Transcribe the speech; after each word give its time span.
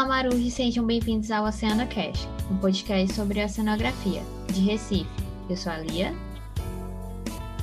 Olá, 0.00 0.22
Maru, 0.22 0.34
e 0.34 0.50
sejam 0.50 0.86
bem-vindos 0.86 1.30
ao 1.30 1.44
Oceano 1.44 1.86
Cash, 1.86 2.26
um 2.50 2.56
podcast 2.56 3.14
sobre 3.14 3.44
oceanografia, 3.44 4.22
de 4.50 4.62
Recife. 4.62 5.06
Eu 5.46 5.54
sou 5.58 5.70
a 5.70 5.76
Lia. 5.76 6.14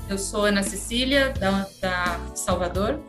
Eu 0.08 0.20
sou 0.20 0.46
Ana 0.46 0.62
Cecília, 0.62 1.34
da, 1.34 1.68
da 1.82 2.36
Salvador. 2.36 3.00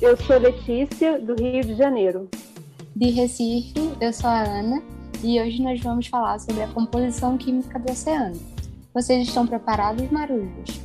Eu 0.00 0.16
sou 0.16 0.38
Letícia, 0.38 1.20
do 1.20 1.40
Rio 1.40 1.62
de 1.62 1.76
Janeiro. 1.76 2.28
De 2.96 3.10
Recife, 3.10 3.74
eu 4.00 4.12
sou 4.12 4.28
a 4.28 4.42
Ana 4.42 4.82
e 5.22 5.40
hoje 5.40 5.62
nós 5.62 5.80
vamos 5.80 6.08
falar 6.08 6.40
sobre 6.40 6.64
a 6.64 6.68
composição 6.68 7.38
química 7.38 7.78
do 7.78 7.92
oceano. 7.92 8.40
Vocês 8.92 9.28
estão 9.28 9.46
preparados, 9.46 10.10
marujos? 10.10 10.81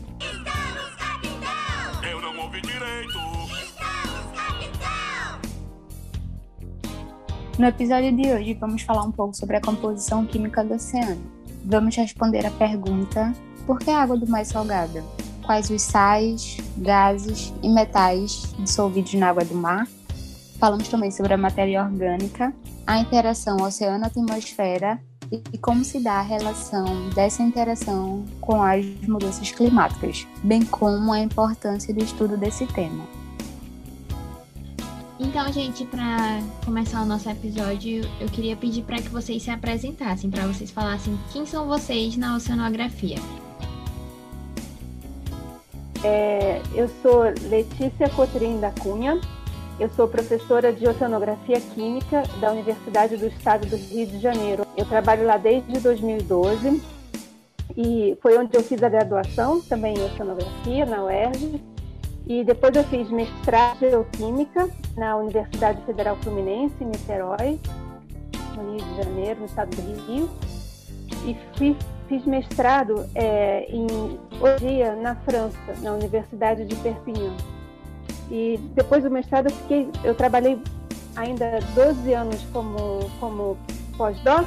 No 7.58 7.66
episódio 7.66 8.12
de 8.16 8.32
hoje 8.32 8.54
vamos 8.54 8.84
falar 8.84 9.02
um 9.02 9.12
pouco 9.12 9.36
sobre 9.36 9.56
a 9.56 9.62
composição 9.62 10.24
química 10.24 10.64
do 10.64 10.76
oceano. 10.76 11.20
Vamos 11.66 11.96
responder 11.96 12.46
a 12.46 12.52
pergunta: 12.52 13.34
por 13.66 13.80
que 13.80 13.90
a 13.90 14.04
água 14.04 14.16
do 14.16 14.28
mar 14.28 14.42
é 14.42 14.44
salgada? 14.44 15.04
Quais 15.44 15.68
os 15.72 15.82
sais, 15.82 16.58
gases 16.78 17.52
e 17.64 17.70
metais 17.70 18.54
dissolvidos 18.60 19.16
na 19.16 19.30
água 19.30 19.44
do 19.44 19.56
mar? 19.56 19.88
Falamos 20.60 20.88
também 20.88 21.10
sobre 21.10 21.34
a 21.34 21.38
matéria 21.38 21.84
orgânica, 21.84 22.54
a 22.86 23.00
interação 23.00 23.58
oceano-atmosfera 23.58 25.02
e 25.32 25.58
como 25.58 25.84
se 25.84 26.00
dá 26.00 26.20
a 26.20 26.22
relação 26.22 27.10
dessa 27.16 27.42
interação 27.42 28.24
com 28.40 28.62
as 28.62 28.86
mudanças 29.08 29.50
climáticas, 29.50 30.28
bem 30.44 30.64
como 30.64 31.12
a 31.12 31.20
importância 31.20 31.92
do 31.92 32.04
estudo 32.04 32.38
desse 32.38 32.68
tema. 32.68 33.04
Então, 35.20 35.52
gente, 35.52 35.84
para 35.84 36.40
começar 36.64 37.02
o 37.02 37.06
nosso 37.06 37.28
episódio, 37.28 38.08
eu 38.22 38.28
queria 38.28 38.56
pedir 38.56 38.84
para 38.84 38.98
que 38.98 39.10
vocês 39.10 39.42
se 39.42 39.50
apresentassem, 39.50 40.30
para 40.30 40.46
vocês 40.46 40.70
falassem 40.70 41.18
quem 41.34 41.44
são 41.44 41.68
vocês 41.68 42.16
na 42.16 42.36
oceanografia. 42.36 43.18
É, 46.04 46.62
eu 46.76 46.88
sou 47.02 47.24
Letícia 47.50 48.08
Cotrim 48.10 48.60
da 48.60 48.70
Cunha, 48.70 49.20
eu 49.80 49.90
sou 49.90 50.08
professora 50.08 50.72
de 50.72 50.88
Oceanografia 50.88 51.60
Química 51.62 52.22
da 52.40 52.52
Universidade 52.52 53.18
do 53.18 53.26
Estado 53.26 53.66
do 53.66 53.76
Rio 53.76 54.06
de 54.06 54.20
Janeiro. 54.20 54.68
Eu 54.78 54.86
trabalho 54.86 55.26
lá 55.26 55.38
desde 55.38 55.80
2012 55.80 56.80
e 57.76 58.16
foi 58.22 58.38
onde 58.38 58.56
eu 58.56 58.62
fiz 58.62 58.84
a 58.84 58.90
graduação 58.90 59.62
também 59.62 59.96
em 59.98 60.06
Oceanografia, 60.06 60.86
na 60.86 61.04
UERJ. 61.06 61.60
E 62.28 62.44
depois 62.44 62.76
eu 62.76 62.84
fiz 62.84 63.10
mestrado 63.10 63.82
em 63.86 63.90
Geoquímica 63.90 64.70
na 64.98 65.16
Universidade 65.16 65.82
Federal 65.86 66.18
Fluminense, 66.18 66.76
em 66.82 66.88
Niterói, 66.88 67.58
no 68.58 68.74
Rio 68.74 68.86
de 68.86 68.96
Janeiro, 68.98 69.40
no 69.40 69.46
estado 69.46 69.70
do 69.70 70.06
Rio. 70.06 70.30
E 71.26 71.38
fiz, 71.58 71.78
fiz 72.10 72.26
mestrado 72.26 73.10
é, 73.16 73.66
em 73.70 73.88
Odia, 74.42 74.94
na 74.98 75.16
França, 75.16 75.58
na 75.82 75.94
Universidade 75.94 76.66
de 76.66 76.76
Perpignan. 76.76 77.34
E 78.30 78.60
depois 78.76 79.04
do 79.04 79.10
mestrado 79.10 79.48
eu 79.48 79.56
fiquei, 79.56 79.90
eu 80.04 80.14
trabalhei 80.14 80.62
ainda 81.16 81.60
12 81.74 82.14
anos 82.14 82.46
como, 82.52 83.10
como 83.22 83.58
pós-doc 83.98 84.46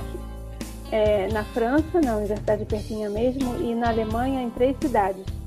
é, 0.93 1.29
na 1.29 1.45
França, 1.45 1.99
na 2.05 2.17
Universidade 2.17 2.61
de 2.61 2.67
Perpignan 2.67 3.09
mesmo, 3.09 3.57
e 3.57 3.75
na 3.75 3.89
Alemanha 3.89 4.43
em 4.43 4.51
três 4.51 4.77
cidades. 4.79 5.40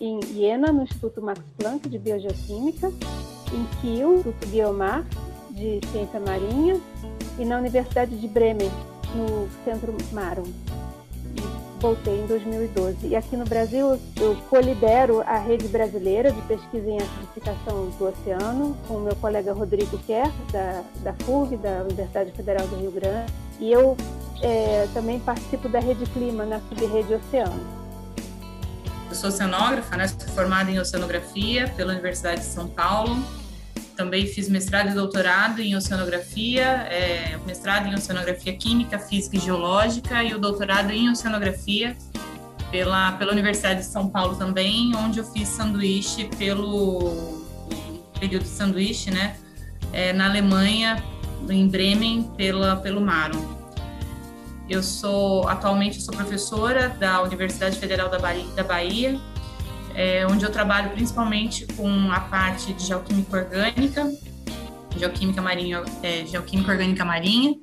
Em 0.00 0.18
Iena, 0.34 0.72
no 0.72 0.82
Instituto 0.82 1.20
Max 1.20 1.40
Planck 1.58 1.88
de 1.88 1.98
Biogeoquímica, 1.98 2.88
em 3.52 3.80
Kiel, 3.80 4.14
Instituto 4.14 4.46
Biomar 4.48 5.06
de 5.50 5.80
Ciência 5.92 6.18
Marinha, 6.20 6.80
e 7.38 7.44
na 7.44 7.58
Universidade 7.58 8.16
de 8.18 8.28
Bremen, 8.28 8.70
no 9.14 9.48
Centro 9.64 9.94
Marum 10.12 10.50
voltei 11.80 12.20
em 12.20 12.26
2012. 12.26 13.08
E 13.08 13.16
aqui 13.16 13.36
no 13.36 13.44
Brasil 13.44 13.98
eu 14.20 14.36
colidero 14.48 15.22
a 15.22 15.38
rede 15.38 15.66
brasileira 15.66 16.30
de 16.30 16.40
pesquisa 16.42 16.88
em 16.88 16.98
acidificação 16.98 17.90
do 17.98 18.08
oceano 18.08 18.76
com 18.86 18.94
o 18.94 19.00
meu 19.00 19.16
colega 19.16 19.52
Rodrigo 19.52 19.98
Kerr, 20.06 20.30
da, 20.52 20.82
da 21.02 21.14
FUG, 21.24 21.56
da 21.56 21.82
Universidade 21.82 22.30
Federal 22.32 22.66
do 22.68 22.76
Rio 22.76 22.90
Grande. 22.92 23.32
E 23.58 23.72
eu 23.72 23.96
é, 24.42 24.86
também 24.94 25.18
participo 25.20 25.68
da 25.68 25.80
Rede 25.80 26.04
Clima 26.10 26.44
na 26.44 26.60
subrede 26.60 27.14
Oceano. 27.14 27.79
Eu 29.10 29.14
sou 29.14 29.28
oceanógrafa, 29.28 29.96
né? 29.96 30.08
sou 30.08 30.18
formada 30.28 30.70
em 30.70 30.78
oceanografia 30.78 31.68
pela 31.76 31.92
Universidade 31.92 32.40
de 32.40 32.46
São 32.46 32.66
Paulo 32.68 33.22
também 34.00 34.26
fiz 34.26 34.48
mestrado 34.48 34.88
e 34.88 34.94
doutorado 34.94 35.60
em 35.60 35.76
oceanografia, 35.76 36.64
é, 36.90 37.38
mestrado 37.46 37.86
em 37.86 37.94
oceanografia 37.94 38.56
química, 38.56 38.98
física 38.98 39.36
e 39.36 39.38
geológica 39.40 40.24
e 40.24 40.32
o 40.32 40.38
doutorado 40.38 40.90
em 40.90 41.10
oceanografia 41.10 41.94
pela, 42.70 43.12
pela 43.12 43.30
Universidade 43.30 43.80
de 43.80 43.86
São 43.86 44.08
Paulo 44.08 44.36
também, 44.36 44.96
onde 44.96 45.18
eu 45.18 45.24
fiz 45.24 45.48
sanduíche 45.48 46.24
pelo 46.38 47.44
período 48.18 48.44
de 48.44 48.48
sanduíche, 48.48 49.10
né, 49.10 49.36
é, 49.92 50.14
na 50.14 50.24
Alemanha, 50.24 51.04
em 51.50 51.68
Bremen, 51.68 52.22
pela, 52.38 52.76
pelo 52.76 53.02
Marum. 53.02 53.59
Eu 54.70 54.82
sou, 54.82 55.46
atualmente, 55.48 56.00
sou 56.00 56.14
professora 56.14 56.88
da 56.88 57.20
Universidade 57.22 57.76
Federal 57.76 58.08
da 58.08 58.18
Bahia, 58.18 58.46
da 58.54 58.62
Bahia 58.62 59.20
é, 59.94 60.26
onde 60.26 60.44
eu 60.44 60.50
trabalho 60.50 60.90
principalmente 60.90 61.66
com 61.74 62.10
a 62.10 62.20
parte 62.20 62.72
de 62.72 62.86
geoquímica 62.86 63.36
orgânica, 63.36 64.10
geoquímica 64.96 65.42
marinha, 65.42 65.82
é, 66.02 66.24
geoquímica 66.26 66.72
orgânica 66.72 67.04
marinha, 67.04 67.54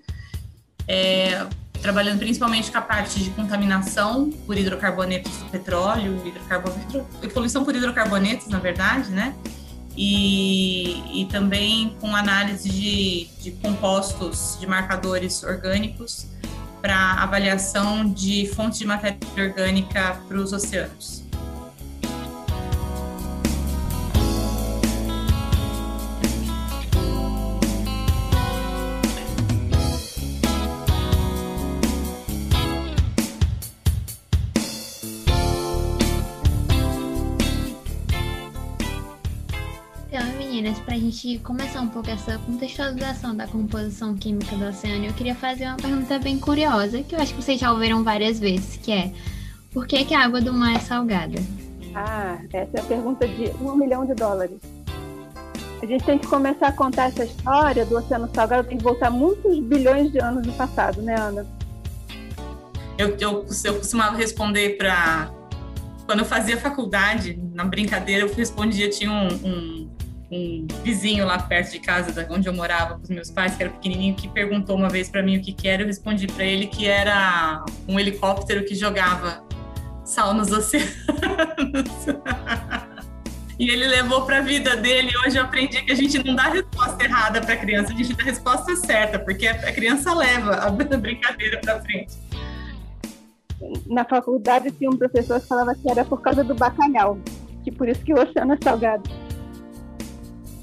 é, 0.88 1.48
trabalhando 1.82 2.20
principalmente 2.20 2.72
com 2.72 2.78
a 2.78 2.82
parte 2.82 3.24
de 3.24 3.30
contaminação 3.32 4.30
por 4.46 4.58
hidrocarbonetos 4.58 5.32
do 5.38 5.46
petróleo, 5.46 6.22
poluição 7.34 7.64
por 7.64 7.76
hidrocarbonetos, 7.76 8.48
na 8.48 8.60
verdade, 8.60 9.10
né? 9.12 9.36
E, 9.96 11.22
e 11.22 11.26
também 11.26 11.96
com 12.00 12.16
análise 12.16 12.70
de, 12.70 13.30
de 13.42 13.52
compostos, 13.54 14.58
de 14.60 14.68
marcadores 14.68 15.44
orgânicos 15.44 16.28
para 16.88 17.22
avaliação 17.22 18.10
de 18.10 18.48
fontes 18.56 18.80
de 18.80 18.88
matéria 18.88 19.18
orgânica 19.36 20.22
para 20.26 20.38
os 20.38 20.54
oceanos. 20.54 21.27
A 40.98 41.00
gente 41.00 41.38
começar 41.40 41.82
um 41.82 41.88
pouco 41.88 42.10
essa 42.10 42.40
contextualização 42.40 43.36
da 43.36 43.46
composição 43.46 44.16
química 44.16 44.56
do 44.56 44.66
oceano, 44.66 45.06
eu 45.06 45.14
queria 45.14 45.36
fazer 45.36 45.66
uma 45.66 45.78
pergunta 45.78 46.18
bem 46.18 46.40
curiosa, 46.40 47.04
que 47.04 47.14
eu 47.14 47.20
acho 47.20 47.36
que 47.36 47.44
vocês 47.44 47.60
já 47.60 47.72
ouviram 47.72 48.04
várias 48.04 48.40
vezes, 48.40 48.78
que 48.78 48.92
é 48.92 49.12
por 49.72 49.86
que, 49.86 50.04
que 50.06 50.16
a 50.16 50.26
água 50.26 50.42
do 50.42 50.52
mar 50.52 50.76
é 50.76 50.80
salgada? 50.80 51.38
Ah, 51.94 52.40
essa 52.52 52.78
é 52.78 52.80
a 52.80 52.84
pergunta 52.84 53.28
de 53.28 53.52
um 53.62 53.76
milhão 53.76 54.08
de 54.08 54.16
dólares. 54.16 54.60
A 55.84 55.86
gente 55.86 56.04
tem 56.04 56.18
que 56.18 56.26
começar 56.26 56.70
a 56.70 56.72
contar 56.72 57.10
essa 57.10 57.26
história 57.26 57.86
do 57.86 57.96
oceano 57.96 58.28
salgado, 58.34 58.68
tem 58.68 58.80
que 58.80 58.84
voltar 58.84 59.12
muitos 59.12 59.60
bilhões 59.60 60.12
de 60.12 60.20
anos 60.20 60.48
no 60.48 60.54
passado, 60.54 61.00
né, 61.04 61.16
Ana? 61.16 61.46
Eu, 62.98 63.16
eu, 63.20 63.46
eu 63.64 63.76
costumava 63.76 64.18
responder 64.18 64.78
para. 64.78 65.30
Quando 66.08 66.20
eu 66.20 66.26
fazia 66.26 66.58
faculdade, 66.58 67.40
na 67.54 67.66
brincadeira, 67.66 68.26
eu 68.26 68.34
respondia, 68.34 68.90
tinha 68.90 69.12
um, 69.12 69.28
um 69.28 69.77
um 70.32 70.68
vizinho 70.84 71.26
lá 71.26 71.40
perto 71.40 71.72
de 71.72 71.80
casa, 71.80 72.28
onde 72.30 72.48
eu 72.48 72.54
morava 72.54 72.96
com 72.96 73.04
os 73.04 73.10
meus 73.10 73.32
pais, 73.32 73.56
que 73.56 73.64
era 73.64 73.72
pequenininho, 73.72 74.16
que 74.16 74.28
perguntou 74.28 74.76
uma 74.76 74.90
vez 74.90 75.10
para 75.10 75.24
mim 75.24 75.38
o 75.38 75.42
que, 75.42 75.54
que 75.54 75.68
era. 75.68 75.84
Eu 75.84 75.88
respondi 75.88 76.28
para 76.28 76.44
ele 76.44 76.68
que 76.68 76.86
era 76.86 77.64
um 77.88 78.00
helicóptero 78.00 78.66
que 78.66 78.76
jogava 78.76 79.44
sal 80.04 80.34
nos 80.34 80.52
oceanos. 80.52 80.96
e 83.58 83.70
ele 83.70 83.88
levou 83.88 84.26
para 84.26 84.40
a 84.40 84.42
vida 84.42 84.76
dele. 84.76 85.12
Hoje 85.26 85.38
eu 85.38 85.44
aprendi 85.44 85.82
que 85.82 85.92
a 85.92 85.96
gente 85.96 86.22
não 86.24 86.36
dá 86.36 86.44
resposta 86.44 87.04
errada 87.04 87.42
para 87.42 87.54
a 87.54 87.58
criança, 87.58 87.94
a 87.94 87.96
gente 87.96 88.14
dá 88.14 88.24
a 88.24 88.26
resposta 88.26 88.76
certa, 88.76 89.20
porque 89.20 89.48
a 89.48 89.72
criança 89.72 90.14
leva 90.14 90.56
a 90.56 90.70
brincadeira 90.70 91.60
para 91.62 91.80
frente. 91.82 92.16
Na 93.88 94.06
faculdade 94.06 94.72
tinha 94.72 94.90
um 94.90 94.98
professor 94.98 95.40
que 95.40 95.48
falava 95.48 95.74
que 95.74 95.90
era 95.90 96.06
por 96.06 96.22
causa 96.22 96.44
do 96.44 96.54
bacalhau, 96.54 97.18
que 97.64 97.72
por 97.72 97.88
isso 97.88 98.02
que 98.02 98.14
o 98.14 98.22
oceano 98.22 98.54
é 98.54 98.58
salgado. 98.62 99.10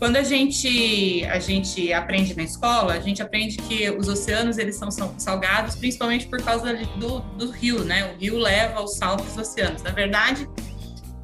Quando 0.04 0.16
a 0.16 0.22
gente, 0.22 1.24
a 1.24 1.38
gente 1.38 1.90
aprende 1.90 2.36
na 2.36 2.42
escola, 2.42 2.92
a 2.92 3.00
gente 3.00 3.22
aprende 3.22 3.56
que 3.56 3.90
os 3.90 4.06
oceanos 4.06 4.58
eles 4.58 4.76
são, 4.76 4.90
salgados 4.90 5.76
principalmente 5.76 6.26
por 6.26 6.42
causa 6.42 6.74
do, 6.98 7.20
do 7.20 7.50
rio, 7.50 7.82
né? 7.84 8.12
O 8.12 8.18
rio 8.18 8.36
leva 8.36 8.82
o 8.82 8.86
sal 8.86 9.16
para 9.16 9.24
os 9.24 9.38
oceanos. 9.38 9.82
Na 9.82 9.92
verdade, 9.92 10.46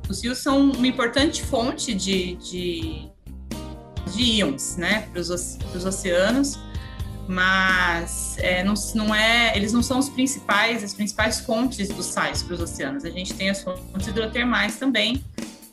os 0.08 0.22
rios 0.22 0.38
são 0.38 0.70
uma 0.70 0.86
importante 0.86 1.42
fonte 1.42 1.92
de, 1.92 2.36
de, 2.36 3.10
de 4.14 4.22
íons, 4.22 4.78
né, 4.78 5.06
para 5.12 5.20
os 5.20 5.84
oceanos, 5.84 6.58
mas 7.28 8.38
é, 8.38 8.64
não, 8.64 8.72
não 8.94 9.14
é, 9.14 9.54
eles 9.54 9.74
não 9.74 9.82
são 9.82 9.98
os 9.98 10.08
principais, 10.08 10.82
as 10.82 10.94
principais 10.94 11.38
fontes 11.38 11.90
dos 11.90 12.06
sais 12.06 12.42
para 12.42 12.54
os 12.54 12.60
oceanos. 12.62 13.04
A 13.04 13.10
gente 13.10 13.34
tem 13.34 13.50
as 13.50 13.62
fontes 13.62 14.06
hidrotermais 14.06 14.76
também, 14.76 15.22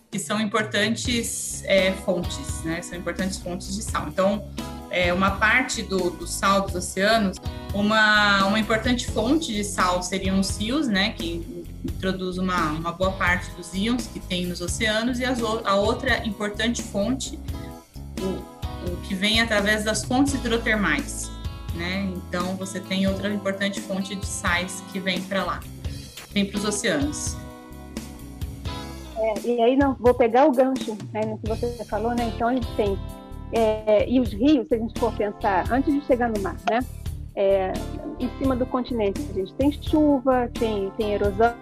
que 0.09 0.19
são 0.19 0.39
importantes 0.39 1.63
é, 1.65 1.91
fontes, 1.91 2.63
né? 2.63 2.81
São 2.81 2.97
importantes 2.97 3.37
fontes 3.37 3.75
de 3.75 3.83
sal. 3.83 4.07
Então, 4.07 4.47
é, 4.89 5.13
uma 5.13 5.31
parte 5.31 5.83
do, 5.83 6.11
do 6.11 6.25
sal 6.25 6.61
dos 6.61 6.75
oceanos, 6.75 7.37
uma, 7.73 8.45
uma 8.45 8.59
importante 8.59 9.05
fonte 9.07 9.53
de 9.53 9.63
sal 9.63 10.01
seriam 10.01 10.39
os 10.39 10.57
rios, 10.57 10.87
né? 10.87 11.11
Que 11.11 11.65
introduz 11.83 12.37
uma, 12.37 12.71
uma 12.71 12.91
boa 12.91 13.11
parte 13.11 13.51
dos 13.51 13.73
íons 13.73 14.07
que 14.07 14.19
tem 14.19 14.45
nos 14.45 14.61
oceanos, 14.61 15.19
e 15.19 15.25
as, 15.25 15.39
a 15.41 15.75
outra 15.75 16.25
importante 16.25 16.81
fonte, 16.81 17.39
o, 18.21 18.91
o 18.91 18.97
que 19.03 19.13
vem 19.13 19.41
através 19.41 19.83
das 19.83 20.03
fontes 20.03 20.33
hidrotermais. 20.33 21.29
Né? 21.75 22.11
Então, 22.15 22.55
você 22.55 22.79
tem 22.79 23.07
outra 23.07 23.31
importante 23.31 23.79
fonte 23.79 24.15
de 24.15 24.25
sais 24.25 24.83
que 24.91 24.99
vem 24.99 25.21
para 25.21 25.43
lá, 25.43 25.59
vem 26.31 26.45
para 26.45 26.57
os 26.57 26.65
oceanos. 26.65 27.35
É, 29.17 29.47
e 29.47 29.61
aí 29.61 29.75
não 29.75 29.95
vou 29.95 30.13
pegar 30.13 30.45
o 30.45 30.51
gancho 30.51 30.95
né, 31.11 31.21
no 31.25 31.37
que 31.39 31.47
você 31.47 31.83
falou, 31.85 32.13
né? 32.13 32.31
Então 32.35 32.49
a 32.49 32.53
gente 32.53 32.67
tem 32.75 32.97
é, 33.51 34.07
e 34.07 34.19
os 34.19 34.31
rios, 34.31 34.67
se 34.67 34.75
a 34.75 34.77
gente 34.77 34.99
for 34.99 35.11
pensar 35.13 35.71
antes 35.71 35.93
de 35.93 36.01
chegar 36.05 36.29
no 36.29 36.39
mar, 36.41 36.57
né? 36.69 36.79
É, 37.35 37.71
em 38.19 38.29
cima 38.39 38.55
do 38.55 38.65
continente 38.65 39.21
a 39.29 39.33
gente 39.33 39.53
tem 39.53 39.71
chuva, 39.71 40.49
tem, 40.59 40.89
tem 40.97 41.13
erosão 41.13 41.53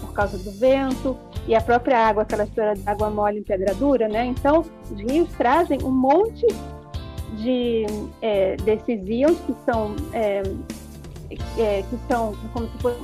por 0.00 0.12
causa 0.12 0.38
do 0.38 0.52
vento 0.52 1.16
e 1.48 1.54
a 1.54 1.60
própria 1.60 1.98
água, 1.98 2.22
aquela 2.22 2.44
história 2.44 2.74
de 2.74 2.88
água 2.88 3.10
mole 3.10 3.40
em 3.40 3.42
pedra 3.42 3.74
dura, 3.74 4.08
né? 4.08 4.24
Então 4.24 4.64
os 4.90 5.00
rios 5.00 5.28
trazem 5.36 5.78
um 5.82 5.90
monte 5.90 6.46
de 7.38 7.84
é, 8.22 8.56
desses 8.56 9.06
íons 9.08 9.38
que 9.40 9.54
são 9.64 9.94
é, 10.12 10.42
é, 11.58 11.82
que 11.82 11.98
são 12.08 12.34
como 12.52 12.68
se 12.68 12.78
fosse 12.78 13.00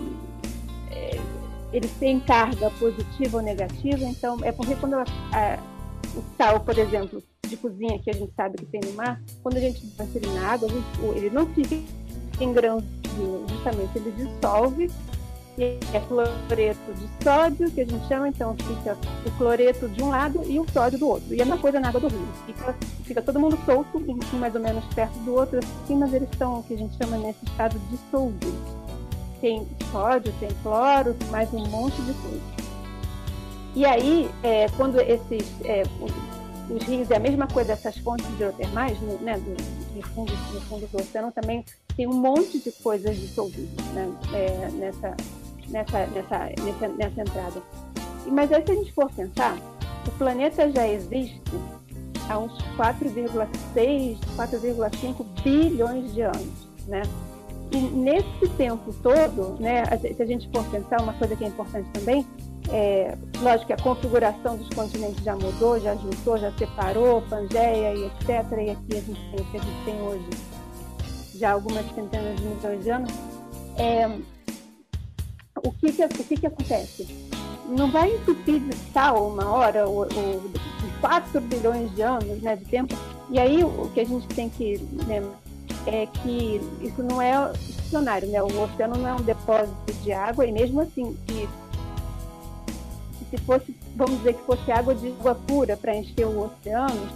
eles 1.72 1.90
têm 1.98 2.20
carga 2.20 2.70
positiva 2.70 3.36
ou 3.36 3.42
negativa, 3.42 4.04
então 4.04 4.38
é 4.42 4.52
porque 4.52 4.74
quando 4.76 4.94
a, 4.94 5.04
a, 5.32 5.58
o 6.16 6.22
sal, 6.36 6.60
por 6.60 6.76
exemplo, 6.78 7.22
de 7.46 7.56
cozinha 7.56 7.98
que 7.98 8.10
a 8.10 8.12
gente 8.12 8.32
sabe 8.34 8.56
que 8.58 8.66
tem 8.66 8.80
no 8.80 8.92
mar, 8.92 9.20
quando 9.42 9.56
a 9.56 9.60
gente 9.60 9.86
põe 9.96 10.08
ele 10.14 10.26
na 10.28 10.48
água, 10.48 10.68
gente, 10.68 10.86
ele 11.16 11.30
não 11.30 11.46
fica 11.46 11.76
em 12.40 12.52
grãos, 12.52 12.84
justamente 13.48 13.90
ele 13.96 14.12
dissolve 14.12 14.90
e 15.58 15.78
é 15.92 16.00
cloreto 16.08 16.92
de 16.94 17.24
sódio, 17.24 17.70
que 17.70 17.80
a 17.82 17.84
gente 17.84 18.08
chama, 18.08 18.28
então 18.28 18.56
fica 18.56 18.96
o 19.26 19.30
cloreto 19.36 19.88
de 19.88 20.02
um 20.02 20.08
lado 20.08 20.42
e 20.46 20.58
o 20.58 20.66
sódio 20.70 20.98
do 20.98 21.08
outro. 21.08 21.34
E 21.34 21.40
é 21.40 21.44
uma 21.44 21.58
coisa 21.58 21.78
na 21.78 21.88
água 21.88 22.00
do 22.00 22.08
rio. 22.08 22.28
Fica, 22.46 22.76
fica 23.04 23.22
todo 23.22 23.38
mundo 23.38 23.58
solto, 23.66 24.00
mais 24.38 24.54
ou 24.54 24.60
menos 24.60 24.84
perto 24.94 25.18
do 25.18 25.34
outro, 25.34 25.58
assim, 25.58 25.96
mas 25.96 26.14
eles 26.14 26.30
estão, 26.30 26.60
o 26.60 26.62
que 26.62 26.74
a 26.74 26.78
gente 26.78 26.96
chama 26.96 27.18
nesse 27.18 27.44
estado 27.44 27.78
dissolvidos 27.90 28.79
tem 29.40 29.66
sódio, 29.90 30.32
tem 30.38 30.50
cloro, 30.62 31.16
mais 31.30 31.52
um 31.52 31.66
monte 31.66 32.00
de 32.02 32.12
coisa. 32.14 32.40
E 33.74 33.84
aí, 33.84 34.30
é, 34.42 34.66
quando 34.76 35.00
esses 35.00 35.46
é, 35.64 35.82
os 36.70 36.82
rios 36.84 37.10
é 37.10 37.16
a 37.16 37.20
mesma 37.20 37.46
coisa, 37.48 37.72
essas 37.72 37.96
fontes 37.98 38.26
hidrotermais, 38.30 39.00
no, 39.00 39.18
né, 39.18 39.38
do, 39.38 40.02
fundo, 40.08 40.32
no 40.32 40.60
fundo 40.62 40.86
do 40.86 40.98
oceano 40.98 41.32
também 41.32 41.64
tem 41.96 42.06
um 42.06 42.14
monte 42.14 42.58
de 42.58 42.70
coisas 42.72 43.16
dissolvidas 43.16 43.84
né, 43.86 44.10
é, 44.32 44.70
nessa, 44.72 45.16
nessa, 45.68 46.06
nessa, 46.06 46.38
nessa, 46.62 46.88
nessa 46.88 47.20
entrada. 47.20 47.62
Mas 48.26 48.52
aí, 48.52 48.64
se 48.64 48.72
a 48.72 48.74
gente 48.74 48.92
for 48.92 49.10
pensar, 49.10 49.56
o 50.06 50.10
planeta 50.12 50.70
já 50.70 50.86
existe 50.86 51.40
há 52.28 52.38
uns 52.38 52.52
4,6, 52.76 54.18
4,5 54.36 55.42
bilhões 55.42 56.14
de 56.14 56.22
anos, 56.22 56.68
né? 56.86 57.02
E 57.72 57.78
nesse 57.78 58.48
tempo 58.56 58.92
todo, 59.02 59.56
né, 59.60 59.84
se 59.98 60.20
a 60.20 60.26
gente 60.26 60.48
for 60.52 60.64
pensar, 60.70 61.00
uma 61.00 61.12
coisa 61.12 61.36
que 61.36 61.44
é 61.44 61.48
importante 61.48 61.88
também, 61.92 62.26
é, 62.68 63.16
lógico 63.40 63.66
que 63.66 63.72
a 63.72 63.76
configuração 63.76 64.56
dos 64.56 64.68
continentes 64.70 65.22
já 65.22 65.36
mudou, 65.36 65.78
já 65.80 65.94
juntou, 65.94 66.36
já 66.36 66.52
separou, 66.52 67.22
Pangeia 67.22 67.94
e 67.94 68.06
etc. 68.06 68.28
E 68.58 68.70
aqui 68.70 68.96
a 68.96 69.00
gente 69.00 69.30
tem 69.30 69.40
o 69.40 69.44
que 69.44 69.56
a 69.56 69.60
gente 69.60 69.84
tem 69.84 70.02
hoje, 70.02 70.28
já 71.36 71.52
algumas 71.52 71.84
centenas 71.94 72.36
de 72.36 72.44
milhões 72.44 72.84
de 72.84 72.90
anos. 72.90 73.12
É, 73.76 74.08
o 75.64 75.72
que 75.72 75.92
que, 75.92 76.04
o 76.04 76.08
que 76.08 76.36
que 76.36 76.46
acontece? 76.46 77.06
Não 77.68 77.90
vai 77.90 78.12
entupir 78.12 78.60
de 78.60 78.74
sal 78.92 79.28
uma 79.28 79.48
hora, 79.48 79.88
ou, 79.88 80.00
ou 80.00 80.08
de 80.08 81.00
4 81.00 81.40
bilhões 81.40 81.94
de 81.94 82.02
anos 82.02 82.42
né, 82.42 82.56
de 82.56 82.64
tempo, 82.64 82.96
e 83.30 83.38
aí 83.38 83.62
o 83.62 83.88
que 83.94 84.00
a 84.00 84.04
gente 84.04 84.26
tem 84.28 84.48
que 84.48 84.76
lembrar 85.06 85.49
é 85.86 86.06
que 86.06 86.60
isso 86.80 87.02
não 87.02 87.20
é 87.20 87.52
estacionário, 87.68 88.28
né? 88.28 88.42
O 88.42 88.62
oceano 88.62 88.96
não 88.96 89.08
é 89.08 89.14
um 89.14 89.22
depósito 89.22 89.92
de 90.02 90.12
água 90.12 90.46
e 90.46 90.52
mesmo 90.52 90.80
assim, 90.80 91.16
que, 91.26 91.48
se 93.30 93.38
fosse, 93.38 93.76
vamos 93.96 94.18
dizer 94.18 94.34
que 94.34 94.42
fosse 94.42 94.70
água 94.70 94.94
de 94.94 95.08
água 95.08 95.34
pura 95.46 95.76
para 95.76 95.96
encher 95.96 96.26
o 96.26 96.44
oceano, 96.44 97.08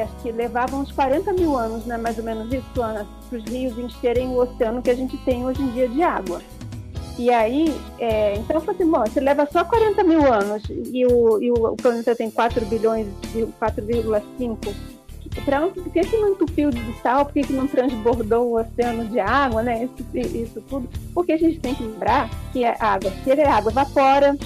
acho 0.00 0.14
que 0.22 0.30
levava 0.30 0.76
uns 0.76 0.92
40 0.92 1.32
mil 1.32 1.56
anos, 1.56 1.84
né? 1.84 1.96
Mais 1.96 2.18
ou 2.18 2.24
menos 2.24 2.52
isso, 2.52 2.82
Ana, 2.82 3.06
para 3.28 3.38
os 3.38 3.44
rios 3.44 3.76
encherem 3.78 4.28
o 4.28 4.38
oceano 4.38 4.82
que 4.82 4.90
a 4.90 4.94
gente 4.94 5.16
tem 5.18 5.44
hoje 5.44 5.62
em 5.62 5.70
dia 5.72 5.88
de 5.88 6.02
água. 6.02 6.40
E 7.18 7.30
aí, 7.30 7.74
é, 7.98 8.36
então 8.36 8.56
eu 8.56 8.60
falei 8.60 8.80
assim, 8.80 8.90
bom, 8.90 9.00
você 9.00 9.18
leva 9.18 9.48
só 9.50 9.64
40 9.64 10.04
mil 10.04 10.32
anos 10.32 10.62
e 10.70 11.04
o, 11.04 11.42
e 11.42 11.50
o 11.50 11.74
planeta 11.74 12.14
tem 12.14 12.30
4 12.30 12.64
bilhões, 12.66 13.08
4,5 13.60 14.72
para 15.40 15.66
por 15.68 15.90
que, 15.90 16.00
que 16.00 16.16
não 16.16 16.30
entupiu 16.30 16.70
de 16.70 16.92
sal, 17.00 17.24
por 17.24 17.34
que, 17.34 17.42
que 17.42 17.52
não 17.52 17.66
transbordou 17.66 18.48
o 18.48 18.60
oceano 18.60 19.04
de 19.06 19.20
água, 19.20 19.62
né? 19.62 19.84
Isso, 19.84 20.36
isso 20.36 20.60
tudo. 20.62 20.88
Porque 21.14 21.32
a 21.32 21.38
gente 21.38 21.60
tem 21.60 21.74
que 21.74 21.82
lembrar 21.82 22.30
que 22.52 22.64
a 22.64 22.76
água 22.80 23.12
cheira, 23.24 23.48
a 23.48 23.56
água 23.56 23.70
evapora, 23.72 24.36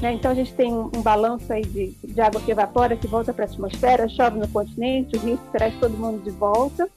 né? 0.00 0.12
Então 0.12 0.30
a 0.30 0.34
gente 0.34 0.52
tem 0.54 0.72
um, 0.72 0.90
um 0.94 1.02
balanço 1.02 1.52
aí 1.52 1.62
de, 1.62 1.94
de, 2.04 2.20
água 2.20 2.40
que 2.40 2.50
evapora, 2.50 2.96
que 2.96 3.06
volta 3.06 3.32
para 3.32 3.44
a 3.44 3.48
atmosfera, 3.48 4.08
chove 4.08 4.38
no 4.38 4.48
continente, 4.48 5.16
o 5.16 5.20
rio 5.20 5.38
traz 5.52 5.74
todo 5.78 5.96
mundo 5.96 6.22
de 6.22 6.30
volta. 6.30 6.88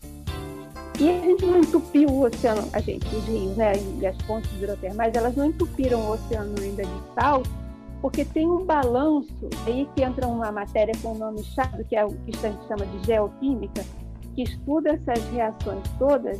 E 0.99 1.09
a 1.09 1.19
gente 1.19 1.45
não 1.45 1.59
entupiu 1.59 2.09
o 2.09 2.23
oceano, 2.23 2.69
a 2.71 2.79
gente, 2.79 3.05
os 3.13 3.25
rios, 3.25 3.55
né? 3.57 3.73
E 3.99 4.07
as 4.07 4.15
fontes 4.21 4.49
hidrotermais, 4.53 5.13
elas 5.13 5.35
não 5.35 5.45
entupiram 5.45 5.99
o 5.99 6.11
oceano 6.13 6.55
ainda 6.59 6.83
de 6.83 7.13
sal, 7.13 7.43
porque 8.05 8.23
tem 8.23 8.47
um 8.47 8.63
balanço 8.63 9.49
aí 9.65 9.89
que 9.95 10.03
entra 10.03 10.27
uma 10.27 10.51
matéria 10.51 10.93
com 11.01 11.13
o 11.13 11.17
nome 11.17 11.43
chave, 11.43 11.83
que 11.85 11.95
é 11.95 12.05
o 12.05 12.11
que 12.11 12.37
a 12.37 12.51
gente 12.51 12.67
chama 12.67 12.85
de 12.85 13.03
geoquímica, 13.03 13.83
que 14.35 14.43
estuda 14.43 14.91
essas 14.91 15.27
reações 15.31 15.81
todas. 15.97 16.39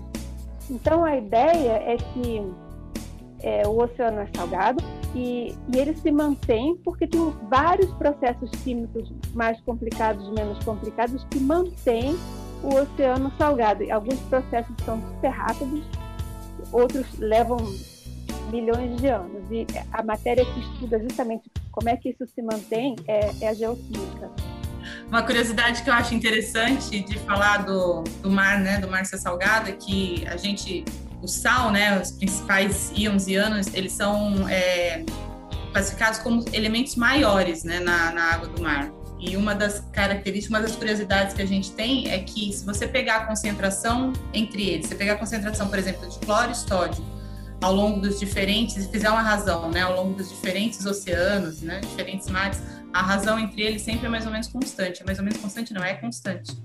Então 0.70 1.04
a 1.04 1.18
ideia 1.18 1.72
é 1.72 1.98
que 1.98 2.48
é, 3.40 3.68
o 3.68 3.82
oceano 3.82 4.20
é 4.20 4.28
salgado 4.36 4.84
e, 5.16 5.56
e, 5.74 5.78
ele 5.80 5.96
se 5.96 6.12
mantém 6.12 6.78
porque 6.84 7.08
tem 7.08 7.34
vários 7.50 7.92
processos 7.96 8.52
químicos 8.64 9.12
mais 9.34 9.60
complicados, 9.62 10.30
menos 10.34 10.64
complicados, 10.64 11.26
que 11.32 11.40
mantêm 11.40 12.16
o 12.62 12.76
oceano 12.76 13.32
salgado. 13.40 13.92
Alguns 13.92 14.20
processos 14.30 14.76
são 14.86 15.02
super 15.02 15.30
rápidos, 15.30 15.84
outros 16.72 17.18
levam 17.18 17.58
milhões 18.52 18.96
de 18.98 19.08
anos. 19.08 19.44
E 19.52 19.66
a 19.92 20.04
matéria 20.04 20.46
que 20.46 20.60
estuda 20.60 21.00
justamente 21.00 21.52
como 21.72 21.90
é 21.90 21.98
que 21.98 22.10
isso 22.10 22.26
se 22.28 22.42
mantém 22.42 22.96
é, 23.08 23.32
é 23.42 23.50
a 23.50 23.54
geoquímica. 23.54 24.32
Uma 25.08 25.24
curiosidade 25.24 25.84
que 25.84 25.90
eu 25.90 25.94
acho 25.94 26.14
interessante 26.14 27.00
de 27.02 27.18
falar 27.20 27.66
do, 27.66 28.04
do 28.22 28.30
mar, 28.30 28.60
né, 28.60 28.80
do 28.80 28.88
mar 28.88 29.06
ser 29.06 29.18
salgado, 29.18 29.70
é 29.70 29.74
que 29.74 30.26
a 30.28 30.38
gente, 30.38 30.86
o 31.22 31.28
sal, 31.28 31.72
né, 31.72 32.00
os 32.00 32.12
principais 32.12 32.92
íons 32.96 33.28
e 33.28 33.36
ânions, 33.36 33.68
eles 33.74 33.94
são 33.94 34.48
é, 34.48 35.04
classificados 35.72 36.20
como 36.20 36.46
elementos 36.54 36.96
maiores, 36.96 37.64
né, 37.64 37.80
na, 37.80 38.12
na 38.12 38.34
água 38.34 38.48
do 38.48 38.62
mar. 38.62 38.92
E 39.20 39.36
uma 39.36 39.56
das 39.56 39.80
características, 39.92 40.50
uma 40.50 40.62
das 40.62 40.76
curiosidades 40.76 41.34
que 41.34 41.42
a 41.42 41.48
gente 41.48 41.72
tem 41.72 42.12
é 42.12 42.20
que 42.20 42.54
se 42.54 42.66
você 42.66 42.88
pegar 42.88 43.18
a 43.18 43.26
concentração 43.26 44.14
entre 44.34 44.70
eles, 44.70 44.88
você 44.88 44.96
pegar 44.96 45.14
a 45.14 45.18
concentração, 45.18 45.68
por 45.68 45.80
exemplo, 45.80 46.08
de 46.08 46.20
cloro 46.20 46.52
e 46.52 46.56
sódio 46.56 47.15
ao 47.62 47.74
longo 47.74 48.00
dos 48.00 48.20
diferentes, 48.20 48.78
e 48.78 48.90
fizer 48.90 49.10
uma 49.10 49.22
razão, 49.22 49.70
né, 49.72 49.82
ao 49.82 49.96
longo 49.96 50.14
dos 50.16 50.30
diferentes 50.30 50.86
oceanos, 50.86 51.62
né, 51.62 51.80
diferentes 51.82 52.30
mares, 52.30 52.62
a 52.94 53.02
razão 53.02 53.38
entre 53.40 53.62
eles 53.62 53.82
sempre 53.82 54.06
é 54.08 54.10
mais 54.10 54.26
ou 54.26 54.32
menos 54.32 54.48
constante. 54.48 55.02
É 55.02 55.06
mais 55.06 55.18
ou 55.18 55.24
menos 55.24 55.40
constante, 55.40 55.74
não 55.74 55.84
é 55.84 55.94
constante. 55.96 56.56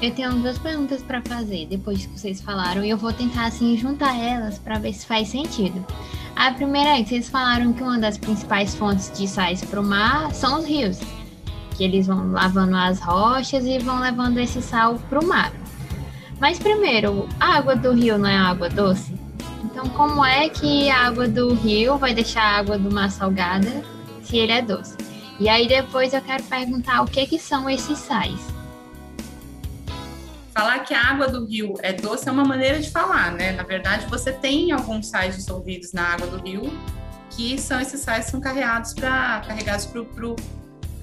Eu 0.00 0.10
tenho 0.14 0.32
duas 0.32 0.58
perguntas 0.58 1.02
para 1.02 1.22
fazer 1.22 1.66
depois 1.66 2.04
que 2.04 2.18
vocês 2.18 2.40
falaram 2.40 2.84
e 2.84 2.90
eu 2.90 2.98
vou 2.98 3.12
tentar 3.12 3.46
assim 3.46 3.76
juntar 3.78 4.14
elas 4.18 4.58
para 4.58 4.78
ver 4.78 4.92
se 4.92 5.06
faz 5.06 5.28
sentido. 5.28 5.84
A 6.34 6.52
primeira 6.52 6.98
é 6.98 7.02
que 7.02 7.08
vocês 7.08 7.30
falaram 7.30 7.72
que 7.72 7.82
uma 7.82 7.98
das 7.98 8.18
principais 8.18 8.74
fontes 8.74 9.10
de 9.16 9.26
sais 9.26 9.64
para 9.64 9.80
o 9.80 9.82
mar 9.82 10.34
são 10.34 10.58
os 10.58 10.66
rios, 10.66 11.00
que 11.76 11.84
eles 11.84 12.06
vão 12.06 12.30
lavando 12.30 12.76
as 12.76 13.00
rochas 13.00 13.64
e 13.64 13.78
vão 13.78 14.00
levando 14.00 14.38
esse 14.38 14.60
sal 14.60 14.96
para 15.08 15.18
o 15.18 15.26
mar. 15.26 15.50
Mas 16.38 16.58
primeiro, 16.58 17.26
a 17.40 17.56
água 17.56 17.74
do 17.74 17.92
rio 17.92 18.18
não 18.18 18.28
é 18.28 18.36
água 18.36 18.68
doce? 18.68 19.14
Então, 19.66 19.88
como 19.88 20.24
é 20.24 20.48
que 20.48 20.88
a 20.88 21.08
água 21.08 21.26
do 21.26 21.52
rio 21.52 21.98
vai 21.98 22.14
deixar 22.14 22.42
a 22.42 22.58
água 22.58 22.78
do 22.78 22.88
mar 22.88 23.10
salgada 23.10 23.84
se 24.22 24.36
ele 24.36 24.52
é 24.52 24.62
doce? 24.62 24.96
E 25.40 25.48
aí 25.48 25.66
depois 25.66 26.14
eu 26.14 26.22
quero 26.22 26.44
perguntar 26.44 27.02
o 27.02 27.06
que 27.06 27.26
que 27.26 27.38
são 27.38 27.68
esses 27.68 27.98
sais. 27.98 28.40
falar 30.54 30.78
que 30.84 30.94
a 30.94 31.10
água 31.10 31.28
do 31.28 31.44
rio 31.44 31.74
é 31.82 31.92
doce 31.92 32.28
é 32.28 32.32
uma 32.32 32.44
maneira 32.44 32.78
de 32.80 32.90
falar, 32.90 33.32
né? 33.32 33.52
Na 33.52 33.64
verdade, 33.64 34.06
você 34.06 34.32
tem 34.32 34.70
alguns 34.70 35.08
sais 35.08 35.36
dissolvidos 35.36 35.92
na 35.92 36.14
água 36.14 36.28
do 36.28 36.38
rio, 36.38 36.72
que 37.30 37.58
são 37.58 37.80
esses 37.80 38.00
sais 38.00 38.26
que 38.26 38.30
são 38.30 38.40
carregados 38.40 38.94
para 38.94 39.40
carregados 39.40 39.84
para 39.84 40.04
pro, 40.04 40.36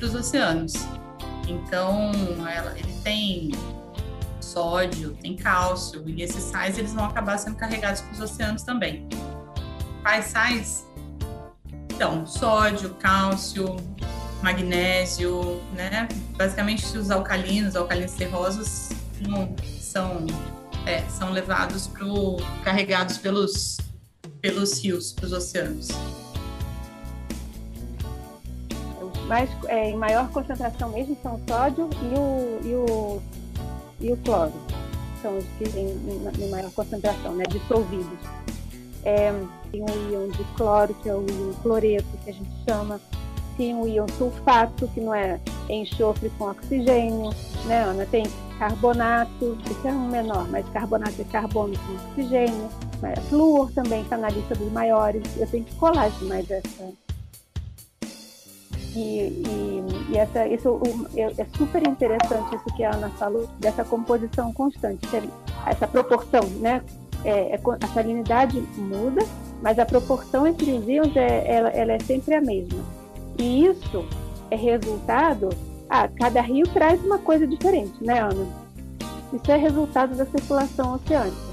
os 0.01 0.15
oceanos. 0.15 0.73
Então, 1.47 2.11
ela, 2.47 2.73
ele 2.79 2.93
tem 3.03 3.51
sódio, 4.53 5.17
tem 5.21 5.35
cálcio, 5.35 6.07
e 6.07 6.21
esses 6.21 6.43
sais 6.43 6.77
eles 6.77 6.93
vão 6.93 7.05
acabar 7.05 7.37
sendo 7.37 7.55
carregados 7.55 8.01
para 8.01 8.13
os 8.13 8.19
oceanos 8.19 8.63
também. 8.63 9.07
Quais 10.03 10.25
sais? 10.25 10.87
Então, 11.91 12.25
sódio, 12.27 12.93
cálcio, 12.95 13.75
magnésio, 14.41 15.61
né? 15.73 16.07
Basicamente 16.37 16.97
os 16.97 17.09
alcalinos, 17.09 17.75
alcalinos 17.75 18.11
terrosos 18.13 18.89
são, 19.79 20.25
é, 20.85 21.01
são 21.09 21.31
levados 21.31 21.87
pro, 21.87 22.37
carregados 22.63 23.17
pelos, 23.17 23.77
pelos 24.41 24.83
rios, 24.83 25.13
pelos 25.13 25.31
oceanos. 25.31 25.87
Mais, 29.27 29.49
é, 29.67 29.89
em 29.89 29.97
maior 29.97 30.29
concentração 30.29 30.89
mesmo 30.89 31.17
são 31.23 31.35
o 31.35 31.41
sódio 31.47 31.89
e 32.01 32.17
o, 32.17 32.67
e 32.67 32.75
o, 32.75 33.21
e 34.03 34.11
o 34.11 34.17
cloro. 34.17 34.51
São 35.21 35.37
os 35.37 35.45
que 35.57 35.69
têm 35.69 35.87
em, 35.87 36.49
maior 36.49 36.69
concentração, 36.71 37.33
né, 37.33 37.45
dissolvidos. 37.49 38.19
É, 39.05 39.31
tem 39.71 39.81
o 39.81 40.11
íon 40.11 40.27
de 40.29 40.43
cloro, 40.55 40.93
que 41.01 41.09
é 41.09 41.15
o 41.15 41.21
íon 41.21 41.53
cloreto, 41.61 42.05
que 42.23 42.29
a 42.29 42.33
gente 42.33 42.51
chama. 42.67 42.99
Tem 43.57 43.73
o 43.75 43.87
íon 43.87 44.07
sulfato, 44.17 44.87
que 44.89 44.99
não 44.99 45.13
é 45.13 45.39
enxofre 45.69 46.29
com 46.37 46.49
oxigênio, 46.49 47.29
né, 47.65 47.83
Ana? 47.83 48.05
Tem 48.05 48.25
carbonato, 48.59 49.57
esse 49.69 49.87
é 49.87 49.91
um 49.91 50.07
menor, 50.07 50.47
mas 50.49 50.67
carbonato 50.69 51.21
é 51.21 51.25
carbono 51.25 51.73
com 51.79 51.93
oxigênio, 52.11 52.69
mas 53.01 53.19
flúor 53.29 53.71
também 53.71 54.01
está 54.01 54.17
na 54.17 54.29
lista 54.29 54.55
dos 54.55 54.71
maiores. 54.71 55.23
Eu 55.37 55.47
tenho 55.47 55.63
que 55.63 55.75
colar 55.75 56.11
mais 56.23 56.49
essa. 56.49 57.02
E, 58.95 58.99
e, 58.99 59.83
e 60.09 60.17
essa, 60.17 60.47
isso 60.47 60.79
é 61.15 61.45
super 61.57 61.85
interessante 61.87 62.55
isso 62.55 62.75
que 62.75 62.83
a 62.83 62.93
Ana 62.93 63.09
falou, 63.11 63.49
dessa 63.59 63.83
composição 63.83 64.53
constante, 64.53 64.99
essa 65.65 65.87
proporção, 65.87 66.43
né? 66.59 66.81
É, 67.25 67.55
é, 67.55 67.59
a 67.81 67.87
salinidade 67.87 68.59
muda, 68.77 69.25
mas 69.61 69.79
a 69.79 69.85
proporção 69.85 70.45
entre 70.45 70.73
os 70.73 70.87
íons 70.87 71.15
é, 71.15 71.55
ela, 71.55 71.69
ela 71.69 71.93
é 71.93 71.99
sempre 71.99 72.35
a 72.35 72.41
mesma. 72.41 72.83
E 73.39 73.65
isso 73.65 74.05
é 74.51 74.55
resultado 74.55 75.49
ah, 75.89 76.07
cada 76.07 76.41
rio 76.41 76.65
traz 76.73 77.03
uma 77.05 77.19
coisa 77.19 77.45
diferente, 77.45 78.03
né, 78.03 78.19
Ana? 78.19 78.47
Isso 79.31 79.51
é 79.51 79.57
resultado 79.57 80.15
da 80.15 80.25
circulação 80.25 80.95
oceânica. 80.95 81.52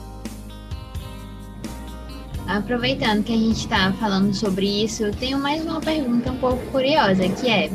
Aproveitando 2.46 3.22
que 3.22 3.32
a 3.32 3.36
gente 3.36 3.60
está 3.60 3.92
falando 3.92 4.34
sobre 4.34 4.84
isso, 4.84 5.04
eu 5.04 5.14
tenho 5.14 5.38
mais 5.38 5.64
uma 5.64 5.80
pergunta 5.80 6.32
um 6.32 6.36
pouco 6.38 6.64
curiosa, 6.66 7.28
que 7.28 7.48
é: 7.48 7.70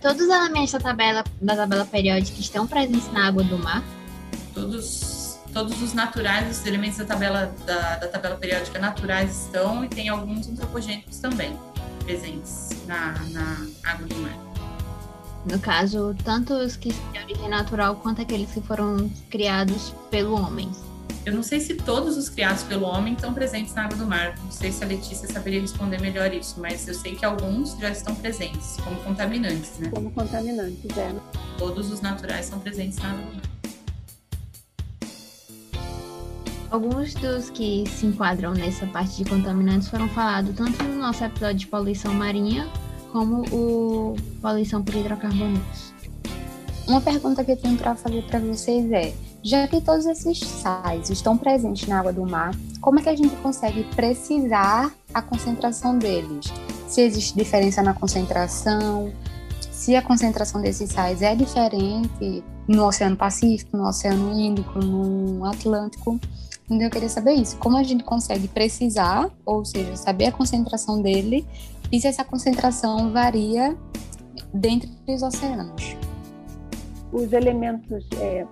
todos 0.00 0.22
os 0.22 0.28
elementos 0.28 0.72
da 0.72 0.80
tabela, 0.80 1.24
da 1.40 1.56
tabela 1.56 1.84
periódica 1.84 2.40
estão 2.40 2.66
presentes 2.66 3.12
na 3.12 3.26
água 3.26 3.42
do 3.42 3.58
mar? 3.58 3.82
Todos, 4.54 5.38
todos 5.52 5.82
os 5.82 5.94
naturais, 5.94 6.58
os 6.58 6.66
elementos 6.66 6.98
da 6.98 7.04
tabela, 7.04 7.52
da, 7.66 7.96
da 7.96 8.08
tabela 8.08 8.36
periódica 8.36 8.78
naturais 8.78 9.44
estão 9.44 9.84
e 9.84 9.88
tem 9.88 10.08
alguns 10.08 10.48
antropogênicos 10.48 11.18
também 11.18 11.56
presentes 12.04 12.70
na, 12.86 13.12
na 13.30 13.66
água 13.84 14.06
do 14.06 14.16
mar. 14.16 14.48
No 15.44 15.58
caso, 15.58 16.14
tanto 16.24 16.54
os 16.54 16.76
que 16.76 16.92
são 16.92 17.12
de 17.12 17.18
origem 17.20 17.48
natural 17.48 17.96
quanto 17.96 18.22
aqueles 18.22 18.50
que 18.50 18.60
foram 18.60 19.10
criados 19.30 19.94
pelo 20.10 20.34
homem. 20.34 20.70
Eu 21.24 21.34
não 21.34 21.42
sei 21.42 21.60
se 21.60 21.74
todos 21.74 22.16
os 22.16 22.28
criados 22.28 22.62
pelo 22.62 22.86
homem 22.86 23.12
estão 23.12 23.34
presentes 23.34 23.74
na 23.74 23.84
água 23.84 23.98
do 23.98 24.06
mar. 24.06 24.34
Não 24.42 24.50
sei 24.50 24.72
se 24.72 24.82
a 24.82 24.86
Letícia 24.86 25.28
saberia 25.28 25.60
responder 25.60 26.00
melhor 26.00 26.32
isso, 26.32 26.58
mas 26.58 26.88
eu 26.88 26.94
sei 26.94 27.14
que 27.14 27.24
alguns 27.24 27.76
já 27.78 27.90
estão 27.90 28.14
presentes 28.14 28.76
como 28.82 28.96
contaminantes, 29.02 29.78
né? 29.78 29.90
Como 29.90 30.10
contaminantes, 30.10 30.96
é. 30.96 31.14
Todos 31.58 31.90
os 31.92 32.00
naturais 32.00 32.46
são 32.46 32.58
presentes 32.60 32.98
na 32.98 33.10
água 33.10 33.24
do 33.26 33.34
mar. 33.36 33.42
Alguns 36.70 37.14
dos 37.14 37.48
que 37.48 37.84
se 37.88 38.06
enquadram 38.06 38.52
nessa 38.52 38.86
parte 38.86 39.22
de 39.22 39.30
contaminantes 39.30 39.88
foram 39.88 40.08
falados 40.10 40.54
tanto 40.54 40.82
no 40.84 40.98
nosso 40.98 41.24
episódio 41.24 41.56
de 41.56 41.66
poluição 41.66 42.12
marinha 42.12 42.68
como 43.10 43.42
o 43.50 44.16
poluição 44.40 44.82
por 44.82 44.94
hidrocarbonetos. 44.94 45.94
Uma 46.86 47.00
pergunta 47.00 47.44
que 47.44 47.52
eu 47.52 47.56
tenho 47.56 47.76
para 47.76 47.94
fazer 47.94 48.22
para 48.24 48.38
vocês 48.38 48.90
é: 48.92 49.14
já 49.42 49.66
que 49.68 49.80
todos 49.80 50.06
esses 50.06 50.38
sais 50.38 51.10
estão 51.10 51.36
presentes 51.36 51.86
na 51.88 52.00
água 52.00 52.12
do 52.12 52.26
mar, 52.26 52.54
como 52.80 52.98
é 52.98 53.02
que 53.02 53.08
a 53.08 53.16
gente 53.16 53.34
consegue 53.36 53.84
precisar 53.94 54.92
a 55.14 55.22
concentração 55.22 55.98
deles? 55.98 56.46
Se 56.88 57.02
existe 57.02 57.36
diferença 57.36 57.82
na 57.82 57.94
concentração, 57.94 59.12
se 59.70 59.94
a 59.94 60.02
concentração 60.02 60.60
desses 60.60 60.90
sais 60.90 61.22
é 61.22 61.34
diferente 61.34 62.42
no 62.66 62.84
Oceano 62.86 63.16
Pacífico, 63.16 63.76
no 63.76 63.88
Oceano 63.88 64.38
Índico, 64.38 64.78
no 64.78 65.44
Atlântico. 65.44 66.18
Então 66.68 66.82
eu 66.82 66.90
queria 66.90 67.08
saber 67.08 67.32
isso, 67.34 67.56
como 67.56 67.76
a 67.76 67.82
gente 67.82 68.04
consegue 68.04 68.48
precisar, 68.48 69.30
ou 69.46 69.64
seja, 69.64 69.96
saber 69.96 70.26
a 70.26 70.32
concentração 70.32 71.00
dele 71.00 71.46
e 71.90 72.00
se 72.00 72.06
essa 72.06 72.24
concentração 72.24 73.12
varia 73.12 73.76
dentro 74.52 74.90
dos 75.06 75.22
oceanos. 75.22 75.96
Os 77.12 77.32
elementos 77.32 78.06
é, 78.20 78.46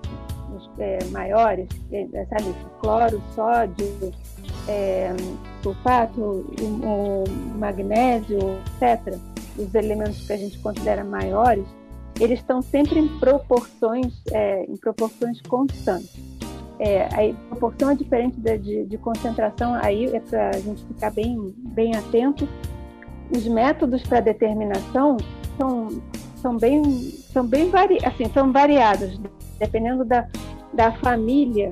os, 0.56 0.70
é, 0.78 0.98
maiores, 1.10 1.68
é, 1.92 2.02
lista, 2.02 2.70
cloro, 2.80 3.22
sódio, 3.34 4.12
é, 4.68 5.14
sulfato, 5.62 6.20
o, 6.20 7.24
o 7.24 7.24
magnésio, 7.58 8.38
etc., 8.80 9.18
os 9.58 9.74
elementos 9.74 10.26
que 10.26 10.32
a 10.32 10.36
gente 10.36 10.58
considera 10.58 11.04
maiores, 11.04 11.64
eles 12.20 12.40
estão 12.40 12.62
sempre 12.62 12.98
em 12.98 13.08
proporções, 13.18 14.20
é, 14.32 14.64
em 14.64 14.76
proporções 14.76 15.40
constantes. 15.42 16.14
É, 16.78 17.04
a 17.04 17.34
proporção 17.48 17.90
é 17.90 17.94
diferente 17.94 18.38
de, 18.38 18.58
de, 18.58 18.84
de 18.84 18.98
concentração, 18.98 19.74
aí 19.74 20.14
é 20.14 20.20
para 20.20 20.50
a 20.50 20.58
gente 20.58 20.84
ficar 20.84 21.10
bem, 21.10 21.54
bem 21.58 21.96
atento 21.96 22.46
os 23.30 23.46
métodos 23.46 24.02
para 24.02 24.20
determinação 24.20 25.16
são, 25.58 25.88
são 26.36 26.56
bem, 26.56 26.82
são 27.32 27.46
bem 27.46 27.70
vari, 27.70 27.98
assim, 28.04 28.30
são 28.32 28.52
variados, 28.52 29.18
dependendo 29.58 30.04
da, 30.04 30.26
da 30.72 30.92
família 30.92 31.70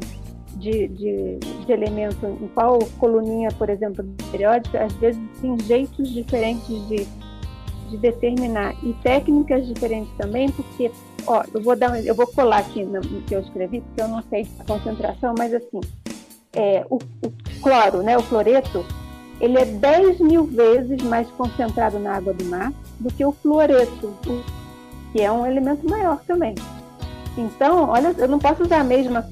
de, 0.57 0.89
de, 0.89 1.39
de 1.39 1.73
elemento, 1.73 2.27
em 2.27 2.49
qual 2.49 2.79
coluninha, 2.99 3.51
por 3.53 3.69
exemplo, 3.69 4.05
periódica, 4.31 4.85
às 4.85 4.93
vezes 4.95 5.21
tem 5.41 5.59
jeitos 5.61 6.13
diferentes 6.13 6.89
de, 6.89 7.07
de 7.91 7.97
determinar 7.99 8.75
e 8.83 8.93
técnicas 9.03 9.67
diferentes 9.67 10.13
também, 10.17 10.51
porque, 10.51 10.91
ó, 11.27 11.43
eu 11.53 11.61
vou 11.61 11.77
dar, 11.77 12.05
eu 12.05 12.15
vou 12.15 12.27
colar 12.27 12.59
aqui 12.59 12.85
no, 12.85 13.01
no 13.01 13.23
que 13.23 13.35
eu 13.35 13.41
escrevi, 13.41 13.81
porque 13.81 14.01
eu 14.01 14.09
não 14.09 14.23
sei 14.31 14.47
a 14.59 14.65
concentração, 14.65 15.35
mas 15.37 15.53
assim, 15.53 15.81
é, 16.53 16.85
o, 16.89 16.97
o 16.97 17.61
cloro, 17.63 18.03
né, 18.03 18.17
o 18.17 18.23
cloreto, 18.23 18.85
ele 19.41 19.59
é 19.59 19.65
10 19.65 20.21
mil 20.21 20.45
vezes 20.45 21.03
mais 21.03 21.29
concentrado 21.33 21.99
na 21.99 22.15
água 22.15 22.33
do 22.33 22.45
mar 22.45 22.73
do 23.01 23.13
que 23.13 23.25
o 23.25 23.33
fluoreto, 23.33 24.15
que 25.13 25.21
é 25.21 25.31
um 25.31 25.45
elemento 25.45 25.89
maior 25.89 26.21
também. 26.27 26.55
Então, 27.37 27.89
olha, 27.89 28.15
eu 28.17 28.29
não 28.29 28.39
posso 28.39 28.63
usar 28.63 28.81
a 28.81 28.85
mesma, 28.85 29.29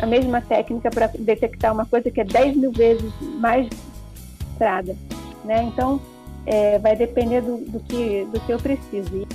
a 0.00 0.06
mesma 0.06 0.40
técnica 0.40 0.90
para 0.90 1.08
detectar 1.18 1.72
uma 1.72 1.84
coisa 1.84 2.10
que 2.10 2.20
é 2.20 2.24
10 2.24 2.56
mil 2.56 2.72
vezes 2.72 3.12
mais 3.38 3.68
concentrada. 4.38 4.96
Né? 5.44 5.62
Então, 5.64 6.00
é, 6.46 6.78
vai 6.78 6.94
depender 6.94 7.40
do, 7.40 7.58
do, 7.58 7.80
que, 7.80 8.26
do 8.32 8.40
que 8.40 8.52
eu 8.52 8.58
preciso. 8.58 9.26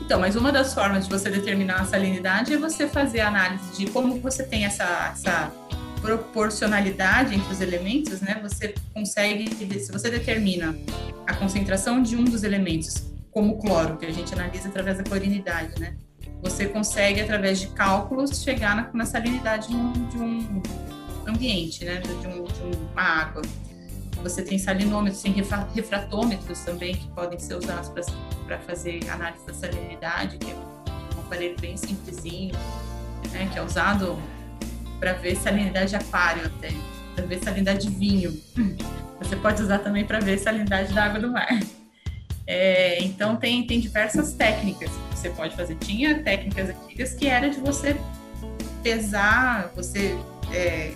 Então, 0.00 0.18
mas 0.18 0.36
uma 0.36 0.50
das 0.50 0.72
formas 0.72 1.06
de 1.06 1.10
você 1.10 1.28
determinar 1.28 1.82
a 1.82 1.84
salinidade 1.84 2.54
é 2.54 2.56
você 2.56 2.88
fazer 2.88 3.20
a 3.20 3.28
análise 3.28 3.76
de 3.76 3.90
como 3.90 4.18
você 4.20 4.42
tem 4.42 4.64
essa, 4.64 5.10
essa 5.12 5.52
proporcionalidade 6.00 7.34
entre 7.34 7.52
os 7.52 7.60
elementos, 7.60 8.20
né, 8.22 8.40
você 8.42 8.74
consegue, 8.94 9.54
se 9.78 9.92
você 9.92 10.08
determina 10.08 10.74
a 11.26 11.34
concentração 11.34 12.02
de 12.02 12.16
um 12.16 12.24
dos 12.24 12.42
elementos, 12.42 13.10
como 13.30 13.54
o 13.54 13.58
cloro, 13.58 13.98
que 13.98 14.06
a 14.06 14.10
gente 14.10 14.32
analisa 14.32 14.68
através 14.68 14.96
da 14.96 15.04
clorinidade, 15.04 15.78
né, 15.78 15.94
você 16.42 16.66
consegue, 16.66 17.20
através 17.20 17.60
de 17.60 17.68
cálculos, 17.68 18.42
chegar 18.42 18.76
na, 18.76 18.90
na 18.92 19.04
salinidade 19.04 19.68
de 19.68 19.74
um, 19.76 19.92
de 19.92 20.18
um 20.18 20.62
ambiente, 21.26 21.84
né, 21.84 21.96
de, 21.96 22.10
um, 22.26 22.44
de 22.44 22.76
uma 22.92 23.02
água. 23.02 23.42
Você 24.22 24.42
tem 24.42 24.58
salinômetros, 24.58 25.22
tem 25.22 25.32
refratômetros 25.32 26.60
também, 26.60 26.94
que 26.94 27.08
podem 27.08 27.38
ser 27.38 27.54
usados 27.54 27.90
para 28.46 28.58
fazer 28.60 29.08
análise 29.10 29.44
da 29.46 29.54
salinidade, 29.54 30.38
que 30.38 30.50
é 30.50 30.54
um 30.54 31.20
aparelho 31.20 31.56
bem 31.60 31.76
simplesinho, 31.76 32.54
né, 33.32 33.48
que 33.52 33.58
é 33.58 33.62
usado 33.62 34.18
para 34.98 35.12
ver 35.12 35.36
salinidade 35.36 35.90
de 35.90 35.96
aquário 35.96 36.46
até, 36.46 36.70
para 37.14 37.26
ver 37.26 37.38
salinidade 37.42 37.86
de 37.86 37.94
vinho. 37.94 38.40
Você 39.20 39.36
pode 39.36 39.62
usar 39.62 39.78
também 39.78 40.04
para 40.04 40.20
ver 40.20 40.38
salinidade 40.38 40.92
da 40.92 41.04
água 41.04 41.20
do 41.20 41.30
mar. 41.30 41.48
É, 42.50 43.04
então 43.04 43.36
tem, 43.36 43.66
tem 43.66 43.78
diversas 43.78 44.32
técnicas 44.32 44.90
que 44.90 45.18
você 45.18 45.28
pode 45.28 45.54
fazer. 45.54 45.74
Tinha 45.74 46.22
técnicas 46.22 46.70
antigas 46.70 47.12
que 47.12 47.26
era 47.26 47.50
de 47.50 47.60
você 47.60 47.94
pesar, 48.82 49.70
você 49.76 50.18
é, 50.50 50.94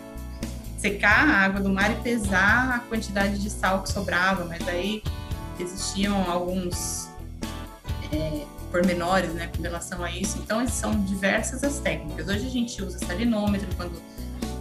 secar 0.79 1.29
a 1.29 1.45
água 1.45 1.61
do 1.61 1.69
mar 1.69 1.93
e 1.93 1.97
pesar 1.97 2.77
a 2.77 2.79
quantidade 2.79 3.39
de 3.39 3.51
sal 3.51 3.83
que 3.83 3.93
sobrava, 3.93 4.47
mas 4.47 4.67
aí 4.67 5.03
existiam 5.61 6.31
alguns 6.31 7.11
é, 8.11 8.47
pormenores 8.71 9.35
né, 9.35 9.51
com 9.55 9.63
relação 9.63 10.03
a 10.03 10.11
isso. 10.11 10.39
Então, 10.39 10.67
são 10.67 11.05
diversas 11.05 11.63
as 11.63 11.79
técnicas. 11.81 12.29
Hoje 12.29 12.47
a 12.47 12.51
gente 12.51 12.83
usa 12.83 12.99
salinômetro, 12.99 13.69
quando 13.77 14.01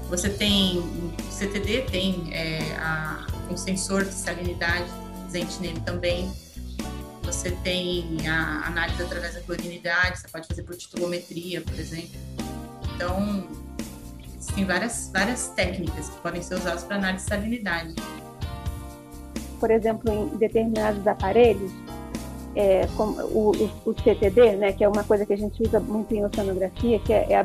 você 0.10 0.30
tem, 0.30 0.84
CTD 1.30 1.84
tem 1.84 2.34
é, 2.34 2.76
a, 2.78 3.26
um 3.50 3.56
sensor 3.56 4.04
de 4.04 4.14
salinidade, 4.14 4.92
Zentiname 5.32 5.80
também. 5.80 6.30
Você 7.32 7.52
tem 7.64 8.28
a 8.28 8.68
análise 8.68 9.02
através 9.02 9.36
da 9.36 9.40
clorinidade, 9.40 10.20
você 10.20 10.28
pode 10.28 10.48
fazer 10.50 10.64
por 10.64 10.76
titulometria, 10.76 11.62
por 11.62 11.80
exemplo. 11.80 12.20
Então, 12.94 13.48
tem 14.54 14.66
várias, 14.66 15.10
várias 15.14 15.48
técnicas 15.48 16.10
que 16.10 16.18
podem 16.18 16.42
ser 16.42 16.56
usadas 16.56 16.84
para 16.84 16.98
análise 16.98 17.24
de 17.24 17.30
salinidade. 17.30 17.96
Por 19.62 19.72
exemplo, 19.72 20.12
em 20.12 20.38
determinados 20.38 21.08
aparelhos, 21.08 21.72
é, 22.54 22.86
como 22.98 23.22
o, 23.22 23.52
o, 23.56 23.90
o, 23.92 23.94
CTD, 23.94 24.58
né, 24.58 24.74
que 24.74 24.84
é 24.84 24.90
uma 24.90 25.06
coisa 25.06 25.26
que 25.26 25.32
a 25.32 25.38
gente 25.38 25.64
usa 25.64 25.80
muito 25.80 26.14
em 26.14 26.26
oceanografia, 26.26 27.00
que 27.00 27.14
é, 27.14 27.32
é 27.32 27.36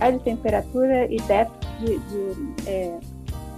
a 0.00 0.10
de 0.12 0.18
temperatura 0.20 1.12
e 1.12 1.16
depth 1.22 1.50
de, 1.80 1.98
de, 1.98 2.70
é, 2.70 2.98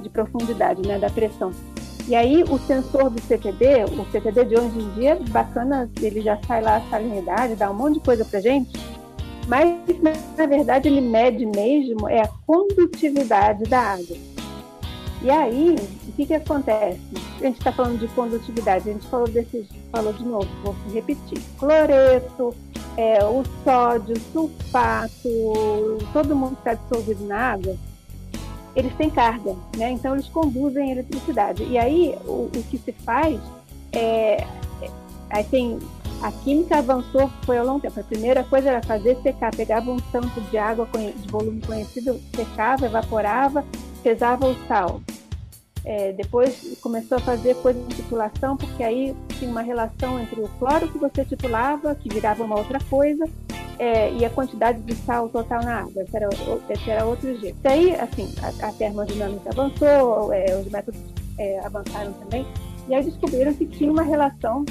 de 0.00 0.08
profundidade, 0.08 0.80
né, 0.88 0.98
da 0.98 1.10
pressão. 1.10 1.52
E 2.08 2.14
aí 2.14 2.44
o 2.44 2.58
sensor 2.58 3.10
do 3.10 3.20
CTD, 3.20 3.84
o 3.84 4.04
CTD 4.12 4.44
de 4.44 4.54
hoje 4.54 4.78
em 4.78 4.90
dia, 4.90 5.18
bacana, 5.30 5.90
ele 6.00 6.20
já 6.20 6.38
sai 6.46 6.62
lá 6.62 6.76
a 6.76 6.90
salinidade, 6.90 7.56
dá 7.56 7.70
um 7.70 7.74
monte 7.74 7.94
de 7.94 8.00
coisa 8.00 8.24
pra 8.24 8.40
gente, 8.40 8.70
mas 9.48 9.76
na 10.36 10.46
verdade 10.46 10.88
ele 10.88 11.00
mede 11.00 11.44
mesmo 11.44 12.08
é 12.08 12.22
a 12.22 12.28
condutividade 12.46 13.64
da 13.64 13.80
água. 13.80 14.16
E 15.22 15.30
aí, 15.30 15.74
o 16.06 16.12
que, 16.12 16.26
que 16.26 16.34
acontece? 16.34 17.00
A 17.40 17.44
gente 17.44 17.58
está 17.58 17.72
falando 17.72 17.98
de 17.98 18.06
condutividade, 18.08 18.88
a 18.88 18.92
gente 18.92 19.06
falou 19.08 19.26
desses, 19.26 19.66
falou 19.90 20.12
de 20.12 20.24
novo, 20.24 20.48
vou 20.62 20.74
repetir. 20.92 21.40
Cloreto, 21.58 22.54
é, 22.96 23.24
o 23.24 23.42
sódio, 23.64 24.14
sulfato, 24.32 25.28
todo 26.12 26.36
mundo 26.36 26.56
está 26.58 26.74
dissolvido 26.74 27.24
na 27.24 27.52
água, 27.52 27.76
eles 28.76 28.94
têm 28.94 29.08
carga, 29.08 29.56
né? 29.76 29.90
Então 29.90 30.14
eles 30.14 30.28
conduzem 30.28 30.92
eletricidade. 30.92 31.64
E 31.64 31.78
aí 31.78 32.14
o, 32.26 32.50
o 32.54 32.64
que 32.70 32.76
se 32.76 32.92
faz 32.92 33.40
é, 33.90 34.44
é, 34.82 34.90
aí 35.30 35.44
tem 35.44 35.78
a 36.22 36.30
química 36.30 36.78
avançou 36.78 37.30
foi 37.44 37.58
ao 37.58 37.66
longo 37.66 37.80
tempo. 37.80 37.98
A 37.98 38.04
primeira 38.04 38.44
coisa 38.44 38.70
era 38.70 38.82
fazer 38.82 39.16
secar, 39.22 39.54
pegava 39.54 39.90
um 39.90 39.96
tanto 40.12 40.40
de 40.42 40.58
água 40.58 40.88
de 40.94 41.28
volume 41.28 41.60
conhecido, 41.60 42.20
secava, 42.34 42.86
evaporava, 42.86 43.64
pesava 44.02 44.46
o 44.46 44.54
sal. 44.66 45.00
É, 45.86 46.12
depois 46.12 46.76
começou 46.80 47.16
a 47.16 47.20
fazer 47.20 47.54
coisa 47.62 47.80
de 47.80 47.94
titulação, 47.94 48.56
porque 48.56 48.82
aí 48.82 49.14
tinha 49.38 49.48
uma 49.48 49.62
relação 49.62 50.18
entre 50.18 50.40
o 50.40 50.48
cloro 50.58 50.88
que 50.88 50.98
você 50.98 51.24
titulava, 51.24 51.94
que 51.94 52.08
virava 52.08 52.42
uma 52.42 52.58
outra 52.58 52.80
coisa, 52.90 53.24
é, 53.78 54.12
e 54.12 54.24
a 54.24 54.30
quantidade 54.30 54.80
de 54.80 54.96
sal 54.96 55.28
total 55.28 55.62
na 55.62 55.82
água. 55.82 56.02
Esse 56.02 56.16
era, 56.16 56.28
esse 56.70 56.90
era 56.90 57.06
outro 57.06 57.38
jeito. 57.38 57.56
Daí, 57.62 57.94
assim, 57.94 58.34
a, 58.42 58.66
a 58.66 58.72
termodinâmica 58.72 59.50
avançou, 59.50 60.32
é, 60.32 60.58
os 60.58 60.68
métodos 60.72 61.00
é, 61.38 61.60
avançaram 61.64 62.12
também, 62.14 62.44
e 62.88 62.94
aí 62.94 63.04
descobriram 63.04 63.54
que 63.54 63.64
tinha 63.66 63.90
uma 63.90 64.02
relação 64.02 64.64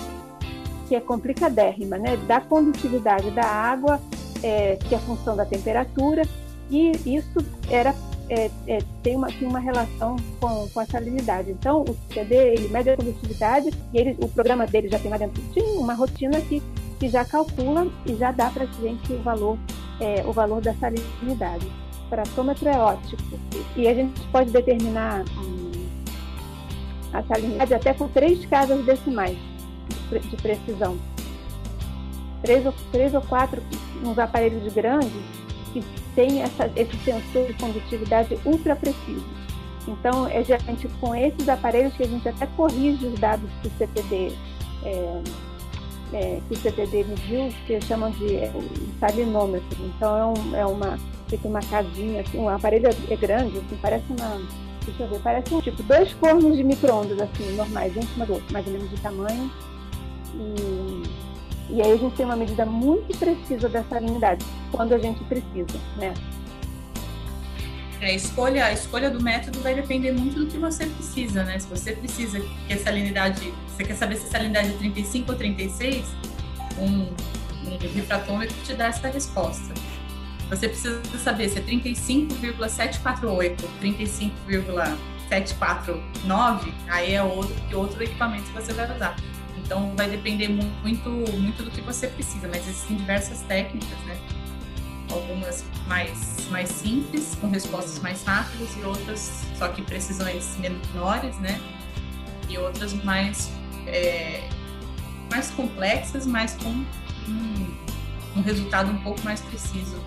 que 0.89 0.95
é 0.95 0.99
complicadérrima, 0.99 1.97
né, 1.97 2.17
da 2.27 2.41
condutividade 2.41 3.31
da 3.31 3.45
água, 3.45 4.01
é, 4.43 4.75
que 4.75 4.93
é 4.93 4.99
função 4.99 5.35
da 5.35 5.45
temperatura, 5.45 6.23
e 6.69 6.91
isso 7.05 7.39
era 7.69 7.95
é, 8.29 8.49
é, 8.67 8.79
tem, 9.03 9.15
uma, 9.15 9.27
tem 9.27 9.47
uma 9.47 9.59
relação 9.59 10.15
com, 10.39 10.67
com 10.69 10.79
a 10.79 10.85
salinidade. 10.85 11.51
Então, 11.51 11.81
o 11.81 11.97
CD, 12.13 12.35
ele 12.53 12.67
mede 12.69 12.89
a 12.89 12.97
condutividade 12.97 13.69
e 13.93 13.97
ele, 13.97 14.15
o 14.19 14.27
programa 14.27 14.65
dele 14.65 14.89
já 14.89 14.99
tem 14.99 15.11
lá 15.11 15.17
dentro 15.17 15.41
de 15.41 15.59
uma 15.61 15.93
rotina 15.93 16.41
que, 16.41 16.61
que 16.99 17.07
já 17.07 17.23
calcula 17.23 17.87
e 18.05 18.15
já 18.15 18.31
dá 18.31 18.49
para 18.49 18.63
a 18.63 18.81
gente 18.81 19.13
o 19.13 19.21
valor, 19.21 19.57
é, 19.99 20.23
o 20.25 20.31
valor 20.31 20.61
da 20.61 20.73
salinidade. 20.75 21.67
O 22.05 22.09
fraçômetro 22.09 22.67
é 22.67 22.77
ótico 22.77 23.39
e 23.75 23.87
a 23.87 23.93
gente 23.93 24.19
pode 24.27 24.51
determinar 24.51 25.23
hum, 25.37 25.71
a 27.13 27.23
salinidade 27.23 27.73
até 27.73 27.93
com 27.93 28.07
três 28.07 28.45
casas 28.45 28.83
decimais 28.85 29.37
de, 30.09 30.19
de 30.19 30.37
precisão. 30.37 30.97
Três 32.41 32.65
ou, 32.65 32.73
três 32.91 33.13
ou 33.13 33.21
quatro, 33.21 33.61
uns 34.03 34.19
aparelhos 34.19 34.71
grandes, 34.71 35.11
que 35.73 35.83
tem 36.15 36.41
essa, 36.41 36.71
esse 36.75 36.95
sensor 37.03 37.47
de 37.47 37.53
condutividade 37.53 38.37
ultra 38.45 38.75
preciso. 38.75 39.25
Então, 39.87 40.27
é 40.27 40.43
geralmente 40.43 40.87
com 40.99 41.13
esses 41.13 41.47
aparelhos 41.47 41.93
que 41.95 42.03
a 42.03 42.07
gente 42.07 42.27
até 42.27 42.47
corrige 42.47 43.05
os 43.05 43.19
dados 43.19 43.49
que 43.61 43.67
o 43.67 43.71
CTD, 43.77 44.31
é, 44.83 45.21
é, 46.13 46.41
que 46.47 46.53
o 46.53 46.57
CTD 46.57 47.03
mediu, 47.03 47.49
que 47.67 47.79
chamam 47.81 48.09
de 48.11 48.35
é, 48.35 48.51
salinômetro. 48.99 49.77
Então, 49.85 50.17
é, 50.17 50.25
um, 50.25 50.55
é 50.55 50.65
uma, 50.65 50.97
fica 51.27 51.47
uma 51.47 51.59
casinha, 51.59 52.21
assim, 52.21 52.39
um 52.39 52.49
aparelho 52.49 52.89
é 53.09 53.15
grande, 53.15 53.57
assim, 53.57 53.77
parece 53.81 54.05
uma, 54.09 54.41
deixa 54.85 55.03
eu 55.03 55.09
ver, 55.09 55.19
parece 55.19 55.53
um 55.53 55.61
tipo, 55.61 55.83
dois 55.83 56.11
fornos 56.13 56.57
de 56.57 56.63
micro-ondas, 56.63 57.19
assim, 57.21 57.55
normais, 57.55 57.95
um 57.95 57.99
em 57.99 58.07
cima 58.07 58.25
do 58.25 58.33
outro, 58.33 58.51
mais 58.51 58.65
ou 58.65 58.73
menos 58.73 58.89
de 58.89 58.99
tamanho. 59.01 59.51
E 60.33 61.03
e 61.69 61.81
aí 61.81 61.91
a 61.91 61.97
gente 61.97 62.15
tem 62.15 62.25
uma 62.25 62.35
medida 62.35 62.65
muito 62.65 63.17
precisa 63.17 63.67
da 63.67 63.83
salinidade, 63.83 64.45
quando 64.71 64.93
a 64.93 64.97
gente 64.97 65.23
precisa, 65.23 65.79
né? 65.97 66.13
É, 68.01 68.07
a, 68.07 68.13
escolha, 68.13 68.65
a 68.65 68.73
escolha 68.73 69.09
do 69.09 69.21
método 69.21 69.61
vai 69.61 69.73
depender 69.73 70.11
muito 70.11 70.37
do 70.39 70.47
que 70.47 70.57
você 70.57 70.85
precisa, 70.85 71.43
né? 71.43 71.57
Se 71.57 71.67
você 71.67 71.93
precisa 71.93 72.41
que 72.67 72.73
a 72.73 72.77
salinidade, 72.77 73.53
você 73.67 73.83
quer 73.83 73.95
saber 73.95 74.17
se 74.17 74.27
a 74.27 74.29
salinidade 74.29 74.69
é 74.69 74.77
35 74.77 75.31
ou 75.31 75.37
36, 75.37 76.05
um, 76.77 77.07
um 77.67 77.77
refratômetro 77.95 78.55
te 78.63 78.73
dá 78.73 78.87
essa 78.87 79.07
resposta. 79.07 79.73
Você 80.49 80.67
precisa 80.69 81.01
saber 81.17 81.49
se 81.49 81.57
é 81.57 81.61
35,748, 81.61 83.67
35,749, 83.79 86.71
aí 86.87 87.15
é 87.15 87.23
outro, 87.23 87.55
outro 87.73 88.03
equipamento 88.03 88.43
que 88.43 88.53
você 88.53 88.71
vai 88.73 88.95
usar. 88.95 89.15
Então 89.65 89.91
vai 89.95 90.07
depender 90.07 90.47
muito, 90.47 91.09
muito 91.09 91.63
do 91.63 91.71
que 91.71 91.81
você 91.81 92.07
precisa, 92.07 92.47
mas 92.47 92.67
existem 92.67 92.97
diversas 92.97 93.41
técnicas, 93.41 93.97
né? 94.05 94.15
Algumas 95.11 95.65
mais, 95.87 96.47
mais 96.49 96.69
simples, 96.69 97.35
com 97.41 97.49
respostas 97.49 97.99
mais 97.99 98.23
rápidas, 98.23 98.69
e 98.77 98.83
outras 98.83 99.43
só 99.57 99.67
que 99.69 99.81
precisões 99.81 100.55
menores, 100.57 101.35
né? 101.39 101.59
E 102.47 102.57
outras 102.59 102.93
mais, 103.03 103.49
é, 103.87 104.47
mais 105.31 105.49
complexas, 105.49 106.27
mas 106.27 106.55
com 106.61 106.69
um, 107.27 107.77
um 108.35 108.41
resultado 108.41 108.91
um 108.91 109.01
pouco 109.01 109.19
mais 109.23 109.41
preciso. 109.41 109.99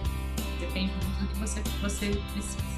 Depende 0.61 0.93
muito 0.93 1.21
do 1.21 1.27
que 1.33 1.39
você, 1.41 1.63
você 1.83 2.23
precisa. 2.33 2.69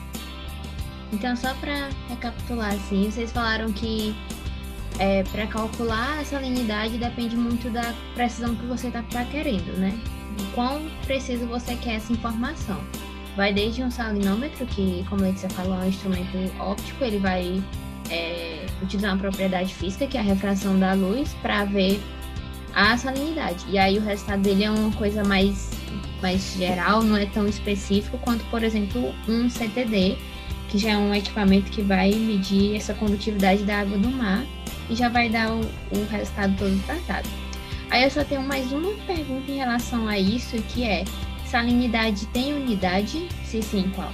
Então, 1.12 1.36
só 1.36 1.52
para 1.54 1.90
recapitular, 2.08 2.72
assim, 2.72 3.10
vocês 3.10 3.32
falaram 3.32 3.70
que 3.72 4.14
é, 4.98 5.22
para 5.24 5.46
calcular 5.46 6.20
a 6.20 6.24
salinidade 6.24 6.98
depende 6.98 7.37
muito 7.37 7.70
da 7.70 7.94
precisão 8.14 8.55
que 8.55 8.66
você 8.66 8.88
está 8.88 9.03
tá 9.03 9.24
querendo, 9.24 9.76
né? 9.79 9.98
O 10.38 10.55
quão 10.55 10.90
preciso 11.07 11.46
você 11.46 11.74
quer 11.76 11.96
essa 11.96 12.12
informação. 12.12 12.81
Vai 13.37 13.53
desde 13.53 13.83
um 13.83 13.90
salinômetro, 13.90 14.66
que, 14.66 15.05
como 15.09 15.22
a 15.22 15.29
Letícia 15.29 15.48
falou, 15.50 15.74
é 15.74 15.85
um 15.85 15.88
instrumento 15.88 16.37
óptico, 16.59 17.05
ele 17.05 17.18
vai 17.18 17.62
é, 18.11 18.66
utilizar 18.83 19.12
uma 19.12 19.20
propriedade 19.20 19.74
física, 19.74 20.07
que 20.07 20.16
é 20.16 20.20
a 20.20 20.24
refração 20.24 20.79
da 20.79 20.92
luz, 20.92 21.33
para 21.40 21.64
ver 21.64 22.00
a 22.74 22.96
salinidade. 22.96 23.64
E 23.68 23.79
aí 23.79 23.98
o 23.98 24.03
resultado 24.03 24.42
dele 24.42 24.64
é 24.64 24.70
uma 24.70 24.92
coisa 24.92 25.24
mais, 25.24 25.70
mais 26.20 26.55
geral, 26.55 27.03
não 27.03 27.16
é 27.16 27.26
tão 27.26 27.46
específico 27.46 28.18
quanto, 28.18 28.44
por 28.46 28.62
exemplo, 28.62 29.14
um 29.29 29.48
CTD, 29.48 30.18
que 30.70 30.78
já 30.78 30.90
é 30.90 30.96
um 30.96 31.14
equipamento 31.14 31.70
que 31.70 31.83
vai 31.83 32.12
medir 32.12 32.76
essa 32.76 32.94
condutividade 32.94 33.64
da 33.64 33.80
água 33.80 33.98
do 33.98 34.09
mar 34.09 34.44
e 34.88 34.94
já 34.94 35.09
vai 35.09 35.28
dar 35.28 35.52
o, 35.52 35.61
o 35.61 36.06
resultado 36.11 36.56
todo 36.56 36.87
tratado. 36.87 37.28
Aí 37.90 38.04
eu 38.04 38.11
só 38.11 38.22
tenho 38.22 38.42
mais 38.42 38.70
uma 38.72 38.92
pergunta 39.04 39.50
em 39.50 39.56
relação 39.56 40.06
a 40.06 40.16
isso, 40.16 40.56
que 40.68 40.85
é, 40.85 41.04
salinidade 41.44 42.26
tem 42.26 42.54
unidade? 42.54 43.26
Se 43.44 43.61
sim, 43.61 43.90
qual? 43.94 44.12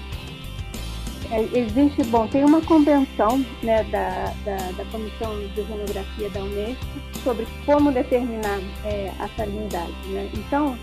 É, 1.30 1.58
existe, 1.58 2.02
bom, 2.04 2.26
tem 2.28 2.44
uma 2.44 2.60
convenção 2.62 3.44
né, 3.62 3.82
da, 3.84 4.32
da, 4.44 4.56
da, 4.72 4.84
Comissão 4.86 5.36
de 5.54 5.60
Oceanografia 5.60 6.30
da 6.30 6.40
Unesco 6.40 6.86
sobre 7.22 7.46
como 7.66 7.90
determinar 7.90 8.60
é, 8.84 9.10
a 9.18 9.28
salinidade. 9.36 9.92
Né? 10.06 10.30
Então, 10.34 10.78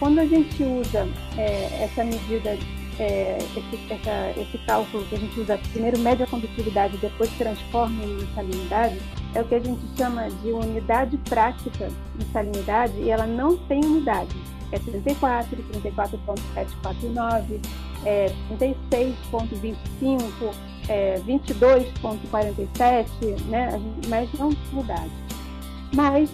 quando 0.00 0.20
a 0.20 0.26
gente 0.26 0.62
usa 0.62 1.06
é, 1.36 1.84
essa 1.84 2.02
medida 2.02 2.58
é, 2.98 3.38
esse, 3.38 3.92
essa, 3.92 4.40
esse 4.40 4.58
cálculo 4.66 5.04
que 5.06 5.14
a 5.14 5.18
gente 5.18 5.40
usa 5.40 5.58
primeiro 5.72 5.98
mede 5.98 6.22
a 6.22 6.26
condutividade 6.26 6.98
depois 6.98 7.30
transforma 7.36 8.04
em 8.04 8.26
salinidade, 8.34 9.00
é 9.34 9.40
o 9.40 9.44
que 9.44 9.54
a 9.54 9.60
gente 9.60 9.80
chama 9.96 10.28
de 10.28 10.52
unidade 10.52 11.16
prática 11.18 11.88
de 12.16 12.24
salinidade 12.32 12.94
e 12.98 13.10
ela 13.10 13.26
não 13.26 13.56
tem 13.56 13.84
unidade. 13.84 14.36
É 14.72 14.78
34, 14.78 15.56
34.749, 15.56 17.60
é, 18.04 18.32
36,25, 18.58 20.54
é, 20.88 21.18
22,47, 21.20 23.40
né, 23.46 23.80
mas 24.08 24.28
não 24.38 24.50
unidade. 24.72 25.10
Mas, 25.94 26.30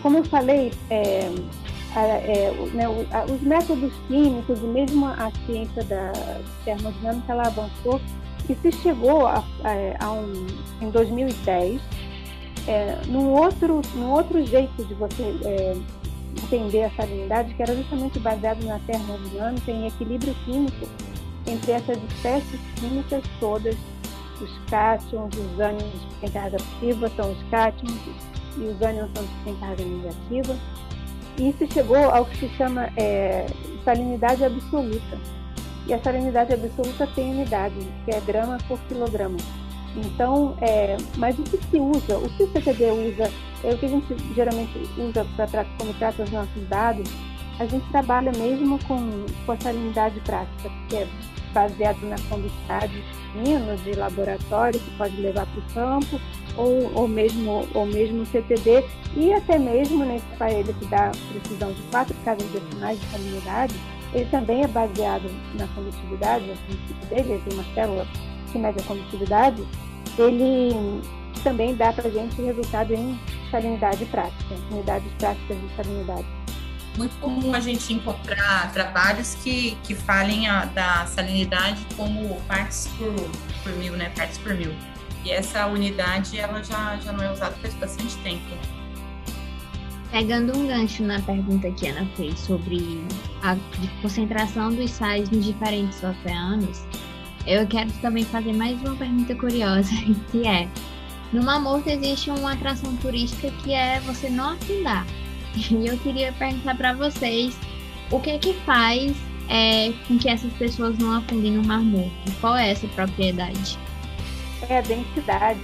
como 0.00 0.18
eu 0.18 0.24
falei, 0.24 0.72
é, 0.88 1.30
é, 2.00 2.50
né, 2.72 2.88
os 2.88 3.40
métodos 3.42 3.92
químicos 4.08 4.58
e 4.60 4.66
mesmo 4.66 5.06
a 5.06 5.30
ciência 5.46 5.84
da 5.84 6.12
termodinâmica 6.64 7.32
ela 7.32 7.46
avançou. 7.46 8.00
E 8.48 8.54
se 8.56 8.72
chegou 8.72 9.26
a, 9.26 9.44
a, 9.62 10.04
a 10.04 10.12
um, 10.12 10.46
em 10.80 10.90
2010 10.90 11.80
é, 12.66 13.00
num 13.06 13.30
outro 13.30 13.82
num 13.94 14.10
outro 14.10 14.44
jeito 14.44 14.84
de 14.84 14.94
você 14.94 15.22
é, 15.44 15.76
entender 16.42 16.84
a 16.84 16.90
salinidade 16.90 17.54
que 17.54 17.62
era 17.62 17.74
justamente 17.74 18.18
baseado 18.18 18.64
na 18.64 18.78
termodinâmica 18.80 19.70
em 19.70 19.86
equilíbrio 19.86 20.34
químico 20.44 20.88
entre 21.46 21.72
essas 21.72 21.98
espécies 22.04 22.60
químicas 22.76 23.22
todas 23.40 23.76
os 24.40 24.50
cátions, 24.68 25.32
os 25.34 25.60
ânions 25.60 25.92
que 25.92 26.20
têm 26.20 26.30
carga 26.30 26.56
positiva 26.56 27.10
são 27.16 27.32
os 27.32 27.42
cátions 27.50 28.00
e 28.56 28.60
os 28.60 28.82
ânions 28.82 29.10
são 29.14 29.24
os 29.24 29.30
que 29.30 29.44
têm 29.44 29.56
carga 29.56 29.84
negativa 29.84 30.56
e 31.38 31.50
isso 31.50 31.66
chegou 31.72 32.10
ao 32.10 32.24
que 32.26 32.36
se 32.36 32.48
chama 32.56 32.88
é, 32.96 33.46
salinidade 33.84 34.44
absoluta. 34.44 35.18
E 35.86 35.92
a 35.92 35.98
salinidade 36.02 36.54
absoluta 36.54 37.06
tem 37.14 37.32
unidade, 37.32 37.74
que 38.04 38.10
é 38.12 38.20
grama 38.20 38.58
por 38.68 38.78
quilograma. 38.80 39.36
Então, 39.96 40.56
é, 40.60 40.96
mas 41.16 41.38
o 41.38 41.42
que 41.42 41.58
se 41.58 41.78
usa, 41.78 42.18
o 42.18 42.28
que 42.30 42.44
o 42.44 42.52
CTD 42.52 42.90
usa, 42.90 43.30
é 43.64 43.74
o 43.74 43.78
que 43.78 43.86
a 43.86 43.88
gente 43.88 44.34
geralmente 44.34 44.78
usa 44.96 45.26
para 45.36 45.64
como 45.78 45.92
trata 45.94 46.22
os 46.22 46.30
nossos 46.30 46.68
dados, 46.68 47.10
a 47.58 47.66
gente 47.66 47.86
trabalha 47.90 48.32
mesmo 48.32 48.78
com, 48.86 49.26
com 49.44 49.52
a 49.52 49.56
salinidade 49.60 50.18
prática, 50.20 50.70
que 50.88 50.96
é 50.96 51.08
baseado 51.52 52.00
na 52.04 52.16
conductividade 52.28 53.04
fino 53.32 53.76
de 53.84 53.92
laboratório 53.92 54.80
que 54.80 54.90
pode 54.96 55.16
levar 55.20 55.46
para 55.46 55.60
o 55.60 55.74
campo, 55.74 56.20
ou, 56.56 56.92
ou, 56.94 57.08
mesmo, 57.08 57.68
ou 57.74 57.86
mesmo 57.86 58.26
CTD, 58.26 58.84
e 59.16 59.32
até 59.32 59.58
mesmo 59.58 60.04
nesse 60.04 60.24
aparelho 60.34 60.74
que 60.74 60.86
dá 60.86 61.12
precisão 61.30 61.72
de 61.72 61.82
quatro 61.90 62.14
casas 62.24 62.48
decimais 62.50 63.00
de 63.00 63.06
salinidade, 63.06 63.74
ele 64.14 64.26
também 64.26 64.62
é 64.62 64.68
baseado 64.68 65.30
na 65.54 65.66
condutividade, 65.68 66.44
no 66.44 66.56
princípio 66.56 67.08
dele, 67.08 67.32
ele 67.32 67.42
tem 67.48 67.54
uma 67.54 67.74
célula 67.74 68.06
que 68.50 68.58
mede 68.58 68.78
a 68.80 68.82
condutividade, 68.84 69.64
ele 70.18 71.02
também 71.42 71.74
dá 71.74 71.92
para 71.92 72.08
gente 72.10 72.40
resultado 72.40 72.92
em 72.92 73.18
salinidade 73.50 74.04
prática, 74.06 74.54
unidades 74.70 75.10
práticas 75.18 75.58
de 75.60 75.76
salinidade. 75.76 76.26
Muito 76.96 77.18
comum 77.20 77.54
a 77.54 77.60
gente 77.60 77.94
encontrar 77.94 78.70
trabalhos 78.72 79.34
que, 79.36 79.76
que 79.82 79.94
falem 79.94 80.46
a, 80.46 80.66
da 80.66 81.06
salinidade 81.06 81.86
como 81.96 82.38
partes 82.42 82.86
por, 82.98 83.14
por 83.62 83.72
mil, 83.78 83.94
né? 83.96 84.12
Partes 84.14 84.36
por 84.36 84.54
mil. 84.54 84.74
E 85.24 85.30
essa 85.30 85.66
unidade 85.66 86.38
ela 86.38 86.62
já, 86.62 86.96
já 86.96 87.12
não 87.12 87.22
é 87.22 87.32
usada 87.32 87.54
faz 87.56 87.74
bastante 87.74 88.16
tempo. 88.18 88.42
Pegando 90.10 90.56
um 90.56 90.66
gancho 90.66 91.02
na 91.02 91.20
pergunta 91.20 91.70
que 91.70 91.88
a 91.88 91.92
Ana 91.92 92.06
fez 92.16 92.38
sobre 92.38 93.02
a 93.42 93.56
concentração 94.02 94.74
dos 94.74 94.90
sais 94.90 95.30
nos 95.30 95.44
diferentes 95.44 96.02
oceanos, 96.02 96.84
eu 97.46 97.66
quero 97.66 97.90
também 98.02 98.24
fazer 98.24 98.52
mais 98.52 98.80
uma 98.82 98.94
pergunta 98.94 99.34
curiosa, 99.34 99.90
que 100.30 100.46
é: 100.46 100.68
no 101.32 101.42
Mar 101.42 101.60
Morto 101.60 101.88
existe 101.88 102.30
uma 102.30 102.52
atração 102.52 102.94
turística 102.96 103.50
que 103.62 103.72
é 103.72 104.00
você 104.00 104.28
não 104.28 104.50
afundar. 104.50 105.06
E 105.54 105.86
eu 105.86 105.98
queria 105.98 106.32
perguntar 106.32 106.76
para 106.76 106.92
vocês 106.94 107.56
o 108.10 108.20
que 108.20 108.30
é 108.30 108.38
que 108.38 108.54
faz 108.66 109.14
é, 109.48 109.92
com 110.06 110.18
que 110.18 110.28
essas 110.28 110.52
pessoas 110.54 110.96
não 110.98 111.12
afundem 111.12 111.52
no 111.52 111.64
Mar 111.64 111.82
Morto? 111.82 112.10
Qual 112.40 112.56
é 112.56 112.70
essa 112.70 112.86
propriedade? 112.88 113.78
É 114.68 114.78
a 114.78 114.80
densidade. 114.80 115.60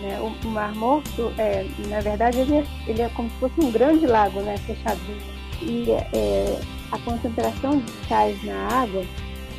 Né? 0.00 0.20
O, 0.20 0.48
Mar 0.48 0.74
Morto, 0.74 1.32
é, 1.38 1.66
na 1.88 2.00
verdade, 2.00 2.38
ele 2.38 2.56
é, 2.56 2.64
ele 2.86 3.02
é, 3.02 3.08
como 3.10 3.28
se 3.30 3.36
fosse 3.36 3.60
um 3.60 3.70
grande 3.70 4.06
lago 4.06 4.40
né, 4.40 4.56
fechado. 4.58 5.00
E 5.60 5.90
é, 5.90 6.60
a 6.92 6.98
concentração 6.98 7.80
de 7.80 7.90
sais 8.08 8.42
na 8.44 8.68
água 8.68 9.04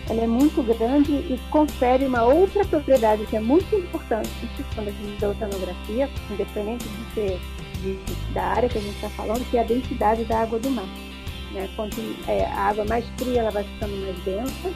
ela 0.10 0.23
é 0.23 0.27
muito 0.27 0.63
grande 0.63 1.12
e 1.12 1.39
confere 1.51 2.05
uma 2.05 2.23
outra 2.23 2.65
propriedade 2.65 3.25
que 3.27 3.38
é 3.38 3.39
muito 3.39 3.75
importante 3.75 4.29
quando 4.73 4.88
a 4.88 4.91
gente 4.91 5.21
da 5.21 5.29
oceanografia, 5.29 6.10
independente 6.32 6.86
de 6.88 7.13
ser 7.13 7.39
de, 7.82 8.34
da 8.34 8.43
área 8.43 8.67
que 8.67 8.77
a 8.77 8.82
gente 8.82 8.95
está 8.95 9.10
falando, 9.10 9.47
que 9.49 9.58
é 9.58 9.62
a 9.62 9.63
densidade 9.63 10.23
da 10.25 10.41
água 10.41 10.60
do 10.60 10.69
mar. 10.71 10.88
Né? 11.53 11.69
Quanto 11.75 11.97
é, 12.27 12.45
a 12.45 12.69
água 12.69 12.86
mais 12.86 13.05
fria, 13.17 13.41
ela 13.41 13.51
vai 13.51 13.63
ficando 13.63 13.95
mais 13.97 14.17
densa, 14.23 14.73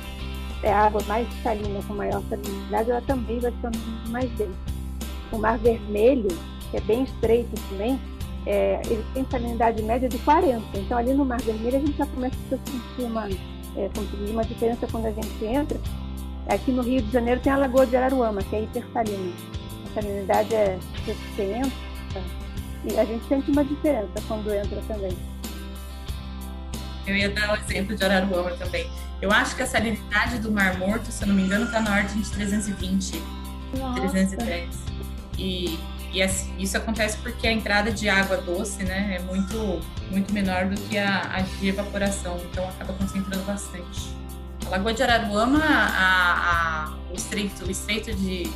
a 0.72 0.86
água 0.86 1.02
mais 1.08 1.28
salina, 1.42 1.82
com 1.88 1.94
maior 1.94 2.22
salinidade, 2.30 2.92
ela 2.92 3.02
também 3.02 3.40
vai 3.40 3.52
ficando 3.52 3.78
mais 4.10 4.30
densa. 4.32 4.54
O 5.32 5.38
Mar 5.38 5.58
Vermelho, 5.58 6.30
que 6.72 6.78
é 6.78 6.82
bem 6.82 7.04
estreito 7.04 7.50
também, 7.70 8.00
é, 8.46 8.82
ele 8.86 9.04
tem 9.14 9.26
salinidade 9.30 9.82
média 9.82 10.08
de 10.08 10.18
40. 10.20 10.78
Então, 10.78 10.98
ali 10.98 11.14
no 11.14 11.26
Mar 11.26 11.42
Vermelho, 11.42 11.78
a 11.78 11.80
gente 11.80 11.98
já 11.98 12.06
começa 12.06 12.36
a 12.48 12.58
sentir 12.58 13.04
uma, 13.04 13.30
é, 13.30 13.90
uma 14.32 14.44
diferença 14.44 14.88
quando 14.92 15.08
a 15.08 15.12
gente 15.12 15.46
entra. 15.46 15.80
Aqui 16.48 16.72
no 16.72 16.82
Rio 16.82 17.02
de 17.02 17.12
Janeiro 17.12 17.40
tem 17.40 17.52
a 17.52 17.58
Lagoa 17.58 17.86
de 17.86 17.96
Araruama, 17.96 18.42
que 18.44 18.56
é 18.56 18.64
hipersalina. 18.64 19.34
A 19.86 19.94
salinidade 19.94 20.54
é 20.54 20.78
60, 21.36 21.72
e 22.86 23.00
a 23.00 23.06
gente 23.06 23.26
sente 23.28 23.50
uma 23.50 23.64
diferença 23.64 24.12
quando 24.28 24.54
entra 24.54 24.82
também. 24.88 25.18
Eu 27.08 27.16
ia 27.16 27.30
dar 27.30 27.54
o 27.54 27.56
exemplo 27.56 27.96
de 27.96 28.04
Araruama 28.04 28.52
também. 28.52 28.90
Eu 29.24 29.32
acho 29.32 29.56
que 29.56 29.64
a 29.64 29.66
salinidade 29.66 30.38
do 30.40 30.52
Mar 30.52 30.78
Morto, 30.78 31.10
se 31.10 31.24
eu 31.24 31.30
não 31.30 31.34
me 31.34 31.44
engano, 31.44 31.64
está 31.64 31.80
na 31.80 31.96
ordem 31.96 32.22
de 32.22 32.30
320, 32.30 33.24
Nossa. 33.80 34.02
310. 34.02 34.76
E, 35.38 35.80
e 36.12 36.62
isso 36.62 36.76
acontece 36.76 37.18
porque 37.20 37.48
a 37.48 37.52
entrada 37.54 37.90
de 37.90 38.10
água 38.10 38.36
doce 38.36 38.84
né, 38.84 39.16
é 39.16 39.20
muito, 39.20 39.80
muito 40.12 40.34
menor 40.34 40.66
do 40.66 40.76
que 40.76 40.98
a, 40.98 41.22
a 41.36 41.40
de 41.40 41.70
evaporação, 41.70 42.38
então 42.52 42.68
acaba 42.68 42.92
concentrando 42.92 43.46
bastante. 43.46 44.14
A 44.66 44.72
Lagoa 44.72 44.94
de 44.94 45.04
Araruama, 45.04 45.64
a, 45.64 46.90
a, 46.90 46.94
o, 47.10 47.16
estreito, 47.16 47.66
o 47.66 47.72
estreito 47.72 48.14
de. 48.14 48.52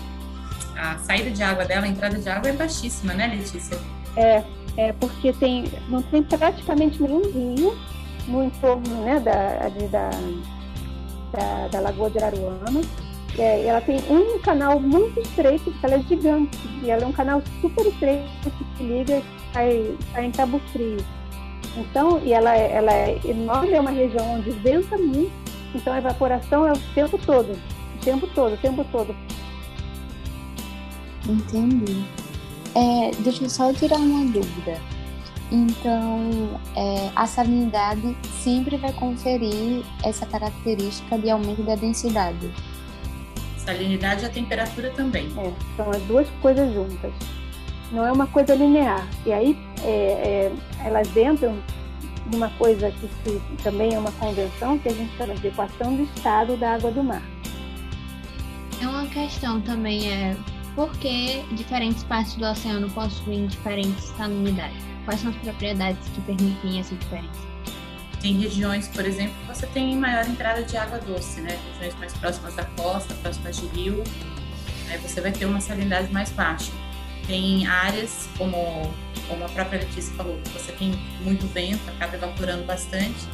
A 0.76 0.98
saída 0.98 1.32
de 1.32 1.42
água 1.44 1.64
dela, 1.64 1.86
a 1.86 1.90
entrada 1.90 2.20
de 2.20 2.28
água 2.28 2.50
é 2.50 2.54
baixíssima, 2.54 3.14
né, 3.14 3.28
Letícia? 3.28 3.80
É, 4.18 4.44
é 4.76 4.92
porque 4.92 5.32
tem, 5.32 5.72
não 5.88 6.02
tem 6.02 6.22
praticamente 6.24 7.02
nenhum 7.02 7.22
rio 7.22 7.80
no 8.28 8.44
entorno 8.44 9.06
né, 9.06 9.18
da, 9.22 9.70
da, 9.88 10.10
da, 11.32 11.68
da 11.68 11.80
Lagoa 11.80 12.10
de 12.10 12.20
Araruama. 12.20 12.82
É, 13.38 13.66
ela 13.66 13.82
tem 13.82 14.00
um 14.10 14.40
canal 14.40 14.80
muito 14.80 15.20
estreito, 15.20 15.74
ela 15.84 15.96
é 15.96 16.00
gigante, 16.02 16.58
e 16.82 16.90
ela 16.90 17.04
é 17.04 17.06
um 17.06 17.12
canal 17.12 17.42
super 17.62 17.86
estreito 17.86 18.52
que 18.78 18.84
liga 18.84 19.18
e 19.18 19.24
sai, 19.54 19.98
sai 20.12 20.26
em 20.26 20.32
Cabo 20.32 20.60
Frio. 20.72 20.98
Então, 21.76 22.20
e 22.24 22.34
ela, 22.34 22.56
é, 22.56 22.72
ela 22.72 22.92
é 22.92 23.20
enorme, 23.24 23.74
é 23.74 23.80
uma 23.80 23.92
região 23.92 24.34
onde 24.34 24.50
venta 24.52 24.98
muito, 24.98 25.32
então 25.76 25.94
a 25.94 26.00
evaporação 26.00 26.66
é 26.66 26.72
o 26.72 26.80
tempo 26.96 27.20
todo, 27.20 27.52
o 27.52 28.04
tempo 28.04 28.28
todo, 28.34 28.54
o 28.54 28.58
tempo 28.58 28.84
todo. 28.92 29.16
Entendi. 31.30 32.06
É, 32.74 33.12
deixa 33.20 33.44
eu 33.44 33.50
só 33.50 33.72
tirar 33.74 33.98
uma 33.98 34.26
dúvida. 34.32 34.80
Então, 35.52 36.60
é, 36.76 37.10
a 37.16 37.26
salinidade 37.26 38.18
sempre 38.42 38.76
vai 38.78 38.92
conferir 38.94 39.84
essa 40.04 40.26
característica 40.26 41.18
de 41.18 41.30
aumento 41.30 41.64
da 41.64 41.76
densidade. 41.76 42.52
Salinidade 43.58 44.24
e 44.24 44.26
a 44.26 44.30
temperatura 44.30 44.90
também. 44.92 45.32
É, 45.38 45.54
são 45.76 45.90
as 45.90 46.02
duas 46.04 46.28
coisas 46.42 46.74
juntas. 46.74 47.14
Não 47.92 48.06
é 48.06 48.12
uma 48.12 48.28
coisa 48.28 48.56
linear. 48.56 49.08
E 49.26 49.32
aí, 49.32 49.58
é, 49.84 50.52
é 50.52 50.52
elas 50.84 51.16
entram 51.16 51.58
numa 52.32 52.50
coisa 52.52 52.92
que 52.92 53.08
se, 53.24 53.42
também 53.64 53.94
é 53.94 54.00
uma 54.00 54.12
convenção, 54.14 54.78
que 54.78 54.90
a 54.90 54.94
gente 54.94 55.16
chama 55.16 55.34
de 55.36 55.48
equação 55.48 55.96
do 55.96 56.04
estado 56.04 56.58
da 56.58 56.76
água 56.76 56.92
do 56.92 57.02
mar. 57.02 57.24
É 58.82 58.88
uma 58.88 59.08
questão 59.08 59.62
também, 59.62 60.12
é 60.12 60.36
por 60.78 60.96
que 61.00 61.44
diferentes 61.54 62.04
partes 62.04 62.36
do 62.36 62.46
oceano 62.46 62.88
possuem 62.92 63.48
diferentes 63.48 64.06
salinidades? 64.16 64.78
Quais 65.06 65.20
são 65.20 65.32
as 65.32 65.38
propriedades 65.38 66.08
que 66.10 66.22
permitem 66.22 66.80
essa 66.80 66.94
diferença? 66.94 67.48
Tem 68.22 68.38
regiões, 68.38 68.88
por 68.88 69.04
exemplo, 69.04 69.34
que 69.42 69.48
você 69.48 69.66
tem 69.66 69.98
maior 69.98 70.24
entrada 70.28 70.62
de 70.62 70.78
água 70.78 71.00
doce, 71.00 71.42
né? 71.42 71.58
Regiões 71.74 71.96
mais 71.98 72.14
próximas 72.14 72.54
da 72.54 72.64
costa, 72.64 73.16
próximas 73.16 73.58
de 73.58 73.66
rio, 73.68 74.04
aí 74.92 75.00
você 75.00 75.20
vai 75.20 75.32
ter 75.32 75.46
uma 75.46 75.60
salinidade 75.60 76.14
mais 76.14 76.30
baixa. 76.32 76.72
Tem 77.26 77.66
áreas, 77.66 78.30
como, 78.38 78.94
como 79.28 79.46
a 79.46 79.50
própria 79.50 79.80
Letícia 79.80 80.14
falou, 80.14 80.40
que 80.44 80.50
você 80.52 80.72
tem 80.74 80.92
muito 81.22 81.48
vento, 81.48 81.82
acaba 81.90 82.18
evaporando 82.18 82.66
bastante 82.66 83.28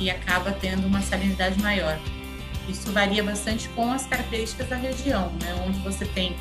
e 0.00 0.08
acaba 0.08 0.52
tendo 0.52 0.86
uma 0.86 1.02
salinidade 1.02 1.60
maior. 1.60 1.98
Isso 2.68 2.92
varia 2.92 3.24
bastante 3.24 3.68
com 3.70 3.90
as 3.90 4.06
características 4.06 4.68
da 4.68 4.76
região, 4.76 5.32
né? 5.42 5.60
Onde 5.66 5.80
você 5.80 6.04
tem 6.04 6.36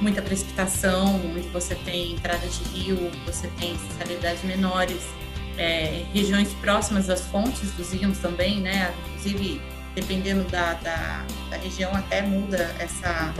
muita 0.00 0.22
precipitação, 0.22 1.16
onde 1.16 1.48
você 1.48 1.74
tem 1.74 2.12
entrada 2.12 2.46
de 2.46 2.62
rio, 2.70 3.10
você 3.26 3.48
tem 3.58 3.76
salinidades 3.98 4.44
menores, 4.44 5.02
é, 5.56 6.04
regiões 6.12 6.52
próximas 6.60 7.06
das 7.06 7.22
fontes 7.26 7.72
dos 7.72 7.92
rios 7.92 8.18
também, 8.18 8.60
né? 8.60 8.94
Inclusive 9.08 9.60
dependendo 9.94 10.44
da, 10.44 10.74
da, 10.74 11.24
da 11.50 11.56
região, 11.56 11.92
até 11.94 12.22
muda 12.22 12.72
essa, 12.78 13.34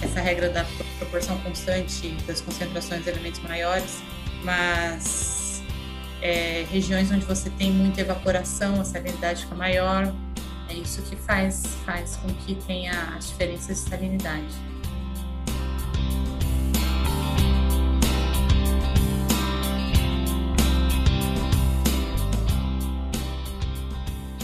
essa 0.00 0.20
regra 0.20 0.48
da 0.48 0.64
proporção 0.98 1.38
constante 1.40 2.10
das 2.26 2.40
concentrações 2.40 3.04
de 3.04 3.10
elementos 3.10 3.40
maiores, 3.40 4.02
mas 4.42 5.62
é, 6.22 6.64
regiões 6.70 7.10
onde 7.10 7.26
você 7.26 7.50
tem 7.50 7.70
muita 7.70 8.00
evaporação, 8.00 8.80
a 8.80 8.84
salinidade 8.84 9.42
fica 9.42 9.54
maior, 9.54 10.12
é 10.68 10.74
isso 10.74 11.02
que 11.02 11.16
faz, 11.16 11.64
faz 11.84 12.16
com 12.16 12.28
que 12.34 12.54
tenha 12.54 12.92
as 13.16 13.28
diferenças 13.28 13.84
de 13.84 13.90
salinidade. 13.90 14.54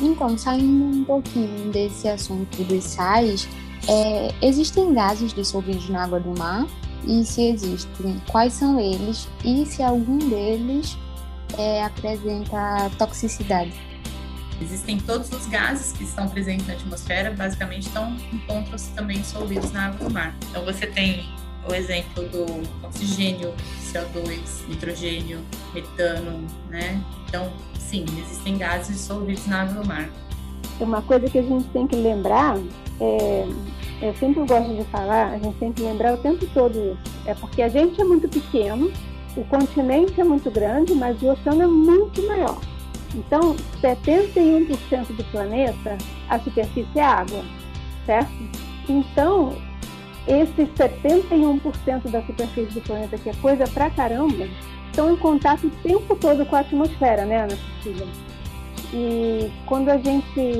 Então, 0.05 0.37
saindo 0.37 0.85
um 0.85 1.03
pouquinho 1.05 1.73
desse 1.73 2.07
assunto 2.09 2.63
dos 2.65 2.85
sais, 2.85 3.49
é, 3.89 4.35
existem 4.43 4.93
gases 4.93 5.33
dissolvidos 5.33 5.89
na 5.89 6.05
água 6.05 6.21
do 6.21 6.39
mar? 6.39 6.67
E 7.07 7.25
se 7.25 7.49
existem, 7.49 8.21
quais 8.31 8.53
são 8.53 8.79
eles? 8.79 9.29
E 9.43 9.65
se 9.65 9.83
algum 9.83 10.19
deles 10.19 10.99
é, 11.59 11.83
apresenta 11.83 12.91
toxicidade? 12.99 13.73
Existem 14.61 14.99
todos 15.01 15.33
os 15.33 15.47
gases 15.47 15.93
que 15.93 16.05
estão 16.05 16.29
presentes 16.29 16.67
na 16.67 16.75
atmosfera, 16.75 17.31
basicamente 17.33 17.89
estão 17.89 18.15
encontram-se 18.33 18.91
também 18.93 19.21
dissolvidos 19.21 19.73
na 19.73 19.87
água 19.87 20.09
do 20.09 20.15
mar. 20.15 20.35
Então 20.51 20.65
você 20.65 20.87
tem 20.87 21.29
o 21.69 21.75
exemplo 21.75 22.29
do 22.29 22.45
oxigênio, 22.87 23.55
CO2, 23.93 24.69
nitrogênio, 24.69 25.41
metano, 25.73 26.47
né? 26.69 27.03
Então, 27.27 27.51
sim, 27.95 28.05
existem 28.19 28.59
gases 28.59 28.97
dissolvidos 28.97 29.47
na 29.47 29.63
água 29.63 29.83
do 29.83 29.87
mar. 29.87 30.09
Uma 30.81 31.03
coisa 31.03 31.29
que 31.29 31.39
a 31.39 31.43
gente 31.43 31.69
tem 31.69 31.87
que 31.87 31.95
lembrar, 31.95 32.59
é, 33.01 33.47
eu 34.03 34.15
sempre 34.17 34.45
gosto 34.45 34.75
de 34.75 34.85
falar, 34.85 35.33
a 35.33 35.39
gente 35.39 35.57
tem 35.59 35.73
que 35.73 35.83
lembrar 35.83 36.15
o 36.15 36.17
tempo 36.17 36.45
todo 36.53 36.77
isso. 36.77 37.15
É 37.27 37.35
porque 37.35 37.63
a 37.63 37.69
gente 37.69 38.01
é 38.01 38.05
muito 38.05 38.29
pequeno, 38.29 38.91
o 39.37 39.45
continente 39.45 40.21
é 40.21 40.25
muito 40.25 40.51
grande, 40.51 40.95
mas 40.95 41.21
o 41.23 41.29
oceano 41.29 41.63
é 41.63 41.67
muito 41.67 42.21
maior. 42.27 42.59
Então, 43.15 43.55
71% 43.81 45.17
do 45.17 45.25
planeta, 45.31 45.97
a 46.29 46.39
superfície 46.41 46.99
é 46.99 47.05
água, 47.05 47.45
certo? 48.05 48.33
Então, 48.89 49.57
esses 50.27 50.69
71% 50.71 52.11
da 52.11 52.21
superfície 52.23 52.75
do 52.75 52.81
planeta, 52.81 53.17
que 53.17 53.31
é 53.31 53.35
coisa 53.35 53.65
pra 53.69 53.89
caramba, 53.91 54.49
estão 54.95 55.13
em 55.13 55.17
contato 55.17 55.67
o 55.67 55.71
tempo 55.83 56.15
todo 56.15 56.47
com 56.47 56.55
a 56.55 56.61
atmosfera, 56.61 57.25
né, 57.25 57.43
Ana 57.43 57.59
Cecília? 57.83 58.07
E 58.93 59.51
quando 59.67 59.89
a 59.89 59.97
gente, 59.97 60.53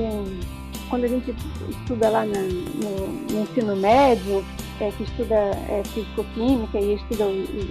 quando 0.89 1.05
a 1.05 1.07
gente 1.07 1.33
estuda 1.69 2.09
lá 2.09 2.25
na, 2.25 2.39
no, 2.41 3.07
no, 3.31 3.41
ensino 3.43 3.75
médio, 3.77 4.43
é, 4.81 4.91
que 4.91 5.03
estuda 5.03 5.35
é, 5.35 5.81
físico-química 5.85 6.77
e 6.77 6.95
estuda 6.95 7.23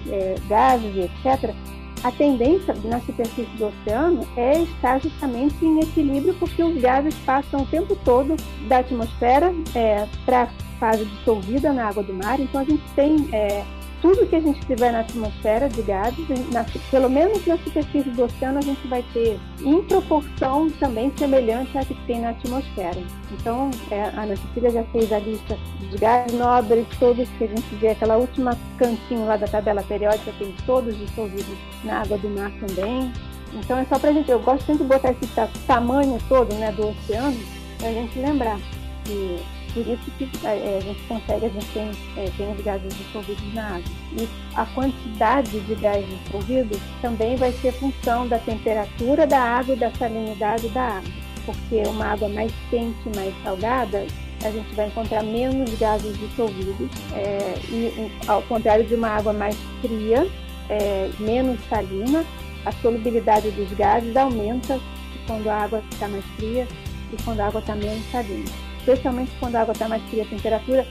é, 0.09 0.37
gases 0.49 0.97
etc., 0.97 1.55
a 2.03 2.11
tendência 2.13 2.75
na 2.85 3.01
superfície 3.01 3.51
do 3.57 3.67
oceano 3.67 4.27
é 4.37 4.61
estar 4.63 5.01
justamente 5.01 5.55
em 5.65 5.81
equilíbrio, 5.81 6.35
porque 6.35 6.63
os 6.63 6.79
gases 6.81 7.15
passam 7.27 7.63
o 7.63 7.67
tempo 7.67 7.97
todo 8.05 8.37
da 8.69 8.79
atmosfera 8.79 9.55
é, 9.75 10.07
para 10.25 10.43
a 10.43 10.49
fase 10.79 11.05
dissolvida 11.05 11.73
na 11.73 11.89
água 11.89 12.03
do 12.03 12.13
mar. 12.13 12.39
Então 12.41 12.61
a 12.61 12.65
gente 12.65 12.83
tem 12.95 13.27
é, 13.33 13.65
tudo 14.05 14.27
que 14.27 14.37
a 14.37 14.41
gente 14.41 14.61
tiver 14.67 14.93
na 14.93 15.01
atmosfera 15.01 15.67
de 15.67 15.81
gases, 15.81 16.29
na, 16.53 16.63
pelo 16.91 17.09
menos 17.09 17.47
na 17.47 17.57
superfície 17.57 18.11
do 18.11 18.25
oceano, 18.25 18.59
a 18.59 18.61
gente 18.61 18.87
vai 18.87 19.03
ter 19.15 19.41
em 19.63 19.83
proporção 19.85 20.71
também 20.79 21.11
semelhante 21.17 21.79
à 21.79 21.83
que 21.87 21.95
tem 22.07 22.21
na 22.21 22.29
atmosfera. 22.29 23.03
Então, 23.33 23.71
é, 23.91 24.03
a 24.03 24.25
Ana 24.25 24.37
Cecília 24.37 24.71
já 24.73 24.85
fez 24.85 25.11
a 25.11 25.19
lista 25.21 25.57
de 25.91 25.97
gases 25.97 26.39
nobres, 26.39 26.87
todos 27.01 27.27
que 27.39 27.45
a 27.45 27.47
gente 27.47 27.75
vê, 27.77 27.89
aquela 27.89 28.19
última 28.19 28.59
cantinho 28.77 29.25
lá 29.25 29.39
da 29.39 29.47
tabela 29.47 29.83
periódica, 29.83 30.35
tem 30.39 30.55
todos 30.67 30.95
dissolvidos 30.99 31.57
na 31.83 32.03
água 32.03 32.19
do 32.19 32.29
mar 32.29 32.53
também. 32.61 33.11
Então, 33.55 33.79
é 33.79 33.87
só 33.87 33.99
para 33.99 34.11
a 34.11 34.13
gente, 34.13 34.31
eu 34.31 34.39
gosto 34.41 34.67
sempre 34.67 34.83
de 34.83 34.91
botar 34.91 35.13
esse 35.13 35.27
tamanho 35.67 36.19
todo 36.29 36.55
né, 36.57 36.71
do 36.73 36.89
oceano, 36.89 37.41
para 37.79 37.89
a 37.89 37.93
gente 37.93 38.19
lembrar 38.19 38.59
que 39.07 39.41
por 39.75 39.87
isso 39.87 40.11
que 40.17 40.31
é, 40.47 40.79
a 40.79 40.81
gente 40.81 41.03
consegue, 41.09 41.47
a 41.47 41.49
gente 41.49 41.67
tem, 41.67 41.91
é, 42.17 42.31
tem 42.37 42.53
os 42.53 42.61
gases 42.63 42.97
dissolvidos 42.97 43.55
na 43.55 43.67
água. 43.67 43.83
E 44.17 44.29
a 44.55 44.65
quantidade 44.67 45.61
de 45.61 45.75
gás 45.75 46.07
dissolvido 46.07 46.81
também 47.03 47.35
vai 47.37 47.53
ser 47.53 47.73
função 47.73 48.29
da 48.29 48.39
temperatura 48.39 49.27
da 49.27 49.41
água 49.41 49.75
e 49.75 49.79
da 49.79 49.91
salinidade 49.93 50.69
da 50.69 50.83
água. 50.83 51.11
Porque 51.45 51.83
uma 51.89 52.07
água 52.07 52.29
mais 52.29 52.53
quente, 52.71 53.11
mais 53.17 53.35
salgada, 53.43 54.07
a 54.45 54.51
gente 54.51 54.75
vai 54.75 54.87
encontrar 54.87 55.25
menos 55.25 55.77
gases 55.79 56.17
dissolvidos. 56.19 56.89
É, 57.13 57.59
e 57.69 58.13
ao 58.29 58.43
contrário 58.43 58.87
de 58.87 58.95
uma 58.95 59.09
água 59.09 59.33
mais 59.33 59.57
fria, 59.81 60.27
é, 60.71 61.11
menos 61.19 61.59
salina, 61.69 62.25
a 62.65 62.73
solubilidade 62.81 63.51
dos 63.51 63.71
gases 63.73 64.17
aumenta 64.17 64.81
quando 65.27 65.49
a 65.49 65.65
água 65.65 65.83
está 65.91 66.07
mais 66.07 66.25
fria 66.37 66.67
e 67.13 67.23
quando 67.25 67.41
a 67.41 67.47
água 67.47 67.61
está 67.61 67.75
menos 67.75 68.03
salina 68.11 68.64
especialmente 68.85 69.33
quando 69.41 69.57
a 69.57 69.63
água 69.63 69.73
está 69.73 69.89
mais 69.89 70.03
fria, 70.05 70.23
a 70.23 70.27
temperatura 70.27 70.87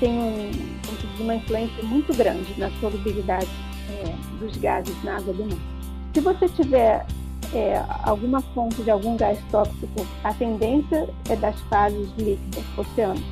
tem 0.00 0.10
um, 0.10 0.50
uma 1.20 1.36
influência 1.36 1.82
muito 1.84 2.12
grande 2.16 2.52
na 2.58 2.70
solubilidade 2.80 3.48
é, 3.90 4.14
dos 4.40 4.56
gases 4.56 4.94
na 5.04 5.16
água 5.16 5.32
do 5.32 5.44
mar. 5.44 5.58
Se 6.12 6.20
você 6.20 6.48
tiver 6.48 7.06
é, 7.54 7.82
alguma 8.02 8.40
fonte 8.40 8.82
de 8.82 8.90
algum 8.90 9.16
gás 9.16 9.38
tóxico, 9.50 10.06
a 10.24 10.34
tendência 10.34 11.08
é 11.28 11.36
das 11.36 11.58
fases 11.62 12.08
líquidas, 12.18 12.64
oceano, 12.76 13.22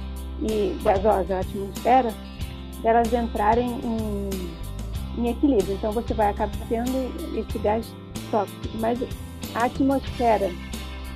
e 0.43 0.77
gasosa, 0.83 1.41
atmosfera, 1.41 2.13
elas 2.85 3.13
entrarem 3.13 3.69
em, 3.83 4.31
em 5.19 5.31
equilíbrio. 5.31 5.75
Então 5.75 5.93
você 5.93 6.13
vai 6.15 6.31
acabar 6.31 6.53
tendo 6.69 7.39
esse 7.39 7.59
gás 7.59 7.87
tóxico. 8.31 8.69
Mas 8.79 8.99
a 9.55 9.65
atmosfera 9.65 10.51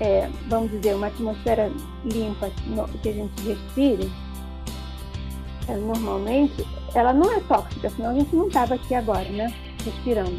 é, 0.01 0.29
vamos 0.49 0.71
dizer, 0.71 0.95
uma 0.95 1.09
atmosfera 1.09 1.71
limpa 2.05 2.51
que 3.03 3.09
a 3.09 3.13
gente 3.13 3.43
respire, 3.43 4.11
é, 5.69 5.77
normalmente, 5.77 6.67
ela 6.95 7.13
não 7.13 7.31
é 7.31 7.41
tóxica, 7.41 7.91
senão 7.91 8.11
a 8.11 8.15
gente 8.15 8.35
não 8.35 8.49
estava 8.49 8.75
aqui 8.75 8.95
agora, 8.95 9.29
né? 9.29 9.53
Respirando. 9.85 10.39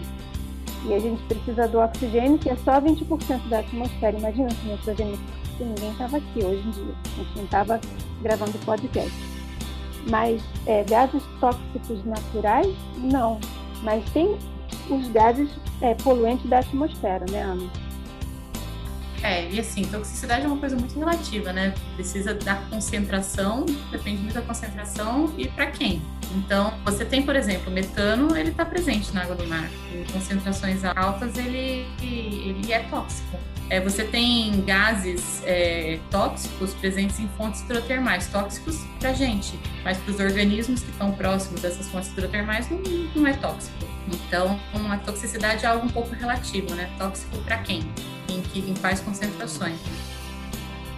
E 0.86 0.93
a 0.93 1.00
gente 1.00 1.21
precisa 1.24 1.67
do 1.67 1.80
oxigênio, 1.80 2.39
que 2.39 2.50
é 2.50 2.56
só 2.58 2.82
20% 2.82 3.47
da 3.50 3.60
atmosfera. 3.60 4.17
Imagina 4.17 4.50
se 4.50 4.65
nitrogênio 4.65 5.19
se 5.58 5.63
ninguém 5.63 5.91
estava 5.91 6.17
aqui 6.17 6.43
hoje 6.43 6.67
em 6.67 6.71
dia. 6.71 6.95
A 7.06 7.24
gente 7.24 7.36
não 7.36 7.43
estava 7.43 7.82
gravando 8.24 8.58
podcast. 8.65 9.13
Mas 10.10 10.41
é, 10.65 10.84
gases 10.84 11.21
tóxicos 11.39 12.04
naturais, 12.04 12.76
não. 12.97 13.39
Mas 13.84 14.04
tem 14.10 14.36
os 14.89 15.08
gases 15.10 15.52
é, 15.82 15.93
poluentes 15.93 16.50
da 16.50 16.60
atmosfera, 16.60 17.26
né, 17.30 17.43
Ana? 17.43 17.90
É, 19.23 19.47
e 19.49 19.60
assim, 19.60 19.84
toxicidade 19.84 20.45
é 20.45 20.47
uma 20.47 20.57
coisa 20.57 20.75
muito 20.75 20.97
relativa, 20.97 21.53
né? 21.53 21.73
Precisa 21.95 22.34
da 22.34 22.55
concentração, 22.55 23.65
depende 23.91 24.21
muito 24.21 24.34
da 24.34 24.41
concentração 24.41 25.34
e 25.38 25.47
para 25.47 25.67
quem. 25.67 26.01
Então, 26.36 26.73
você 26.84 27.05
tem, 27.05 27.21
por 27.21 27.36
exemplo, 27.36 27.71
metano, 27.71 28.36
ele 28.36 28.49
está 28.49 28.65
presente 28.65 29.13
na 29.13 29.23
água 29.23 29.36
do 29.36 29.45
mar. 29.47 29.69
Em 29.93 30.03
concentrações 30.12 30.84
altas, 30.84 31.38
ele, 31.38 31.86
ele 32.01 32.71
é 32.71 32.79
tóxico. 32.79 33.38
É, 33.71 33.79
você 33.79 34.03
tem 34.03 34.62
gases 34.65 35.41
é, 35.45 35.97
tóxicos 36.12 36.73
presentes 36.73 37.19
em 37.19 37.27
fontes 37.38 37.62
hidrotermais, 37.62 38.27
tóxicos 38.27 38.77
para 38.99 39.13
gente, 39.13 39.57
mas 39.84 39.97
para 39.97 40.12
os 40.12 40.19
organismos 40.19 40.84
que 40.84 40.91
estão 40.91 41.12
próximos 41.13 41.62
dessas 41.62 41.88
fontes 41.88 42.12
hidrotermais 42.12 42.69
não, 42.69 42.79
não 43.15 43.27
é 43.27 43.34
tóxico. 43.34 43.77
Então, 44.07 44.60
a 44.91 44.97
toxicidade 44.97 45.65
é 45.65 45.69
algo 45.69 45.86
um 45.86 45.89
pouco 45.89 46.13
relativo, 46.13 46.75
né? 46.75 46.93
Tóxico 46.97 47.38
para 47.39 47.60
quem? 47.60 47.81
em, 48.31 48.41
que, 48.41 48.60
em 48.60 48.73
quais 48.75 48.99
concentrações. 49.01 49.77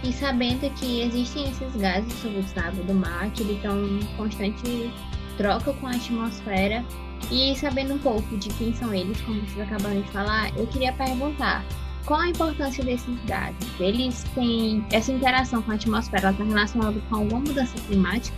E 0.02 0.12
sabendo 0.12 0.68
que 0.74 1.00
existem 1.00 1.50
esses 1.50 1.76
gases 1.76 2.12
sobre 2.14 2.44
na 2.54 2.68
água 2.68 2.84
do 2.84 2.94
mar, 2.94 3.30
que 3.30 3.42
estão 3.42 3.84
em 3.84 4.04
constante 4.16 4.92
troca 5.36 5.72
com 5.74 5.86
a 5.86 5.90
atmosfera, 5.90 6.84
e 7.30 7.56
sabendo 7.56 7.94
um 7.94 7.98
pouco 7.98 8.36
de 8.36 8.48
quem 8.50 8.74
são 8.74 8.92
eles, 8.92 9.20
como 9.22 9.40
vocês 9.40 9.60
acabaram 9.60 10.00
de 10.00 10.10
falar, 10.10 10.54
eu 10.58 10.66
queria 10.66 10.92
perguntar 10.92 11.64
qual 12.06 12.20
a 12.20 12.28
importância 12.28 12.84
desses 12.84 13.18
gases? 13.24 13.80
Eles 13.80 14.24
têm 14.34 14.84
essa 14.92 15.12
interação 15.12 15.62
com 15.62 15.72
a 15.72 15.74
atmosfera, 15.74 16.30
está 16.30 16.44
relacionada 16.44 17.00
com 17.08 17.16
alguma 17.16 17.40
mudança 17.40 17.76
climática? 17.86 18.36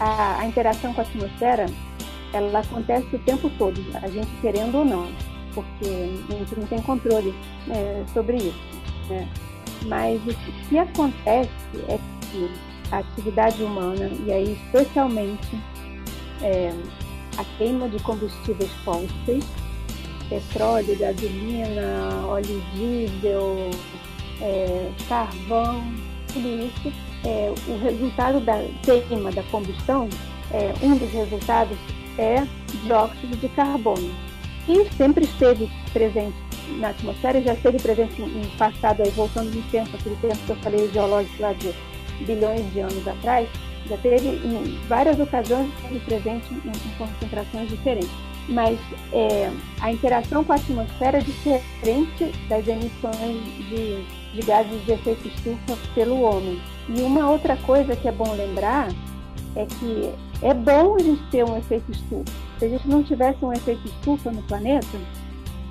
A, 0.00 0.40
a 0.40 0.46
interação 0.46 0.92
com 0.92 1.00
a 1.00 1.04
atmosfera, 1.04 1.66
ela 2.32 2.60
acontece 2.60 3.14
o 3.14 3.18
tempo 3.20 3.50
todo, 3.58 3.80
a 4.02 4.08
gente 4.08 4.28
querendo 4.40 4.78
ou 4.78 4.84
não 4.84 5.08
porque 5.54 6.10
a 6.28 6.32
gente 6.32 6.58
não 6.58 6.66
tem 6.66 6.82
controle 6.82 7.32
é, 7.70 8.04
sobre 8.12 8.36
isso. 8.36 8.60
Né? 9.08 9.28
Mas 9.86 10.20
o 10.22 10.68
que 10.68 10.78
acontece 10.78 11.50
é 11.88 11.98
que 12.30 12.50
a 12.90 12.98
atividade 12.98 13.62
humana, 13.62 14.10
e 14.26 14.32
aí 14.32 14.52
especialmente 14.52 15.58
é, 16.42 16.72
a 17.38 17.44
queima 17.56 17.88
de 17.88 18.02
combustíveis 18.02 18.70
fósseis, 18.84 19.44
petróleo, 20.28 20.96
gasolina, 20.98 22.26
óleo 22.26 22.62
diesel, 22.74 23.70
é, 24.40 24.90
carvão, 25.08 25.82
tudo 26.32 26.48
isso, 26.48 26.92
é, 27.24 27.52
o 27.68 27.78
resultado 27.78 28.40
da 28.40 28.64
queima, 28.82 29.30
da 29.32 29.42
combustão, 29.44 30.08
é, 30.52 30.72
um 30.82 30.96
dos 30.96 31.10
resultados 31.10 31.76
é 32.18 32.46
dióxido 32.84 33.36
de 33.40 33.48
carbono, 33.50 34.10
que 34.66 34.88
sempre 34.96 35.24
esteve 35.24 35.70
presente 35.92 36.36
na 36.78 36.88
atmosfera, 36.88 37.40
já 37.42 37.54
esteve 37.54 37.78
presente 37.78 38.22
em 38.22 38.56
passado, 38.56 39.02
aí, 39.02 39.10
voltando 39.10 39.54
no 39.54 39.62
tempo, 39.70 39.96
aquele 39.96 40.16
tempo 40.16 40.38
que 40.46 40.50
eu 40.50 40.56
falei 40.56 40.90
geológico 40.92 41.42
lá 41.42 41.52
de 41.52 41.74
bilhões 42.24 42.72
de 42.72 42.80
anos 42.80 43.06
atrás, 43.06 43.48
já 43.88 43.96
teve 43.98 44.28
em 44.28 44.78
várias 44.88 45.18
ocasiões 45.20 45.70
esteve 45.74 46.00
presente 46.00 46.54
em, 46.54 46.68
em 46.68 46.96
concentrações 46.96 47.68
diferentes. 47.68 48.33
Mas 48.48 48.78
é, 49.12 49.50
a 49.80 49.90
interação 49.90 50.44
com 50.44 50.52
a 50.52 50.56
atmosfera 50.56 51.18
é 51.18 51.20
diferente 51.20 52.32
das 52.48 52.66
emissões 52.68 53.42
de, 53.68 54.04
de 54.34 54.46
gases 54.46 54.84
de 54.84 54.92
efeito 54.92 55.28
estufa 55.28 55.78
pelo 55.94 56.20
homem. 56.20 56.60
E 56.88 57.00
uma 57.00 57.30
outra 57.30 57.56
coisa 57.58 57.96
que 57.96 58.06
é 58.06 58.12
bom 58.12 58.32
lembrar 58.34 58.88
é 59.56 59.64
que 59.64 60.12
é 60.42 60.52
bom 60.52 60.96
a 60.96 60.98
gente 60.98 61.22
ter 61.30 61.44
um 61.44 61.56
efeito 61.56 61.90
estufa. 61.90 62.32
Se 62.58 62.66
a 62.66 62.68
gente 62.68 62.86
não 62.86 63.02
tivesse 63.02 63.42
um 63.44 63.52
efeito 63.52 63.86
estufa 63.86 64.30
no 64.30 64.42
planeta, 64.42 64.98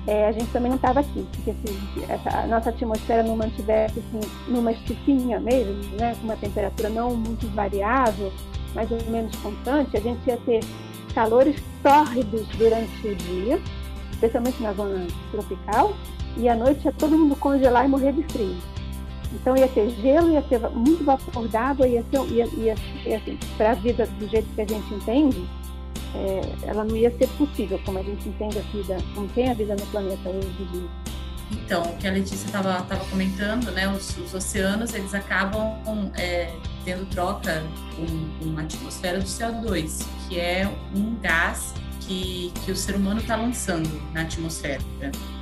é, 0.06 0.26
a 0.26 0.32
gente 0.32 0.50
também 0.50 0.68
não 0.68 0.76
estava 0.76 1.00
aqui. 1.00 1.26
Porque 1.32 1.54
se 1.64 2.12
essa, 2.12 2.40
a 2.40 2.46
nossa 2.46 2.70
atmosfera 2.70 3.22
não 3.22 3.36
mantivesse 3.36 4.00
assim, 4.00 4.20
numa 4.48 4.72
estufinha 4.72 5.38
mesmo, 5.40 5.96
né, 5.98 6.14
com 6.18 6.24
uma 6.24 6.36
temperatura 6.36 6.88
não 6.88 7.14
muito 7.14 7.46
variável, 7.54 8.32
mais 8.74 8.90
ou 8.90 8.98
menos 9.08 9.34
constante, 9.36 9.96
a 9.96 10.00
gente 10.00 10.26
ia 10.26 10.36
ter 10.38 10.60
calores 11.14 11.56
tórridos 11.82 12.46
durante 12.58 13.08
o 13.08 13.14
dia, 13.14 13.60
especialmente 14.12 14.62
na 14.62 14.72
zona 14.72 15.06
tropical, 15.30 15.94
e 16.36 16.48
à 16.48 16.54
noite 16.54 16.84
ia 16.84 16.92
todo 16.92 17.16
mundo 17.16 17.36
congelar 17.36 17.84
e 17.84 17.88
morrer 17.88 18.12
de 18.12 18.22
frio. 18.24 18.56
Então 19.32 19.56
ia 19.56 19.68
ter 19.68 19.90
gelo, 20.00 20.30
ia 20.30 20.42
ter 20.42 20.60
muito 20.70 21.04
vapor 21.04 21.48
d'água, 21.48 21.88
ia 21.88 22.04
ser, 22.10 22.20
ia, 22.32 22.46
ia, 22.46 22.74
ia 23.04 23.16
assim, 23.16 23.38
para 23.56 23.72
a 23.72 23.74
vida 23.74 24.06
do 24.18 24.28
jeito 24.28 24.48
que 24.54 24.60
a 24.60 24.66
gente 24.66 24.94
entende, 24.94 25.44
é, 26.14 26.68
ela 26.68 26.84
não 26.84 26.96
ia 26.96 27.10
ser 27.16 27.28
possível, 27.30 27.80
como 27.84 27.98
a 27.98 28.02
gente 28.02 28.28
entende 28.28 28.58
a 28.58 28.62
vida, 28.62 28.96
como 29.14 29.28
tem 29.28 29.50
a 29.50 29.54
vida 29.54 29.74
no 29.74 29.86
planeta 29.86 30.28
hoje. 30.28 30.86
Então, 31.52 31.82
o 31.82 31.96
que 31.96 32.06
a 32.06 32.10
Letícia 32.10 32.46
estava 32.46 32.82
comentando, 33.10 33.70
né, 33.70 33.88
os, 33.88 34.16
os, 34.18 34.34
oceanos 34.34 34.94
eles 34.94 35.14
acabam 35.14 35.80
é, 36.16 36.50
tendo 36.84 37.06
troca 37.06 37.62
com, 37.96 38.06
com, 38.38 38.58
a 38.58 38.62
atmosfera 38.62 39.18
do 39.18 39.24
CO2, 39.24 40.04
que 40.28 40.38
é 40.38 40.68
um 40.94 41.16
gás 41.20 41.74
que, 42.00 42.52
que 42.64 42.72
o 42.72 42.76
ser 42.76 42.96
humano 42.96 43.20
está 43.20 43.36
lançando 43.36 43.90
na 44.12 44.22
atmosfera. 44.22 44.82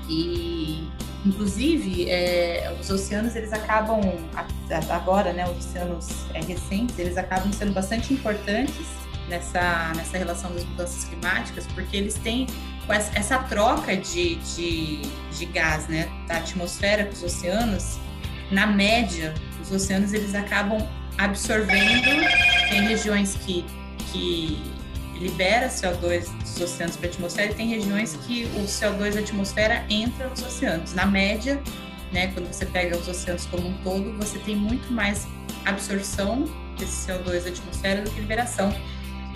E, 0.09 0.89
inclusive, 1.25 2.11
é, 2.11 2.77
os 2.81 2.91
oceanos 2.91 3.35
eles 3.37 3.53
acabam 3.53 4.01
agora, 4.91 5.33
né, 5.33 5.49
os 5.49 5.67
oceanos 5.67 6.09
é, 6.35 6.41
recentes, 6.41 6.99
eles 6.99 7.17
acabam 7.17 7.53
sendo 7.53 7.73
bastante 7.73 8.13
importantes 8.13 8.87
nessa, 9.29 9.93
nessa 9.97 10.19
relação 10.19 10.53
das 10.53 10.65
mudanças 10.65 11.05
climáticas, 11.05 11.67
porque 11.69 11.97
eles 11.97 12.15
têm 12.15 12.47
essa 13.15 13.39
troca 13.39 13.97
de, 13.97 14.37
de, 14.37 15.03
de 15.37 15.47
gás 15.47 15.89
né, 15.89 16.09
da 16.27 16.37
atmosfera 16.37 17.05
para 17.05 17.15
os 17.15 17.23
oceanos, 17.23 17.99
na 18.51 18.67
média, 18.67 19.33
os 19.63 19.71
oceanos 19.71 20.13
eles 20.13 20.35
acabam 20.35 20.87
absorvendo, 21.19 22.27
tem 22.69 22.83
regiões 22.87 23.37
que, 23.37 23.65
que 24.11 24.59
libera 25.19 25.69
CO2 25.69 26.29
dos 26.41 26.61
oceanos 26.61 26.97
para 26.97 27.09
a 27.09 27.11
atmosfera 27.11 27.53
e 27.53 27.55
tem 27.55 27.69
regiões 27.69 28.19
que 28.27 28.45
o 28.57 28.65
CO2 28.65 29.15
da 29.15 29.21
atmosfera 29.21 29.85
entra 29.89 30.29
nos 30.29 30.43
oceanos. 30.43 30.95
Na 30.95 31.07
média, 31.07 31.63
né, 32.13 32.29
quando 32.29 32.53
você 32.53 32.67
pega 32.67 32.97
os 32.97 33.09
oceanos 33.09 33.47
como 33.47 33.69
um 33.69 33.77
todo, 33.79 34.13
você 34.19 34.39
tem 34.41 34.57
muito 34.57 34.93
mais 34.93 35.27
absorção 35.65 36.45
desse 36.79 37.09
CO2 37.09 37.45
da 37.45 37.51
atmosfera 37.51 38.03
do 38.03 38.11
que 38.11 38.21
liberação. 38.21 38.75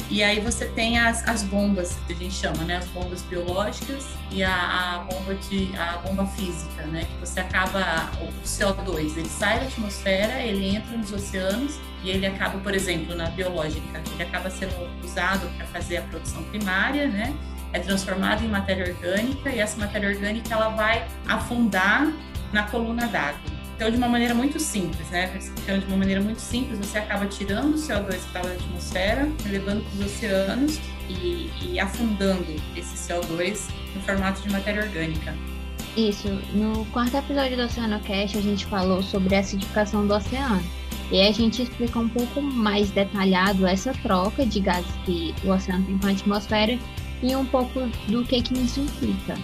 E 0.09 0.23
aí 0.23 0.39
você 0.39 0.67
tem 0.67 0.99
as, 0.99 1.27
as 1.29 1.43
bombas, 1.43 1.99
que 2.07 2.13
a 2.13 2.17
gente 2.17 2.35
chama, 2.35 2.63
né? 2.65 2.77
As 2.77 2.87
bombas 2.87 3.23
biológicas 3.23 4.07
e 4.31 4.43
a, 4.43 4.55
a 4.55 4.99
bomba 5.01 5.35
de, 5.35 5.77
a 5.77 5.97
bomba 5.99 6.27
física, 6.27 6.85
né? 6.85 7.05
Que 7.05 7.27
você 7.27 7.41
acaba, 7.41 8.11
o 8.21 8.45
CO2, 8.45 9.17
ele 9.17 9.29
sai 9.29 9.59
da 9.59 9.67
atmosfera, 9.67 10.41
ele 10.41 10.77
entra 10.77 10.97
nos 10.97 11.13
oceanos 11.13 11.81
e 12.05 12.11
ele 12.11 12.25
acaba, 12.25 12.59
por 12.61 12.73
exemplo, 12.73 13.17
na 13.17 13.29
biológica, 13.31 14.01
ele 14.13 14.23
acaba 14.23 14.49
sendo 14.49 14.75
usado 15.05 15.49
para 15.57 15.67
fazer 15.67 15.97
a 15.97 16.03
produção 16.03 16.43
primária, 16.45 17.09
né? 17.09 17.35
É 17.73 17.81
transformado 17.81 18.45
em 18.45 18.49
matéria 18.49 18.95
orgânica 18.95 19.51
e 19.51 19.59
essa 19.59 19.77
matéria 19.77 20.09
orgânica 20.09 20.55
ela 20.55 20.69
vai 20.69 21.07
afundar 21.27 22.13
na 22.53 22.63
coluna 22.63 23.09
d'água. 23.09 23.56
Então, 23.77 23.91
de 23.91 23.99
uma 23.99 24.09
maneira 24.09 24.35
muito 24.35 24.59
simples, 24.59 25.07
né? 25.11 25.39
Então, 25.63 25.79
de 25.79 25.85
uma 25.85 25.99
maneira 25.99 26.21
muito 26.21 26.41
simples, 26.41 26.79
você 26.79 26.97
acaba 26.97 27.27
tirando 27.27 27.75
o 27.75 27.79
CO2 27.79 28.09
que 28.09 28.15
estava 28.15 28.49
na 28.49 28.55
atmosfera, 28.55 29.29
levando 29.51 29.85
para 29.85 30.07
os 30.07 30.13
oceanos 30.13 30.81
e, 31.11 31.51
e, 31.61 31.79
afundando 31.79 32.47
esse 32.75 32.97
CO2 32.97 33.69
no 33.95 34.01
formato 34.01 34.41
de 34.41 34.51
matéria 34.51 34.83
orgânica. 34.83 35.35
Isso. 35.95 36.29
No 36.55 36.87
quarto 36.87 37.19
episódio 37.19 37.57
do 37.57 37.65
OceanoCast, 37.65 38.39
a 38.39 38.41
gente 38.41 38.65
falou 38.65 39.03
sobre 39.03 39.37
a 39.37 39.41
acidificação 39.41 40.07
do 40.07 40.15
oceano. 40.15 40.65
E 41.13 41.21
a 41.21 41.31
gente 41.31 41.63
explica 41.63 41.99
um 41.99 42.09
pouco 42.09 42.41
mais 42.41 42.91
detalhado 42.91 43.67
essa 43.67 43.93
troca 44.03 44.45
de 44.45 44.59
gases 44.59 44.91
que 45.05 45.35
o 45.45 45.51
oceano 45.51 45.85
tem 45.85 45.99
com 45.99 46.07
a 46.07 46.11
atmosfera 46.11 46.79
e 47.23 47.37
um 47.37 47.45
pouco 47.45 47.81
do 48.09 48.25
que, 48.25 48.41
que 48.41 48.55
isso 48.55 48.81
implica. 48.81 49.37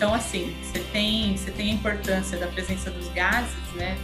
Então, 0.00 0.14
assim, 0.14 0.56
você 0.62 0.78
tem, 0.94 1.36
você 1.36 1.50
tem 1.50 1.72
a 1.72 1.74
importância 1.74 2.38
da 2.38 2.46
presença 2.46 2.90
dos 2.90 3.06
gases, 3.08 3.52
né, 3.74 3.98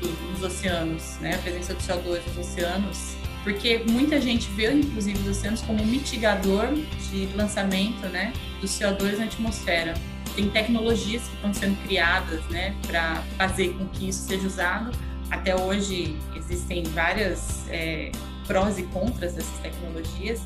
dos 0.00 0.42
oceanos, 0.42 1.18
né, 1.20 1.34
a 1.34 1.38
presença 1.38 1.74
do 1.74 1.80
CO2 1.80 2.22
nos 2.28 2.38
oceanos, 2.38 3.14
porque 3.42 3.84
muita 3.86 4.18
gente 4.18 4.48
vê, 4.52 4.72
inclusive, 4.72 5.18
os 5.18 5.36
oceanos 5.36 5.60
como 5.60 5.82
um 5.82 5.86
mitigador 5.86 6.68
de 7.10 7.26
lançamento, 7.36 8.08
né, 8.08 8.32
do 8.62 8.66
CO2 8.66 9.18
na 9.18 9.24
atmosfera. 9.24 9.92
Tem 10.34 10.48
tecnologias 10.48 11.24
que 11.24 11.34
estão 11.34 11.52
sendo 11.52 11.76
criadas, 11.82 12.42
né, 12.46 12.74
para 12.86 13.22
fazer 13.36 13.74
com 13.74 13.86
que 13.88 14.08
isso 14.08 14.26
seja 14.26 14.46
usado. 14.46 14.92
Até 15.30 15.54
hoje 15.54 16.16
existem 16.34 16.84
várias 16.84 17.68
é, 17.68 18.10
prós 18.46 18.78
e 18.78 18.84
contras 18.84 19.34
dessas 19.34 19.58
tecnologias, 19.58 20.40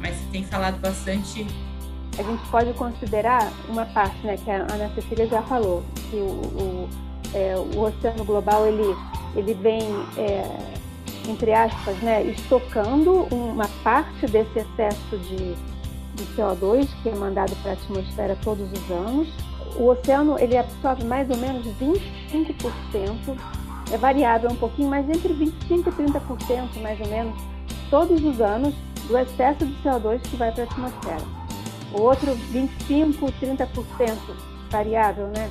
mas 0.00 0.16
se 0.16 0.24
tem 0.32 0.42
falado 0.42 0.80
bastante 0.80 1.46
a 2.18 2.22
gente 2.22 2.48
pode 2.48 2.72
considerar 2.74 3.52
uma 3.68 3.84
parte, 3.86 4.16
né, 4.26 4.36
que 4.36 4.50
a 4.50 4.62
Ana 4.62 4.90
Cecília 4.94 5.26
já 5.26 5.42
falou, 5.42 5.82
que 6.10 6.16
o, 6.16 6.20
o, 6.20 6.88
é, 7.34 7.54
o 7.56 7.80
oceano 7.80 8.24
global 8.24 8.66
ele, 8.66 8.96
ele 9.34 9.54
vem, 9.54 9.82
é, 10.16 10.44
entre 11.28 11.52
aspas, 11.52 11.96
né, 11.98 12.22
estocando 12.22 13.26
uma 13.32 13.68
parte 13.82 14.26
desse 14.26 14.60
excesso 14.60 15.18
de, 15.18 15.54
de 16.14 16.24
CO2 16.36 16.88
que 17.02 17.08
é 17.08 17.14
mandado 17.14 17.54
para 17.62 17.72
a 17.72 17.74
atmosfera 17.74 18.38
todos 18.42 18.70
os 18.70 18.90
anos. 18.90 19.28
O 19.76 19.88
oceano 19.88 20.38
ele 20.38 20.56
absorve 20.56 21.04
mais 21.04 21.28
ou 21.28 21.36
menos 21.36 21.66
25%, 21.80 23.36
é 23.92 23.98
variável 23.98 24.50
um 24.50 24.56
pouquinho, 24.56 24.88
mas 24.88 25.08
entre 25.08 25.34
25% 25.34 25.52
e 25.70 25.90
30% 25.90 26.80
mais 26.80 27.00
ou 27.00 27.08
menos, 27.08 27.34
todos 27.90 28.24
os 28.24 28.40
anos, 28.40 28.74
do 29.08 29.18
excesso 29.18 29.66
de 29.66 29.74
CO2 29.82 30.20
que 30.22 30.36
vai 30.36 30.50
para 30.50 30.62
a 30.62 30.66
atmosfera. 30.66 31.43
O 31.94 32.02
outro 32.02 32.34
25, 32.34 33.26
30% 33.40 34.18
variável, 34.68 35.28
né? 35.28 35.48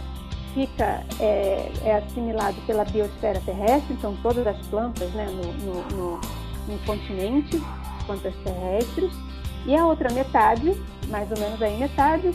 Fica 0.54 1.04
é, 1.20 1.72
é, 1.84 1.96
assimilado 1.96 2.56
pela 2.68 2.84
biosfera 2.84 3.40
terrestre, 3.40 3.94
então 3.94 4.16
todas 4.22 4.46
as 4.46 4.58
plantas 4.68 5.10
né, 5.14 5.26
no, 5.26 5.54
no, 5.54 5.84
no, 5.96 6.22
no 6.68 6.80
continente, 6.86 7.60
plantas 8.06 8.36
terrestres, 8.44 9.12
e 9.66 9.76
a 9.76 9.86
outra 9.86 10.12
metade, 10.12 10.80
mais 11.08 11.32
ou 11.32 11.40
menos 11.40 11.60
aí 11.62 11.76
metade, 11.78 12.32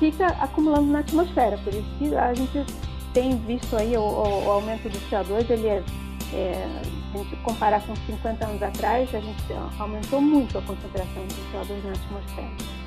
fica 0.00 0.26
acumulando 0.26 0.90
na 0.90 1.00
atmosfera. 1.00 1.58
Por 1.58 1.72
isso 1.72 1.88
que 1.98 2.14
a 2.16 2.34
gente 2.34 2.64
tem 3.12 3.36
visto 3.42 3.76
aí 3.76 3.96
o, 3.96 4.00
o, 4.00 4.46
o 4.46 4.50
aumento 4.50 4.88
do 4.88 4.98
CO2, 5.10 5.48
ele 5.50 5.68
é, 5.68 5.84
é, 6.32 6.80
a 7.14 7.18
gente 7.18 7.36
comparar 7.36 7.86
com 7.86 7.94
50 7.94 8.46
anos 8.46 8.62
atrás, 8.62 9.14
a 9.14 9.20
gente 9.20 9.44
aumentou 9.78 10.20
muito 10.20 10.58
a 10.58 10.62
concentração 10.62 11.26
de 11.26 11.34
CO2 11.34 11.84
na 11.84 11.92
atmosfera. 11.92 12.79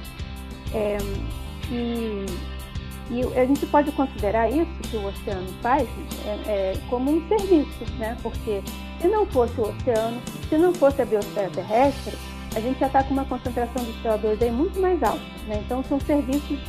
É, 0.74 0.98
e, 1.72 2.26
e, 3.12 3.40
a 3.40 3.46
gente 3.46 3.66
pode 3.68 3.92
considerar 3.92 4.50
isso 4.50 4.72
que 4.90 4.98
o 4.98 5.06
oceano 5.08 5.48
faz 5.62 5.88
é, 6.26 6.30
é, 6.48 6.74
como 6.90 7.12
um 7.12 7.28
serviço, 7.28 7.86
né? 7.98 8.18
Porque 8.22 8.62
se 9.00 9.08
não 9.08 9.26
fosse 9.28 9.60
o 9.60 9.70
oceano, 9.70 10.22
se 10.50 10.58
não 10.58 10.74
fosse 10.74 11.02
a 11.02 11.06
biosfera 11.06 11.50
terrestre, 11.50 12.18
a 12.56 12.60
gente 12.60 12.80
já 12.80 12.88
está 12.88 13.04
com 13.04 13.14
uma 13.14 13.26
concentração 13.26 13.84
de 13.84 13.92
CO2 14.04 14.42
aí 14.42 14.52
muito 14.52 14.80
mais 14.80 15.02
alta. 15.04 15.22
Né? 15.48 15.62
Então 15.66 15.84
são 15.84 16.00
serviços 16.00 16.60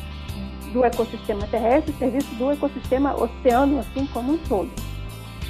do 0.73 0.83
ecossistema 0.83 1.47
terrestre, 1.47 1.93
serviços 1.97 2.37
do 2.37 2.51
ecossistema 2.51 3.15
oceano, 3.15 3.79
assim 3.79 4.05
como 4.07 4.33
um 4.33 4.37
todo. 4.37 4.69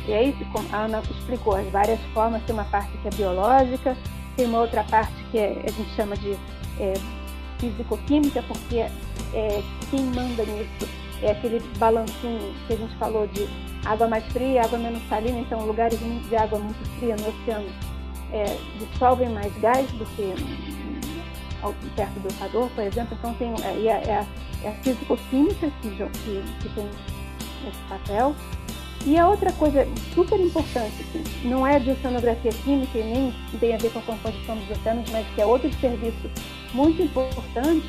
E 0.07 0.13
aí, 0.13 0.35
como 0.51 0.67
a 0.71 0.83
Ana 0.83 1.01
explicou, 1.09 1.55
as 1.55 1.67
várias 1.69 1.99
formas, 2.13 2.43
tem 2.43 2.53
uma 2.53 2.65
parte 2.65 2.95
que 2.97 3.07
é 3.07 3.11
biológica, 3.11 3.97
tem 4.37 4.45
uma 4.45 4.61
outra 4.61 4.83
parte 4.83 5.13
que 5.31 5.37
é, 5.39 5.63
a 5.65 5.71
gente 5.71 5.89
chama 5.95 6.15
de 6.15 6.37
é, 6.79 6.93
físico-química, 7.69 8.43
porque 8.43 8.77
é, 8.77 9.63
quem 9.89 10.01
manda 10.05 10.43
nisso 10.43 10.87
é 11.21 11.31
aquele 11.31 11.59
balancinho 11.77 12.53
que 12.67 12.73
a 12.73 12.77
gente 12.77 12.95
falou 12.97 13.27
de 13.27 13.47
água 13.85 14.07
mais 14.07 14.23
fria, 14.31 14.63
água 14.63 14.77
menos 14.77 15.01
salina, 15.07 15.39
então 15.39 15.65
lugares 15.65 15.99
de 15.99 16.35
água 16.35 16.59
muito 16.59 16.89
fria 16.99 17.15
no 17.15 17.29
oceano 17.29 17.67
é, 18.31 18.57
dissolvem 18.79 19.29
mais 19.29 19.55
gás 19.59 19.89
do 19.93 20.05
que 20.05 20.33
perto 21.95 22.19
do 22.19 22.27
Equador, 22.27 22.69
por 22.71 22.83
exemplo. 22.83 23.17
Então 23.17 23.33
tem 23.35 23.53
é, 23.63 23.87
é, 23.87 24.03
é 24.07 24.15
a, 24.15 24.25
é 24.63 24.69
a 24.69 24.71
físico-química 24.83 25.71
que, 25.81 25.89
que, 25.89 26.43
que 26.61 26.69
tem 26.75 26.89
esse 27.67 27.81
papel. 27.89 28.35
E 29.05 29.17
a 29.19 29.27
outra 29.27 29.51
coisa 29.51 29.87
super 30.15 30.39
importante, 30.39 30.93
assim, 31.01 31.47
não 31.47 31.65
é 31.65 31.77
de 31.77 31.91
oceanografia 31.91 32.51
química 32.63 32.97
e 32.97 33.03
nem 33.03 33.33
tem 33.59 33.75
a 33.75 33.77
ver 33.77 33.91
com 33.91 33.99
a 33.99 34.01
composição 34.01 34.57
dos 34.57 34.71
oceanos, 34.71 35.07
mas 35.11 35.27
que 35.35 35.41
é 35.41 35.45
outro 35.45 35.71
serviço 35.79 36.29
muito 36.73 37.03
importante, 37.03 37.87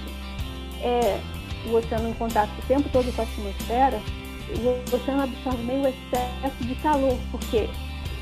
é 0.82 1.18
o 1.66 1.74
oceano 1.74 2.10
em 2.10 2.12
contato 2.12 2.50
o 2.58 2.66
tempo 2.66 2.86
todo 2.92 3.10
com 3.16 3.22
a 3.22 3.24
atmosfera, 3.24 4.00
o 4.48 4.94
oceano 4.94 5.22
absorve 5.22 5.62
meio 5.62 5.88
excesso 5.88 6.64
de 6.64 6.74
calor, 6.76 7.16
porque 7.30 7.68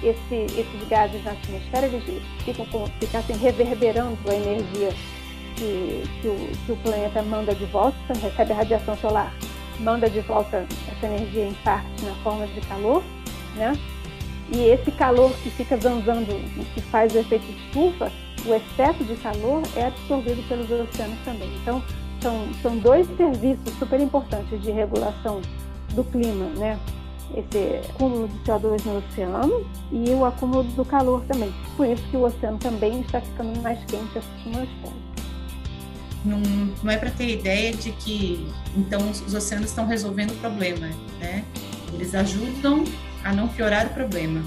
esse, 0.01 0.61
esses 0.61 0.89
gases 0.89 1.23
na 1.25 1.33
atmosfera 1.33 1.87
eles 1.87 2.23
ficam 2.45 2.67
ficassem 3.01 3.37
reverberando 3.37 4.19
a 4.29 4.35
energia 4.35 4.91
que, 5.57 6.03
que, 6.21 6.29
o, 6.29 6.49
que 6.65 6.73
o 6.73 6.77
planeta 6.77 7.23
manda 7.23 7.55
de 7.55 7.65
volta, 7.67 7.97
recebe 8.23 8.53
a 8.53 8.57
radiação 8.57 8.97
solar, 8.99 9.35
manda 9.81 10.09
de 10.09 10.21
volta 10.21 10.67
essa 10.91 11.07
energia 11.07 11.47
em 11.47 11.55
parte 11.65 12.05
na 12.05 12.15
forma 12.17 12.47
de 12.47 12.61
calor, 12.63 13.03
né? 13.57 13.73
E 14.53 14.69
esse 14.69 14.91
calor 14.93 15.33
que 15.43 15.51
fica 15.51 15.77
zanzando, 15.77 16.27
que 16.75 16.81
faz 16.83 17.15
o 17.15 17.19
efeito 17.19 17.47
de 17.47 17.67
estufa, 17.67 18.13
o 18.47 18.55
excesso 18.55 19.03
de 19.05 19.17
calor 19.17 19.63
é 19.75 19.87
absorvido 19.87 20.47
pelos 20.49 20.71
oceanos 20.71 21.19
também. 21.25 21.51
Então, 21.63 21.83
são, 22.21 22.49
são 22.63 22.79
dois 22.79 23.07
serviços 23.17 23.73
super 23.79 24.01
importantes 24.01 24.61
de 24.63 24.71
regulação 24.71 25.41
do 25.95 26.05
clima, 26.05 26.47
né? 26.57 26.79
Esse 27.35 27.89
acúmulo 27.91 28.29
de 28.29 28.39
CO2 28.41 28.85
no 28.85 28.99
oceano 28.99 29.67
e 29.91 30.11
o 30.11 30.25
acúmulo 30.25 30.63
do 30.63 30.85
calor 30.85 31.23
também. 31.25 31.53
Por 31.77 31.87
isso 31.87 32.03
que 32.11 32.17
o 32.17 32.25
oceano 32.25 32.59
também 32.59 33.01
está 33.01 33.21
ficando 33.21 33.61
mais 33.63 33.79
quente 33.87 34.19
acima 34.19 34.61
das 34.61 34.69
pontas. 34.83 35.04
Não, 36.25 36.41
não 36.83 36.91
é 36.91 36.97
para 36.97 37.11
ter 37.11 37.29
ideia 37.29 37.73
de 37.73 37.93
que 37.93 38.49
então 38.77 39.11
os 39.11 39.35
oceanos 39.35 39.71
estão 39.71 39.87
resolvendo 39.87 40.31
o 40.33 40.37
problema, 40.37 40.89
né? 41.21 41.45
Eles 41.93 42.15
ajudam 42.15 42.85
a 43.23 43.33
não 43.33 43.47
piorar 43.49 43.87
o 43.87 43.91
problema 43.91 44.43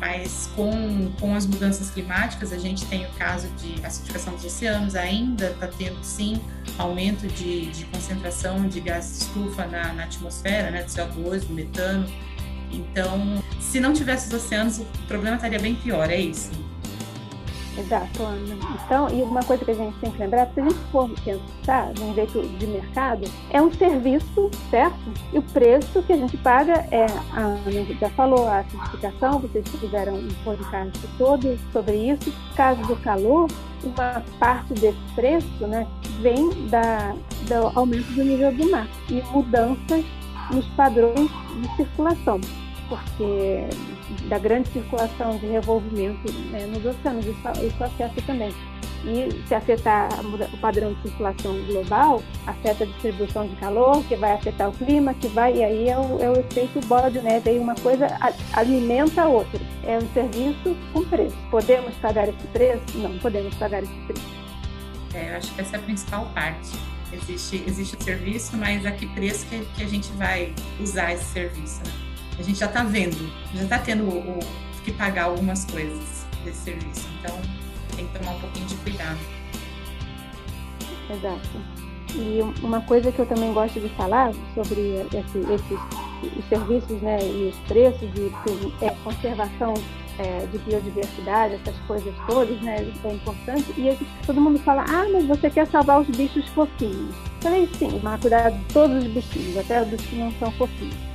mas 0.00 0.50
com, 0.56 1.12
com 1.20 1.34
as 1.34 1.46
mudanças 1.46 1.90
climáticas, 1.90 2.54
a 2.54 2.58
gente 2.58 2.86
tem 2.86 3.04
o 3.04 3.10
caso 3.10 3.48
de 3.58 3.84
acidificação 3.84 4.34
dos 4.34 4.46
oceanos, 4.46 4.96
ainda 4.96 5.50
está 5.50 5.68
tendo 5.68 6.02
sim 6.02 6.40
aumento 6.78 7.28
de, 7.28 7.66
de 7.66 7.84
concentração 7.84 8.66
de 8.66 8.80
gás 8.80 9.06
de 9.06 9.24
estufa 9.24 9.66
na, 9.66 9.92
na 9.92 10.04
atmosfera, 10.04 10.70
né, 10.70 10.82
do 10.82 10.90
CO2, 10.90 11.40
do 11.40 11.52
metano. 11.52 12.06
Então, 12.72 13.44
se 13.60 13.78
não 13.78 13.92
tivesse 13.92 14.28
os 14.28 14.42
oceanos, 14.42 14.78
o 14.78 14.86
problema 15.06 15.36
estaria 15.36 15.58
bem 15.58 15.74
pior, 15.74 16.08
é 16.10 16.18
isso. 16.18 16.50
Exato. 17.80 18.22
Então, 18.84 19.08
e 19.08 19.22
uma 19.22 19.42
coisa 19.42 19.64
que 19.64 19.70
a 19.70 19.74
gente 19.74 19.98
tem 19.98 20.10
que 20.10 20.18
lembrar, 20.18 20.46
se 20.52 20.60
a 20.60 20.62
gente 20.64 20.78
for 20.92 21.08
pensar 21.24 21.92
de 21.92 22.02
um 22.02 22.14
jeito 22.14 22.42
de 22.42 22.66
mercado, 22.66 23.24
é 23.50 23.60
um 23.60 23.72
serviço, 23.72 24.50
certo? 24.70 24.98
E 25.32 25.38
o 25.38 25.42
preço 25.42 26.02
que 26.02 26.12
a 26.12 26.16
gente 26.16 26.36
paga 26.38 26.86
é, 26.90 27.06
a 27.32 27.40
Ana 27.40 27.94
já 28.00 28.10
falou, 28.10 28.48
a 28.48 28.64
certificação, 28.64 29.38
vocês 29.40 29.66
fizeram 29.68 30.14
um 30.14 30.28
podcast 30.44 30.98
todo 31.16 31.58
sobre 31.72 31.96
isso. 31.96 32.30
No 32.30 32.54
caso 32.54 32.82
do 32.82 32.96
calor, 32.96 33.48
uma 33.82 34.22
parte 34.38 34.74
desse 34.74 34.98
preço 35.14 35.66
né, 35.66 35.86
vem 36.20 36.50
da, 36.68 37.14
do 37.48 37.78
aumento 37.78 38.12
do 38.12 38.24
nível 38.24 38.52
do 38.52 38.70
mar 38.70 38.86
e 39.08 39.22
mudanças 39.32 40.04
nos 40.52 40.66
padrões 40.68 41.30
de 41.60 41.76
circulação 41.76 42.40
porque 42.90 43.66
da 44.28 44.38
grande 44.38 44.68
circulação 44.70 45.36
de 45.38 45.46
revolvimento 45.46 46.32
né, 46.50 46.66
nos 46.66 46.84
oceanos, 46.84 47.26
isso, 47.26 47.66
isso 47.66 47.84
afeta 47.84 48.22
também. 48.22 48.52
E 49.04 49.46
se 49.48 49.54
afetar 49.54 50.08
o 50.52 50.58
padrão 50.58 50.92
de 50.92 51.02
circulação 51.02 51.58
global, 51.64 52.22
afeta 52.46 52.84
a 52.84 52.86
distribuição 52.86 53.46
de 53.46 53.56
calor, 53.56 54.04
que 54.04 54.14
vai 54.14 54.32
afetar 54.32 54.68
o 54.68 54.72
clima, 54.72 55.14
que 55.14 55.26
vai, 55.28 55.56
e 55.56 55.64
aí 55.64 55.88
é 55.88 55.98
o, 55.98 56.20
é 56.20 56.28
o 56.28 56.38
efeito 56.38 56.80
bola 56.86 57.10
de 57.10 57.20
neve, 57.22 57.50
aí 57.50 57.58
uma 57.58 57.74
coisa 57.76 58.06
alimenta 58.52 59.22
a 59.22 59.28
outra. 59.28 59.58
É 59.84 59.96
um 59.96 60.06
serviço 60.12 60.76
com 60.92 61.02
preço. 61.04 61.36
Podemos 61.50 61.94
pagar 61.96 62.28
esse 62.28 62.46
preço? 62.48 62.98
Não, 62.98 63.18
podemos 63.18 63.54
pagar 63.54 63.82
esse 63.82 63.94
preço. 64.06 64.40
É, 65.14 65.32
eu 65.32 65.36
acho 65.38 65.54
que 65.54 65.60
essa 65.62 65.76
é 65.76 65.78
a 65.78 65.82
principal 65.82 66.26
parte. 66.34 66.70
Existe, 67.12 67.64
existe 67.66 67.96
o 67.96 68.02
serviço, 68.02 68.56
mas 68.56 68.84
a 68.84 68.92
que 68.92 69.06
preço 69.06 69.46
que, 69.46 69.64
que 69.74 69.82
a 69.82 69.88
gente 69.88 70.08
vai 70.12 70.54
usar 70.78 71.12
esse 71.12 71.24
serviço, 71.24 71.80
né? 71.84 72.09
A 72.40 72.42
gente 72.42 72.58
já 72.58 72.66
está 72.66 72.82
vendo, 72.82 73.30
já 73.54 73.62
está 73.62 73.78
tendo 73.78 74.04
o, 74.04 74.38
o, 74.38 74.40
que 74.82 74.92
pagar 74.92 75.24
algumas 75.24 75.66
coisas 75.66 76.26
desse 76.42 76.64
serviço. 76.64 77.06
Então, 77.20 77.38
tem 77.94 78.06
que 78.06 78.18
tomar 78.18 78.32
um 78.32 78.40
pouquinho 78.40 78.66
de 78.66 78.74
cuidado. 78.76 79.18
Exato. 81.10 81.48
E 82.14 82.40
uma 82.64 82.80
coisa 82.80 83.12
que 83.12 83.18
eu 83.18 83.26
também 83.26 83.52
gosto 83.52 83.78
de 83.78 83.88
falar 83.90 84.32
sobre 84.54 85.06
esse, 85.12 85.38
esses 85.38 85.78
os 86.36 86.44
serviços 86.48 87.00
né, 87.02 87.18
e 87.22 87.48
os 87.48 87.56
preços 87.68 88.12
de 88.12 88.32
é, 88.82 88.90
conservação 89.04 89.74
é, 90.18 90.46
de 90.46 90.58
biodiversidade, 90.58 91.54
essas 91.54 91.76
coisas 91.86 92.14
todas, 92.26 92.60
né, 92.62 92.90
é 93.04 93.12
importante. 93.12 93.70
E 93.76 93.98
todo 94.26 94.40
mundo 94.40 94.58
fala, 94.60 94.84
ah, 94.88 95.06
mas 95.12 95.26
você 95.26 95.48
quer 95.50 95.66
salvar 95.66 96.00
os 96.00 96.08
bichos 96.08 96.46
fofinhos. 96.48 97.14
Eu 97.14 97.42
falei, 97.42 97.68
sim, 97.78 98.00
mas 98.02 98.20
cuidar 98.20 98.50
de 98.50 98.64
todos 98.72 99.04
os 99.04 99.12
bichinhos, 99.12 99.58
até 99.58 99.84
dos 99.84 100.00
que 100.00 100.16
não 100.16 100.32
são 100.32 100.50
fofinhos. 100.52 101.09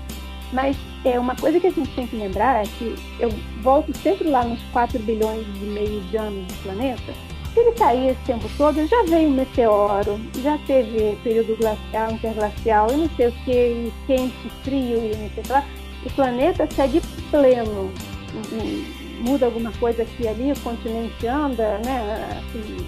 Mas 0.56 0.78
é 1.04 1.20
uma 1.20 1.36
coisa 1.36 1.60
que 1.60 1.68
a 1.68 1.72
gente 1.72 1.94
tem 1.94 2.08
que 2.08 2.16
lembrar 2.16 2.64
é 2.64 2.66
que 2.66 2.96
eu 3.20 3.30
volto 3.62 3.96
sempre 3.98 4.30
lá 4.30 4.46
nos 4.46 4.62
4 4.72 4.98
bilhões 5.00 5.46
e 5.62 5.66
meio 5.66 6.00
de 6.04 6.16
anos 6.16 6.48
do 6.48 6.64
planeta. 6.64 7.14
Se 7.54 7.60
ele 7.60 7.70
está 7.70 7.88
aí 7.90 8.08
esse 8.08 8.22
tempo 8.22 8.50
todo, 8.58 8.88
já 8.88 9.04
veio 9.04 9.28
um 9.28 9.34
meteoro, 9.34 10.18
já 10.42 10.58
teve 10.60 11.18
período 11.24 11.58
glacial, 11.58 12.12
interglacial, 12.12 12.90
eu 12.90 12.98
não 13.00 13.10
sei 13.18 13.28
o 13.28 13.32
que, 13.44 13.94
quente, 14.08 14.50
frio 14.64 14.98
e 14.98 15.10
não 15.10 15.30
sei 15.30 15.40
o 15.40 15.44
que 15.44 15.52
lá. 15.52 15.66
O 16.06 16.10
planeta 16.12 16.68
segue 16.74 17.02
pleno. 17.30 17.92
Muda 19.20 19.48
alguma 19.48 19.72
coisa 19.74 20.04
aqui 20.04 20.24
e 20.24 20.28
ali, 20.28 20.52
o 20.54 20.60
continente 20.62 21.28
anda, 21.28 21.80
né? 21.86 22.40
Assim, 22.40 22.86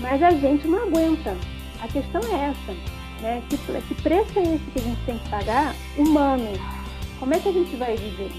mas 0.00 0.22
a 0.22 0.30
gente 0.30 0.66
não 0.68 0.84
aguenta. 0.84 1.36
A 1.82 1.88
questão 1.88 2.20
é 2.20 2.50
essa. 2.50 2.72
Né? 3.20 3.42
Que, 3.48 3.56
que 3.56 4.02
preço 4.02 4.38
é 4.38 4.42
esse 4.42 4.64
que 4.72 4.78
a 4.78 4.82
gente 4.82 5.04
tem 5.06 5.18
que 5.18 5.28
pagar? 5.28 5.74
Humanos 5.98 6.79
como 7.20 7.34
é 7.34 7.38
que 7.38 7.48
a 7.48 7.52
gente 7.52 7.76
vai 7.76 7.96
viver? 7.96 8.32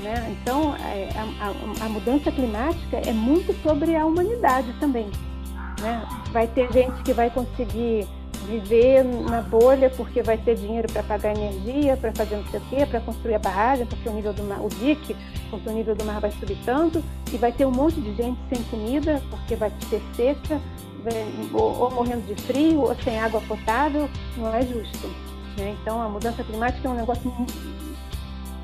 Né? 0.00 0.36
Então, 0.40 0.76
é, 0.76 1.08
a, 1.16 1.46
a, 1.46 1.86
a, 1.86 1.88
mudança 1.88 2.30
climática 2.30 2.98
é 2.98 3.12
muito 3.12 3.54
sobre 3.62 3.96
a 3.96 4.04
humanidade 4.04 4.72
também. 4.78 5.08
Né? 5.80 6.06
Vai 6.32 6.46
ter 6.48 6.70
gente 6.72 7.02
que 7.02 7.12
vai 7.12 7.30
conseguir 7.30 8.06
viver 8.46 9.04
na 9.04 9.42
bolha 9.42 9.90
porque 9.90 10.22
vai 10.22 10.38
ter 10.38 10.56
dinheiro 10.56 10.90
para 10.92 11.02
pagar 11.02 11.36
energia, 11.36 11.96
para 11.96 12.12
fazer 12.12 12.36
não 12.36 12.46
sei 12.46 12.60
o 12.60 12.62
quê, 12.64 12.86
para 12.86 13.00
construir 13.00 13.34
a 13.34 13.38
barragem, 13.38 13.86
porque 13.86 14.08
o 14.08 14.12
nível 14.12 14.32
do 14.32 14.42
mar, 14.44 14.60
o 14.60 14.68
dique, 14.68 15.16
porque 15.50 15.68
o 15.68 15.72
nível 15.72 15.94
do 15.94 16.04
mar 16.04 16.20
vai 16.20 16.30
subir 16.32 16.58
tanto, 16.64 17.02
e 17.32 17.36
vai 17.36 17.52
ter 17.52 17.66
um 17.66 17.70
monte 17.70 18.00
de 18.00 18.14
gente 18.14 18.38
sem 18.52 18.62
comida 18.64 19.22
porque 19.30 19.54
vai 19.54 19.70
ter 19.90 20.00
seca, 20.14 20.60
ou, 21.52 21.78
ou 21.78 21.90
morrendo 21.90 22.22
de 22.26 22.40
frio, 22.42 22.80
ou 22.80 22.94
sem 22.96 23.18
água 23.18 23.40
potável, 23.42 24.08
não 24.36 24.54
é 24.54 24.62
justo. 24.62 25.27
Né? 25.58 25.76
Então, 25.82 26.00
a 26.00 26.08
mudança 26.08 26.42
climática 26.44 26.86
é 26.86 26.90
um 26.90 26.94
negócio 26.94 27.32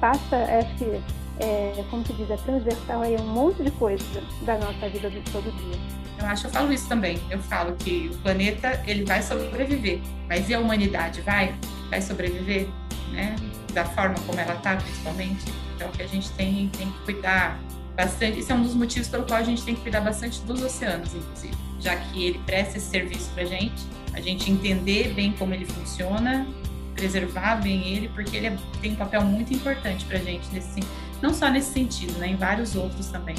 passa, 0.01 0.37
acho 0.37 0.75
que, 0.77 1.01
é, 1.41 1.85
como 1.91 2.07
se 2.07 2.13
diz, 2.13 2.31
é 2.31 2.37
transversal 2.37 3.03
aí 3.03 3.17
um 3.17 3.27
monte 3.27 3.63
de 3.63 3.71
coisas 3.73 4.07
da 4.43 4.57
nossa 4.59 4.89
vida 4.89 5.11
de 5.11 5.21
todo 5.33 5.51
dia. 5.57 5.79
Eu 6.19 6.27
acho, 6.27 6.47
eu 6.47 6.51
falo 6.51 6.73
isso 6.73 6.89
também. 6.89 7.19
Eu 7.31 7.39
falo 7.41 7.75
que 7.77 8.11
o 8.13 8.19
planeta 8.19 8.83
ele 8.87 9.05
vai 9.05 9.23
sobreviver, 9.23 10.01
mas 10.29 10.49
e 10.49 10.55
a 10.55 10.61
humanidade 10.61 11.21
vai, 11.23 11.55
vai 11.91 12.01
sobreviver, 12.01 12.69
né? 13.13 13.35
Da 13.73 13.85
forma 13.85 14.15
como 14.27 14.39
ela 14.39 14.55
está, 14.55 14.77
principalmente. 14.77 15.45
Então, 15.75 15.91
que 15.91 16.03
a 16.03 16.07
gente 16.07 16.31
tem, 16.33 16.69
tem 16.69 16.91
que 16.91 16.99
cuidar 17.05 17.59
bastante. 17.97 18.39
Isso 18.39 18.53
é 18.53 18.55
um 18.55 18.63
dos 18.63 18.75
motivos 18.75 19.09
pelo 19.09 19.25
qual 19.25 19.41
a 19.41 19.43
gente 19.43 19.65
tem 19.65 19.75
que 19.75 19.81
cuidar 19.81 20.01
bastante 20.01 20.41
dos 20.43 20.63
oceanos, 20.63 21.15
inclusive, 21.15 21.55
já 21.81 21.97
que 21.97 22.27
ele 22.27 22.39
presta 22.47 22.79
esse 22.79 22.87
serviço 22.87 23.31
para 23.35 23.45
gente, 23.45 23.83
a 24.13 24.21
gente 24.21 24.51
entender 24.51 25.13
bem 25.15 25.33
como 25.33 25.53
ele 25.53 25.65
funciona 25.65 26.47
preservar 26.95 27.57
bem 27.57 27.89
ele, 27.89 28.09
porque 28.09 28.37
ele 28.37 28.47
é, 28.47 28.57
tem 28.81 28.93
um 28.93 28.97
papel 28.97 29.23
muito 29.23 29.53
importante 29.53 30.05
para 30.05 30.19
a 30.19 30.21
gente, 30.21 30.49
nesse, 30.53 30.81
não 31.21 31.35
só 31.35 31.49
nesse 31.49 31.73
sentido, 31.73 32.19
né, 32.19 32.29
em 32.29 32.37
vários 32.37 32.75
outros 32.75 33.09
também. 33.09 33.37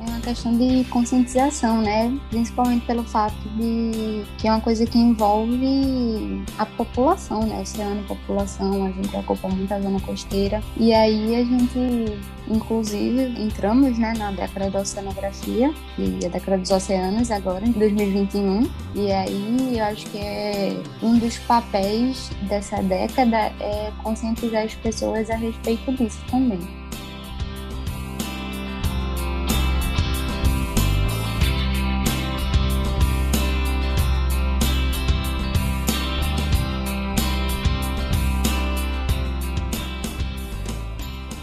É 0.00 0.10
uma 0.10 0.20
questão 0.20 0.56
de 0.56 0.84
conscientização, 0.84 1.82
né? 1.82 2.16
Principalmente 2.30 2.86
pelo 2.86 3.02
fato 3.02 3.36
de 3.56 4.24
que 4.38 4.46
é 4.46 4.52
uma 4.52 4.60
coisa 4.60 4.86
que 4.86 4.96
envolve 4.96 6.44
a 6.56 6.64
população, 6.64 7.44
né? 7.44 7.60
Oceano, 7.60 8.04
população, 8.04 8.86
a 8.86 8.90
gente 8.92 9.16
ocupa 9.16 9.48
muita 9.48 9.80
zona 9.80 9.98
costeira. 10.00 10.62
E 10.76 10.92
aí 10.92 11.34
a 11.34 11.44
gente, 11.44 12.16
inclusive, 12.46 13.42
entramos 13.42 13.98
né, 13.98 14.14
na 14.16 14.30
década 14.30 14.70
da 14.70 14.80
oceanografia, 14.80 15.74
e 15.98 16.24
a 16.24 16.28
década 16.28 16.58
dos 16.58 16.70
oceanos 16.70 17.32
agora, 17.32 17.66
em 17.66 17.72
2021. 17.72 18.70
E 18.94 19.10
aí 19.10 19.78
eu 19.78 19.84
acho 19.84 20.06
que 20.06 20.18
é 20.18 20.80
um 21.02 21.18
dos 21.18 21.38
papéis 21.38 22.30
dessa 22.48 22.80
década 22.82 23.52
é 23.58 23.92
conscientizar 24.04 24.64
as 24.64 24.74
pessoas 24.74 25.28
a 25.28 25.34
respeito 25.34 25.92
disso 25.92 26.20
também. 26.30 26.77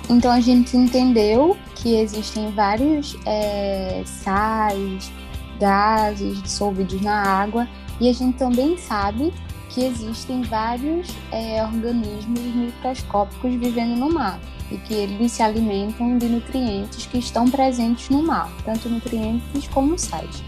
Então 0.09 0.31
a 0.31 0.39
gente 0.39 0.77
entendeu 0.77 1.57
que 1.75 1.95
existem 1.95 2.51
vários 2.51 3.17
é, 3.25 4.03
sais, 4.05 5.11
gases 5.59 6.41
dissolvidos 6.43 7.01
na 7.01 7.23
água 7.23 7.67
e 7.99 8.09
a 8.09 8.13
gente 8.13 8.37
também 8.37 8.77
sabe 8.77 9.33
que 9.69 9.83
existem 9.83 10.41
vários 10.43 11.09
é, 11.31 11.63
organismos 11.63 12.39
microscópicos 12.39 13.55
vivendo 13.55 13.97
no 13.97 14.09
mar 14.09 14.39
e 14.71 14.77
que 14.77 14.93
eles 14.93 15.31
se 15.31 15.43
alimentam 15.43 16.17
de 16.17 16.27
nutrientes 16.27 17.05
que 17.05 17.17
estão 17.17 17.49
presentes 17.49 18.09
no 18.09 18.21
mar, 18.23 18.51
tanto 18.63 18.89
nutrientes 18.89 19.67
como 19.67 19.97
sais. 19.97 20.43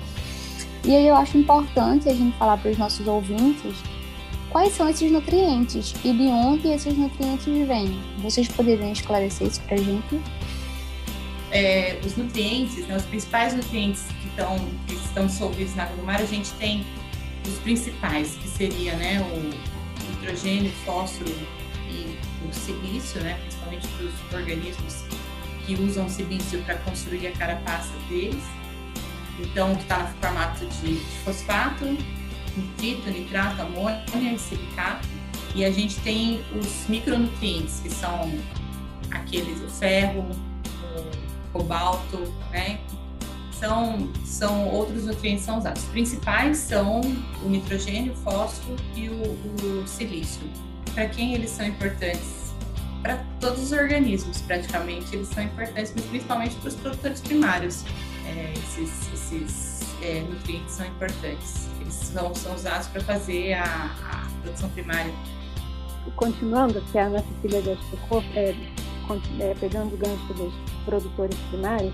E 0.84 0.96
aí 0.96 1.08
eu 1.08 1.16
acho 1.16 1.38
importante 1.38 2.08
a 2.08 2.14
gente 2.14 2.38
falar 2.38 2.58
para 2.58 2.72
os 2.72 2.78
nossos 2.78 3.06
ouvintes 3.08 3.76
quais 4.50 4.74
são 4.74 4.90
esses 4.90 5.12
nutrientes 5.12 5.94
e 6.04 6.14
de 6.14 6.28
onde 6.28 6.68
esses 6.68 6.98
nutrientes 6.98 7.46
vêm. 7.46 8.00
Vocês 8.20 8.48
poderiam 8.48 8.92
esclarecer 8.92 9.48
isso 9.48 9.62
para 9.62 9.76
a 9.76 9.82
gente? 9.82 10.22
É, 11.52 12.00
os 12.06 12.16
nutrientes, 12.18 12.86
né, 12.88 12.98
os 12.98 13.04
principais 13.04 13.54
nutrientes 13.54 14.06
que, 14.22 14.28
estão 14.28 14.58
que 14.86 14.94
estão 14.96 15.28
dissolvidos 15.28 15.76
na 15.76 15.84
água 15.84 15.96
do 15.96 16.04
mar, 16.04 16.20
a 16.20 16.26
gente 16.26 16.52
tem 16.54 16.86
os 17.48 17.58
principais, 17.60 18.36
que 18.36 18.48
seria 18.48 18.96
né, 18.96 19.22
o 19.22 20.12
nitrogênio, 20.12 20.72
fósforo 20.86 21.34
e 21.90 22.18
o 22.48 22.54
silício, 22.54 23.22
né, 23.22 23.38
principalmente 23.42 23.88
para 23.88 24.06
os 24.06 24.34
organismos 24.34 25.04
que 25.66 25.76
usam 25.76 26.10
silício 26.10 26.62
para 26.64 26.76
construir 26.76 27.28
a 27.28 27.32
carapaça 27.32 27.94
deles. 28.10 28.44
Então, 29.40 29.76
que 29.76 29.84
está 29.84 30.00
no 30.00 30.08
formato 30.20 30.66
de, 30.66 30.96
de 30.96 31.18
fosfato, 31.24 31.86
nitrito, 32.58 33.10
nitrato, 33.10 33.62
amônia 33.62 34.04
e 34.34 34.40
silicato. 34.40 35.08
E 35.56 35.64
a 35.66 35.72
gente 35.72 36.00
tem 36.02 36.42
os 36.60 36.88
micronutrientes, 36.88 37.80
que 37.80 37.90
são 37.90 38.32
aqueles, 39.12 39.62
o 39.62 39.70
ferro, 39.70 40.30
o 40.94 41.52
cobalto, 41.52 42.18
né? 42.52 42.80
São, 43.52 44.08
são 44.24 44.68
outros 44.68 45.06
nutrientes 45.06 45.44
são 45.44 45.58
usados. 45.58 45.82
Os 45.82 45.90
principais 45.90 46.58
são 46.58 47.02
o 47.44 47.50
nitrogênio, 47.50 48.14
o 48.14 48.16
fósforo 48.18 48.78
e 48.96 49.10
o, 49.10 49.82
o 49.82 49.88
silício. 49.88 50.44
Para 50.94 51.08
quem 51.08 51.34
eles 51.34 51.50
são 51.50 51.66
importantes? 51.66 52.54
Para 53.02 53.24
todos 53.40 53.64
os 53.64 53.72
organismos, 53.72 54.42
praticamente, 54.42 55.16
eles 55.16 55.30
são 55.30 55.44
importantes, 55.44 55.94
mas 55.96 56.06
principalmente 56.06 56.56
para 56.56 56.68
os 56.68 56.76
produtores 56.76 57.22
primários. 57.22 57.84
É, 58.26 58.54
esses, 58.54 59.14
esses 59.14 59.82
é, 60.04 60.22
nutrientes 60.22 60.74
são 60.74 60.86
importantes 60.86 61.68
são, 61.90 62.34
são 62.36 62.54
usados 62.54 62.88
para 62.88 63.02
fazer 63.02 63.54
a, 63.54 63.64
a, 63.64 64.42
produção 64.42 64.70
primária. 64.70 65.14
Continuando, 66.16 66.82
que 66.92 66.98
a 66.98 67.06
Ana 67.06 67.20
Cecília 67.20 67.62
já 67.62 67.74
explicou, 67.74 68.24
é, 68.34 68.56
é, 69.40 69.56
pegando 69.60 69.94
o 69.94 69.98
gancho 69.98 70.34
dos 70.34 70.54
produtores 70.86 71.38
primários, 71.50 71.94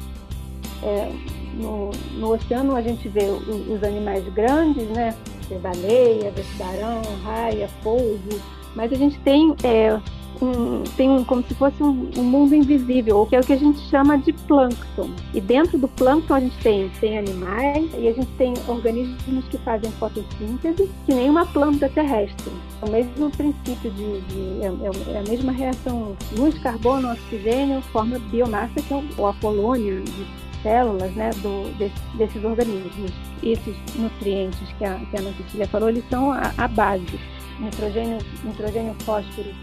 é, 0.84 1.12
no, 1.56 1.92
no, 2.18 2.34
oceano 2.34 2.76
a 2.76 2.82
gente 2.82 3.08
vê 3.08 3.26
os, 3.26 3.48
os 3.48 3.84
animais 3.84 4.24
grandes, 4.34 4.88
né? 4.90 5.16
Baleia, 5.62 6.32
tubarão, 6.32 7.02
raia, 7.24 7.70
polvo, 7.84 8.42
mas 8.76 8.92
a 8.92 8.96
gente 8.96 9.20
tem 9.20 9.56
é, 9.64 10.00
um, 10.42 10.84
tem 10.96 11.10
um, 11.10 11.24
como 11.24 11.44
se 11.44 11.54
fosse 11.56 11.82
um, 11.82 12.10
um, 12.18 12.24
mundo 12.24 12.56
invisível, 12.56 13.26
que 13.26 13.36
é 13.36 13.40
o 13.40 13.44
que 13.44 13.54
a 13.54 13.58
gente 13.58 13.80
chama 13.90 14.18
de 14.18 14.34
plâncton. 14.34 15.10
E 15.34 15.42
dentro 15.42 15.78
do 15.78 15.88
plâncton 15.88 16.34
a 16.36 16.40
gente 16.40 16.58
tem, 16.60 16.90
tem 17.00 17.18
animais 17.18 17.90
e 17.98 18.08
a 18.08 18.14
gente 18.14 18.32
tem 18.38 18.54
organismos 18.68 19.46
que 19.50 19.58
fazem 19.60 19.92
fotossíntese, 19.92 20.90
que 21.06 21.14
nem 21.14 21.30
uma 21.30 21.46
planta 21.46 21.90
terrestre. 21.90 22.52
É 22.82 22.86
o 22.86 22.92
mesmo 22.92 23.30
princípio 23.32 23.92
de, 23.92 24.22
de 24.22 24.62
é, 24.62 24.66
é, 24.66 25.16
é, 25.16 25.20
a 25.20 25.30
mesma 25.30 25.52
reação 25.52 26.16
luz, 26.38 26.58
carbono, 26.60 27.12
oxigênio, 27.12 27.82
forma 27.94 28.20
biomassa, 28.20 28.82
que 28.82 28.94
é 28.94 28.98
o, 29.18 29.28
a 29.28 29.34
de 29.34 30.28
células 30.62 31.14
né, 31.14 31.30
do, 31.42 31.78
desse, 31.78 32.18
desses 32.18 32.44
organismos. 32.44 33.12
Esses 33.42 33.76
nutrientes 33.96 34.60
que 34.78 34.86
a, 34.86 34.96
que 34.96 35.18
a 35.18 35.20
Ana 35.20 35.34
Cecília 35.34 35.68
falou, 35.68 35.90
eles 35.90 36.04
são 36.10 36.32
a, 36.32 36.54
a 36.58 36.68
base. 36.68 37.20
Nitrogênio, 37.60 38.18
nitrogênio, 38.44 38.96
fósforo 39.04 39.54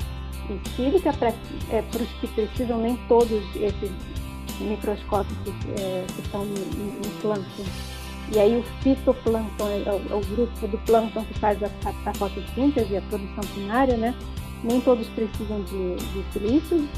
científica 0.51 1.13
para 1.13 1.29
é, 1.71 1.85
os 1.95 2.09
que 2.21 2.27
precisam, 2.29 2.79
nem 2.79 2.97
todos 3.09 3.43
esses 3.57 3.91
microscópicos 4.61 5.55
é, 5.79 6.05
que 6.15 6.21
estão 6.21 6.45
no, 6.45 6.55
no 6.55 7.21
plâncton. 7.21 7.65
E 8.33 8.39
aí 8.39 8.59
o 8.59 8.63
fitoplâncton 8.83 9.69
é, 9.69 9.83
é, 9.87 9.93
o, 9.93 10.13
é 10.13 10.15
o 10.15 10.21
grupo 10.21 10.69
do 10.69 10.79
plâncton 10.79 11.25
que 11.25 11.39
faz 11.39 11.63
a, 11.63 11.67
a, 11.67 12.11
a 12.11 12.15
fotossíntese, 12.15 12.97
a 12.97 13.03
produção 13.03 13.45
primária, 13.55 13.97
né? 13.97 14.15
Nem 14.63 14.81
todos 14.81 15.07
precisam 15.09 15.63
de, 15.63 15.97
de 15.97 16.33
silício, 16.33 16.89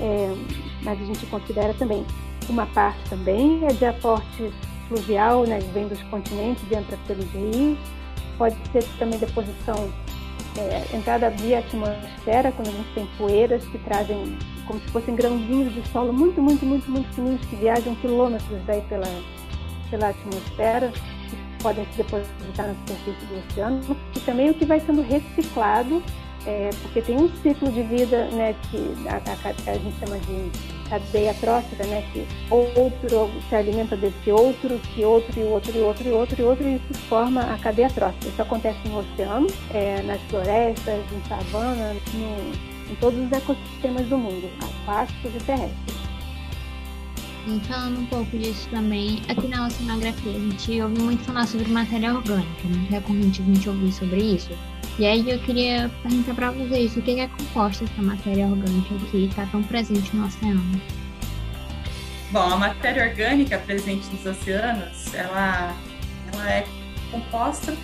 é, 0.00 0.34
mas 0.82 1.00
a 1.00 1.04
gente 1.04 1.26
considera 1.26 1.74
também 1.74 2.04
uma 2.48 2.66
parte 2.66 2.98
também 3.10 3.64
é 3.66 3.72
de 3.72 3.84
aporte 3.84 4.50
fluvial, 4.88 5.44
né? 5.44 5.58
Vem 5.74 5.88
dos 5.88 6.02
continentes 6.04 6.62
entra 6.70 6.96
pelos 7.06 7.26
rios. 7.32 7.78
Pode 8.38 8.56
ser 8.72 8.84
também 8.98 9.18
deposição 9.18 9.92
é, 10.58 10.84
entrada 10.92 11.30
via 11.30 11.60
atmosfera, 11.60 12.52
quando 12.52 12.68
a 12.68 12.72
gente 12.72 12.94
tem 12.94 13.06
poeiras 13.16 13.64
que 13.66 13.78
trazem 13.78 14.36
como 14.66 14.80
se 14.80 14.88
fossem 14.88 15.14
grãozinhos 15.14 15.72
de 15.72 15.88
solo 15.88 16.12
muito, 16.12 16.42
muito, 16.42 16.64
muito, 16.66 16.90
muito 16.90 17.08
fininhos 17.14 17.40
que 17.46 17.56
viajam 17.56 17.94
quilômetros 17.96 18.60
daí 18.66 18.82
pela, 18.82 19.06
pela 19.90 20.10
atmosfera, 20.10 20.90
que 20.90 21.62
podem 21.62 21.86
se 21.86 21.96
depositar 21.96 22.68
na 22.68 22.74
superfície 22.74 23.26
do 23.26 23.38
oceano, 23.38 23.96
e 24.14 24.20
também 24.20 24.50
o 24.50 24.54
que 24.54 24.66
vai 24.66 24.80
sendo 24.80 25.02
reciclado, 25.02 26.02
é, 26.46 26.70
porque 26.82 27.00
tem 27.00 27.16
um 27.16 27.28
ciclo 27.36 27.72
de 27.72 27.82
vida 27.82 28.26
né, 28.26 28.54
que 28.70 28.94
a, 29.08 29.16
a, 29.16 29.72
a 29.72 29.74
gente 29.74 29.98
chama 29.98 30.18
de 30.18 30.77
cadeia 30.88 31.34
trófica, 31.34 31.84
né, 31.86 32.04
que 32.12 32.26
outro 32.50 33.30
se 33.48 33.54
alimenta 33.54 33.96
desse 33.96 34.30
outro, 34.30 34.78
que 34.94 35.04
outro 35.04 35.38
e 35.38 35.44
outro 35.44 35.76
e 35.76 35.80
outro 35.80 36.08
e 36.08 36.12
outro 36.12 36.40
e 36.40 36.44
outro, 36.44 36.68
e 36.68 36.76
isso 36.76 36.94
forma 37.08 37.40
a 37.42 37.58
cadeia 37.58 37.90
trófica. 37.90 38.28
Isso 38.28 38.42
acontece 38.42 38.78
no 38.88 39.00
oceano, 39.00 39.46
é, 39.72 40.02
nas 40.02 40.20
florestas, 40.22 41.00
em 41.12 41.28
savana, 41.28 41.94
no, 42.14 42.92
em 42.92 42.94
todos 42.96 43.18
os 43.18 43.32
ecossistemas 43.32 44.06
do 44.06 44.18
mundo, 44.18 44.48
aquáticos 44.60 45.34
e 45.34 45.44
terrestres. 45.44 45.98
E 47.46 47.60
falando 47.60 48.00
um 48.00 48.06
pouco 48.06 48.36
disso 48.36 48.68
também, 48.70 49.22
aqui 49.28 49.48
na 49.48 49.66
oceanografia 49.66 50.32
a 50.32 50.38
gente 50.38 50.82
ouve 50.82 51.00
muito 51.00 51.24
falar 51.24 51.46
sobre 51.46 51.68
matéria 51.68 52.14
orgânica, 52.14 52.68
muito 52.68 52.90
recorrente 52.90 53.40
a 53.40 53.44
gente 53.44 53.68
ouvir 53.68 53.92
sobre 53.92 54.20
isso. 54.20 54.50
E 54.98 55.06
aí 55.06 55.30
eu 55.30 55.38
queria 55.38 55.88
perguntar 56.02 56.34
para 56.34 56.50
vocês 56.50 56.96
o 56.96 57.02
que 57.02 57.20
é 57.20 57.28
composta 57.28 57.84
essa 57.84 58.02
matéria 58.02 58.48
orgânica 58.48 58.94
que 59.12 59.26
está 59.26 59.46
tão 59.46 59.62
presente 59.62 60.16
no 60.16 60.26
oceano? 60.26 60.80
Bom, 62.32 62.40
a 62.40 62.56
matéria 62.56 63.08
orgânica 63.08 63.58
presente 63.58 64.08
nos 64.08 64.26
oceanos, 64.26 65.14
ela, 65.14 65.72
ela 66.32 66.50
é 66.50 66.66
composta 67.12 67.76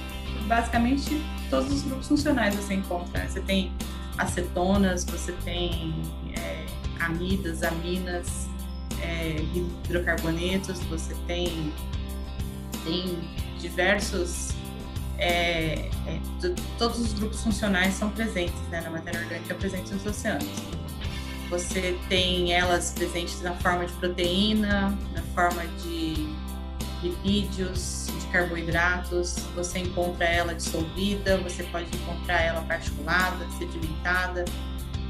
basicamente 0.49 1.23
todos 1.49 1.73
os 1.73 1.83
grupos 1.83 2.09
funcionais 2.09 2.57
você 2.57 2.75
encontra. 2.75 3.29
Você 3.29 3.41
tem 3.43 3.73
acetonas, 4.19 5.05
você 5.05 5.31
tem 5.45 5.95
é, 6.37 6.67
amidas, 6.99 7.62
aminas, 7.62 8.49
é, 9.01 9.37
hidrocarbonetos, 9.55 10.81
você 10.91 11.15
tem, 11.29 11.73
tem 12.85 13.19
diversos 13.61 14.53
é, 15.19 15.91
é, 16.07 16.21
todos 16.79 16.99
os 16.99 17.12
grupos 17.12 17.43
funcionais 17.43 17.95
são 17.95 18.11
presentes 18.11 18.61
né, 18.71 18.81
na 18.81 18.91
matéria 18.91 19.21
orgânica 19.21 19.55
presente 19.55 19.93
nos 19.93 20.05
oceanos. 20.07 20.49
Você 21.51 21.99
tem 22.09 22.53
elas 22.53 22.93
presentes 22.93 23.41
na 23.43 23.53
forma 23.55 23.87
de 23.87 23.93
proteína, 23.95 24.97
na 25.15 25.23
forma 25.35 25.65
de 25.83 26.27
lipídios, 27.03 28.09
de 28.19 28.27
carboidratos, 28.29 29.37
você 29.55 29.81
encontra 29.81 30.25
ela 30.25 30.55
dissolvida, 30.55 31.37
você 31.39 31.62
pode 31.65 31.95
encontrar 31.95 32.41
ela 32.41 32.62
particulada, 32.62 33.47
sedimentada. 33.59 34.45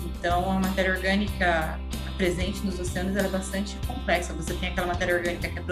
Então, 0.05 0.51
a 0.51 0.59
matéria 0.59 0.93
orgânica, 0.93 1.79
presente 2.17 2.61
nos 2.65 2.79
oceanos 2.79 3.17
é 3.17 3.29
bastante 3.29 3.77
complexa. 3.87 4.33
Você 4.35 4.55
tem 4.55 4.71
aquela 4.71 4.89
matéria 4.89 5.17
orgânica 5.17 5.49
que 5.49 5.59
é 5.59 5.63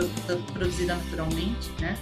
produzida 0.53 0.95
naturalmente, 0.95 1.71
né? 1.81 1.97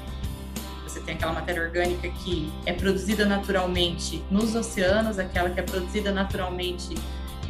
Você 0.91 0.99
tem 0.99 1.15
aquela 1.15 1.33
matéria 1.33 1.63
orgânica 1.63 2.09
que 2.09 2.53
é 2.67 2.73
produzida 2.73 3.25
naturalmente 3.25 4.25
nos 4.29 4.57
oceanos, 4.57 5.21
aquela 5.21 5.49
que 5.49 5.61
é 5.61 5.63
produzida 5.63 6.11
naturalmente 6.11 6.97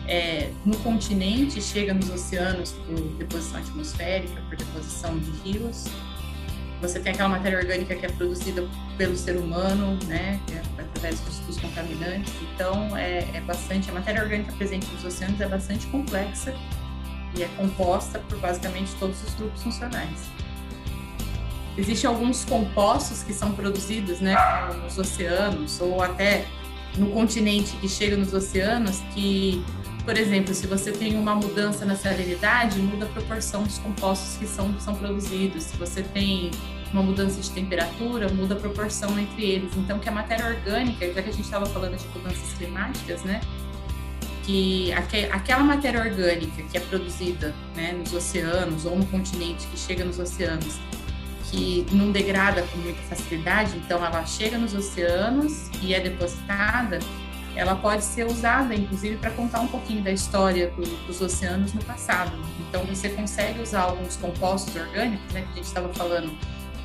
é, 0.06 0.50
no 0.62 0.76
continente, 0.78 1.62
chega 1.62 1.94
nos 1.94 2.10
oceanos 2.10 2.72
por 2.72 3.00
deposição 3.16 3.60
atmosférica, 3.60 4.42
por 4.46 4.56
deposição 4.58 5.18
de 5.18 5.30
rios. 5.42 5.86
Você 6.82 7.00
tem 7.00 7.14
aquela 7.14 7.30
matéria 7.30 7.58
orgânica 7.58 7.94
que 7.94 8.04
é 8.04 8.10
produzida 8.10 8.68
pelo 8.98 9.16
ser 9.16 9.36
humano, 9.36 9.98
né, 10.06 10.38
é 10.52 10.82
através 10.82 11.18
dos, 11.20 11.38
dos 11.38 11.58
contaminantes. 11.58 12.34
Então, 12.54 12.94
é, 12.94 13.26
é, 13.32 13.40
bastante 13.40 13.88
a 13.88 13.94
matéria 13.94 14.22
orgânica 14.22 14.52
presente 14.52 14.86
nos 14.92 15.02
oceanos 15.02 15.40
é 15.40 15.48
bastante 15.48 15.86
complexa 15.86 16.54
e 17.34 17.42
é 17.42 17.48
composta 17.56 18.18
por 18.18 18.38
basicamente 18.38 18.94
todos 18.96 19.22
os 19.22 19.34
grupos 19.34 19.62
funcionais. 19.62 20.39
Existem 21.80 22.08
alguns 22.08 22.44
compostos 22.44 23.22
que 23.22 23.32
são 23.32 23.52
produzidos, 23.52 24.20
né, 24.20 24.36
nos 24.84 24.98
oceanos 24.98 25.80
ou 25.80 26.02
até 26.02 26.44
no 26.98 27.10
continente 27.10 27.74
que 27.76 27.88
chega 27.88 28.16
nos 28.16 28.34
oceanos 28.34 29.00
que 29.14 29.64
por 30.04 30.16
exemplo, 30.16 30.54
se 30.54 30.66
você 30.66 30.92
tem 30.92 31.16
uma 31.16 31.34
mudança 31.34 31.84
na 31.84 31.94
salinidade, 31.94 32.78
muda 32.80 33.04
a 33.04 33.08
proporção 33.08 33.62
dos 33.62 33.78
compostos 33.78 34.36
que 34.38 34.46
são, 34.46 34.74
são 34.80 34.94
produzidos. 34.94 35.64
Se 35.64 35.76
você 35.76 36.02
tem 36.02 36.50
uma 36.92 37.02
mudança 37.02 37.40
de 37.40 37.50
temperatura, 37.50 38.28
muda 38.28 38.54
a 38.54 38.58
proporção 38.58 39.18
entre 39.18 39.44
eles. 39.44 39.76
Então, 39.76 39.98
que 39.98 40.08
a 40.08 40.12
matéria 40.12 40.46
orgânica, 40.46 41.06
já 41.12 41.22
que 41.22 41.28
a 41.28 41.32
gente 41.32 41.44
estava 41.44 41.66
falando 41.66 41.96
de 41.96 42.08
mudanças 42.08 42.52
climáticas, 42.54 43.22
né? 43.22 43.40
Que 44.42 44.90
aquela 44.92 45.62
matéria 45.62 46.00
orgânica 46.00 46.62
que 46.62 46.76
é 46.76 46.80
produzida 46.80 47.54
né, 47.76 47.92
nos 47.92 48.12
oceanos 48.12 48.86
ou 48.86 48.96
no 48.96 49.06
continente, 49.06 49.66
que 49.66 49.78
chega 49.78 50.04
nos 50.04 50.18
oceanos, 50.18 50.80
que 51.50 51.84
não 51.90 52.12
degrada 52.12 52.62
com 52.62 52.78
muita 52.78 53.00
facilidade, 53.02 53.76
então 53.76 54.04
ela 54.04 54.24
chega 54.24 54.56
nos 54.56 54.72
oceanos 54.72 55.68
e 55.82 55.92
é 55.92 56.00
depositada, 56.00 57.00
ela 57.56 57.74
pode 57.74 58.04
ser 58.04 58.26
usada, 58.26 58.74
inclusive, 58.74 59.16
para 59.16 59.30
contar 59.32 59.60
um 59.60 59.66
pouquinho 59.66 60.02
da 60.02 60.12
história 60.12 60.70
do, 60.70 61.06
dos 61.06 61.20
oceanos 61.20 61.72
no 61.72 61.82
passado. 61.82 62.32
Então, 62.68 62.84
você 62.84 63.08
consegue 63.08 63.60
usar 63.60 63.82
alguns 63.82 64.16
compostos 64.16 64.74
orgânicos, 64.76 65.32
né, 65.32 65.42
que 65.42 65.52
a 65.52 65.54
gente 65.56 65.64
estava 65.64 65.92
falando, 65.92 66.32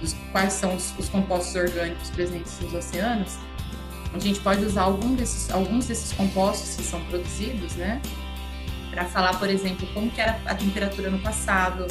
dos, 0.01 0.15
quais 0.31 0.53
são 0.53 0.75
os, 0.75 0.97
os, 0.97 1.07
compostos 1.07 1.55
orgânicos 1.55 2.09
presentes 2.09 2.59
nos 2.59 2.73
oceanos. 2.73 3.37
A 4.13 4.19
gente 4.19 4.39
pode 4.39 4.65
usar 4.65 4.83
algum 4.83 5.13
desses, 5.13 5.51
alguns 5.51 5.87
desses 5.87 6.11
compostos 6.13 6.75
que 6.75 6.83
são 6.83 6.99
produzidos, 7.05 7.75
né, 7.75 8.01
para 8.89 9.05
falar, 9.05 9.37
por 9.37 9.49
exemplo, 9.49 9.87
como 9.93 10.09
que 10.09 10.19
era 10.19 10.39
a 10.45 10.55
temperatura 10.55 11.11
no 11.11 11.19
passado, 11.19 11.85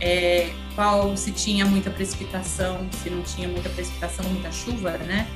é, 0.00 0.50
qual 0.76 1.16
se 1.16 1.32
tinha 1.32 1.66
muita 1.66 1.90
precipitação, 1.90 2.86
se 3.02 3.10
não 3.10 3.22
tinha 3.22 3.48
muita 3.48 3.68
precipitação, 3.70 4.24
muita 4.26 4.52
chuva, 4.52 4.92
né? 4.98 5.26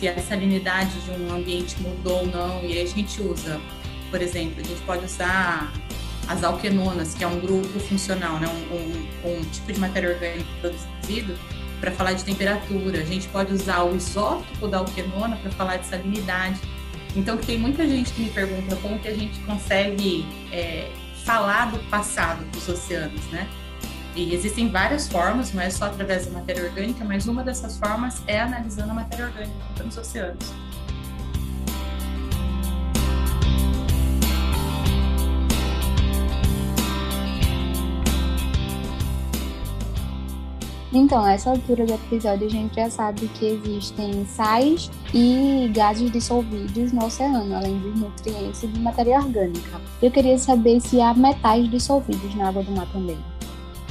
se 0.00 0.08
a 0.08 0.18
salinidade 0.18 0.98
de 1.02 1.10
um 1.10 1.30
ambiente 1.30 1.76
mudou 1.82 2.20
ou 2.20 2.26
não. 2.26 2.64
E 2.64 2.72
aí 2.72 2.82
a 2.82 2.86
gente 2.86 3.20
usa, 3.20 3.60
por 4.10 4.22
exemplo, 4.22 4.54
a 4.58 4.64
gente 4.64 4.80
pode 4.82 5.04
usar 5.04 5.70
as 6.26 6.42
alquenonas, 6.42 7.12
que 7.12 7.22
é 7.22 7.26
um 7.26 7.38
grupo 7.38 7.78
funcional, 7.80 8.40
né? 8.40 8.48
um, 8.48 9.28
um, 9.28 9.32
um 9.32 9.44
tipo 9.50 9.70
de 9.70 9.78
matéria 9.78 10.10
orgânica 10.10 10.48
produzido 10.60 11.38
para 11.80 11.90
falar 11.90 12.14
de 12.14 12.24
temperatura. 12.24 13.00
A 13.00 13.04
gente 13.04 13.28
pode 13.28 13.52
usar 13.52 13.82
o 13.82 13.94
isótopo 13.94 14.66
da 14.66 14.78
alquenona 14.78 15.36
para 15.36 15.50
falar 15.50 15.76
de 15.76 15.86
salinidade. 15.86 16.58
Então, 17.14 17.36
tem 17.36 17.58
muita 17.58 17.86
gente 17.86 18.10
que 18.12 18.22
me 18.22 18.30
pergunta 18.30 18.76
como 18.76 18.98
que 18.98 19.08
a 19.08 19.14
gente 19.14 19.38
consegue 19.40 20.24
é, 20.50 20.90
falar 21.24 21.72
do 21.72 21.78
passado 21.90 22.42
dos 22.52 22.66
oceanos, 22.68 23.24
né? 23.26 23.46
E 24.14 24.34
existem 24.34 24.68
várias 24.70 25.08
formas, 25.08 25.52
não 25.52 25.62
é 25.62 25.70
só 25.70 25.86
através 25.86 26.26
da 26.26 26.32
matéria 26.32 26.64
orgânica, 26.64 27.04
mas 27.04 27.28
uma 27.28 27.44
dessas 27.44 27.78
formas 27.78 28.22
é 28.26 28.40
analisando 28.40 28.90
a 28.90 28.94
matéria 28.94 29.26
orgânica 29.26 29.84
nos 29.84 29.96
oceanos. 29.96 30.52
Então, 40.92 41.24
a 41.24 41.34
essa 41.34 41.50
altura 41.50 41.86
do 41.86 41.94
episódio, 41.94 42.48
a 42.48 42.50
gente 42.50 42.74
já 42.74 42.90
sabe 42.90 43.28
que 43.28 43.46
existem 43.46 44.26
sais 44.26 44.90
e 45.14 45.70
gases 45.72 46.10
dissolvidos 46.10 46.90
no 46.92 47.04
oceano, 47.04 47.54
além 47.54 47.78
dos 47.78 48.00
nutrientes 48.00 48.64
e 48.64 48.66
de 48.66 48.80
matéria 48.80 49.18
orgânica. 49.18 49.80
Eu 50.02 50.10
queria 50.10 50.36
saber 50.36 50.80
se 50.80 51.00
há 51.00 51.14
metais 51.14 51.70
dissolvidos 51.70 52.34
na 52.34 52.48
água 52.48 52.64
do 52.64 52.72
mar 52.72 52.90
também 52.92 53.29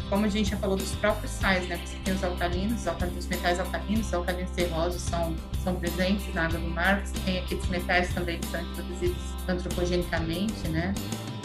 como 0.09 0.25
a 0.25 0.29
gente 0.29 0.49
já 0.49 0.57
falou 0.57 0.75
dos 0.75 0.91
próprios 0.95 1.31
sais, 1.31 1.67
né? 1.67 1.79
Você 1.85 1.95
tem 2.03 2.13
os 2.13 2.23
alcalinos, 2.23 2.85
os, 3.17 3.27
metais 3.27 3.59
alcalinos, 3.59 4.07
os 4.07 4.13
alcalinos 4.13 4.51
terrosos 4.51 5.01
são, 5.01 5.35
são 5.63 5.75
presentes 5.75 6.33
na 6.33 6.45
água 6.45 6.59
do 6.59 6.67
mar. 6.67 7.01
Você 7.05 7.19
tem 7.19 7.39
aqueles 7.39 7.67
metais 7.67 8.13
também 8.13 8.39
que 8.39 8.47
são 8.47 8.61
introduzidos 8.61 9.21
antropogenicamente, 9.47 10.67
né? 10.69 10.93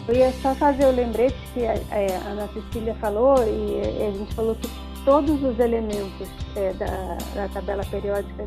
Eu 0.09 0.15
ia 0.15 0.33
só 0.43 0.55
fazer 0.55 0.87
o 0.87 0.91
lembrete 0.91 1.37
que 1.53 1.65
a, 1.65 1.75
é, 1.91 2.17
a 2.17 2.29
Ana 2.31 2.49
Cecília 2.49 2.95
falou 2.97 3.37
e, 3.39 4.07
a 4.07 4.11
gente 4.11 4.35
falou 4.35 4.55
que 4.55 4.69
todos 5.05 5.43
os 5.43 5.59
elementos 5.59 6.29
é, 6.57 6.73
da, 6.75 7.19
da 7.35 7.49
tabela 7.49 7.85
periódica 7.87 8.45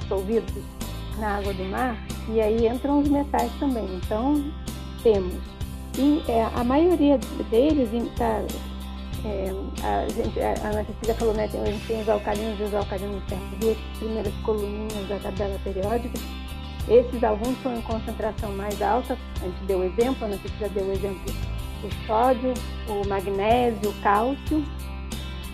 dissolvidos 0.00 0.62
na 1.18 1.38
água 1.38 1.52
do 1.52 1.64
mar, 1.64 1.96
e 2.28 2.40
aí 2.40 2.66
entram 2.66 3.00
os 3.00 3.08
metais 3.08 3.50
também. 3.58 3.84
Então, 3.96 4.52
temos. 5.02 5.34
E 5.98 6.22
é, 6.28 6.48
a 6.54 6.64
maioria 6.64 7.18
deles 7.50 7.92
está 7.92 8.42
é, 9.24 9.52
a, 9.82 10.08
gente, 10.08 10.40
a 10.40 10.68
Ana 10.68 10.84
Cecília 10.84 11.14
falou, 11.14 11.34
né, 11.34 11.44
a 11.44 11.70
gente 11.70 11.86
tem 11.86 12.00
os 12.00 12.08
alcalinos 12.08 12.60
e 12.60 12.62
os 12.62 12.74
alcalinos 12.74 13.22
termos, 13.24 13.48
as 13.52 13.98
primeiras 13.98 14.34
coluninhas 14.42 15.08
da 15.08 15.18
tabela 15.18 15.58
periódica. 15.62 16.18
Esses 16.88 17.22
alguns 17.22 17.60
são 17.62 17.76
em 17.76 17.82
concentração 17.82 18.52
mais 18.52 18.80
alta, 18.80 19.16
a 19.40 19.44
gente 19.44 19.64
deu 19.66 19.84
exemplo, 19.84 20.24
a 20.24 20.26
Ana 20.26 20.38
Cecília 20.38 20.68
deu 20.70 20.92
exemplo 20.92 21.32
o 21.82 22.06
sódio, 22.06 22.54
o 22.88 23.08
magnésio, 23.08 23.90
o 23.90 23.94
cálcio. 24.02 24.64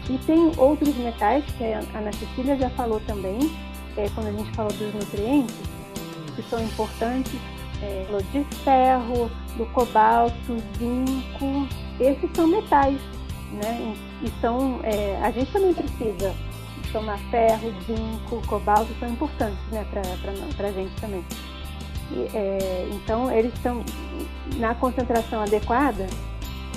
E 0.09 0.19
tem 0.19 0.53
outros 0.57 0.95
metais, 0.97 1.45
que 1.59 1.65
a 1.65 1.81
Ana 1.99 2.13
Cecília 2.13 2.57
já 2.57 2.71
falou 2.71 3.01
também, 3.01 3.39
é, 3.97 4.09
quando 4.15 4.29
a 4.29 4.33
gente 4.33 4.51
falou 4.53 4.73
dos 4.73 4.95
nutrientes, 4.95 5.57
que 6.37 6.43
são 6.49 6.63
importantes, 6.63 7.41
é, 7.83 8.07
de 8.33 8.45
ferro, 8.65 9.31
do 9.57 9.67
cobalto, 9.73 10.57
zinco, 10.79 11.69
esses 11.99 12.31
são 12.35 12.47
metais 12.47 13.01
né? 13.53 13.95
E 14.23 14.31
são, 14.41 14.81
é, 14.83 15.19
a 15.23 15.31
gente 15.31 15.51
também 15.53 15.75
precisa 15.75 16.35
tomar 16.93 17.19
ferro, 17.31 17.73
zinco, 17.87 18.47
cobalto, 18.47 18.89
são 18.99 19.09
importantes, 19.09 19.59
né, 19.71 19.87
para 19.91 20.69
a 20.69 20.73
gente 20.73 20.95
também. 21.01 21.25
E, 22.13 22.29
é, 22.35 22.89
então, 22.93 23.31
eles 23.31 23.53
estão, 23.55 23.85
na 24.57 24.75
concentração 24.75 25.43
adequada, 25.43 26.07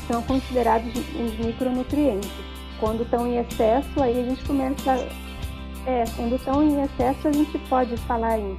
são 0.08 0.22
considerados 0.24 0.92
os 0.96 1.46
micronutrientes. 1.46 2.32
Quando 2.80 3.04
estão 3.04 3.28
em 3.28 3.38
excesso, 3.38 4.02
aí 4.02 4.20
a 4.20 4.24
gente 4.24 4.44
começa. 4.46 5.08
É, 5.86 6.04
quando 6.16 6.36
estão 6.36 6.64
em 6.64 6.82
excesso, 6.82 7.28
a 7.28 7.32
gente 7.32 7.58
pode 7.70 7.96
falar 7.98 8.40
em. 8.40 8.58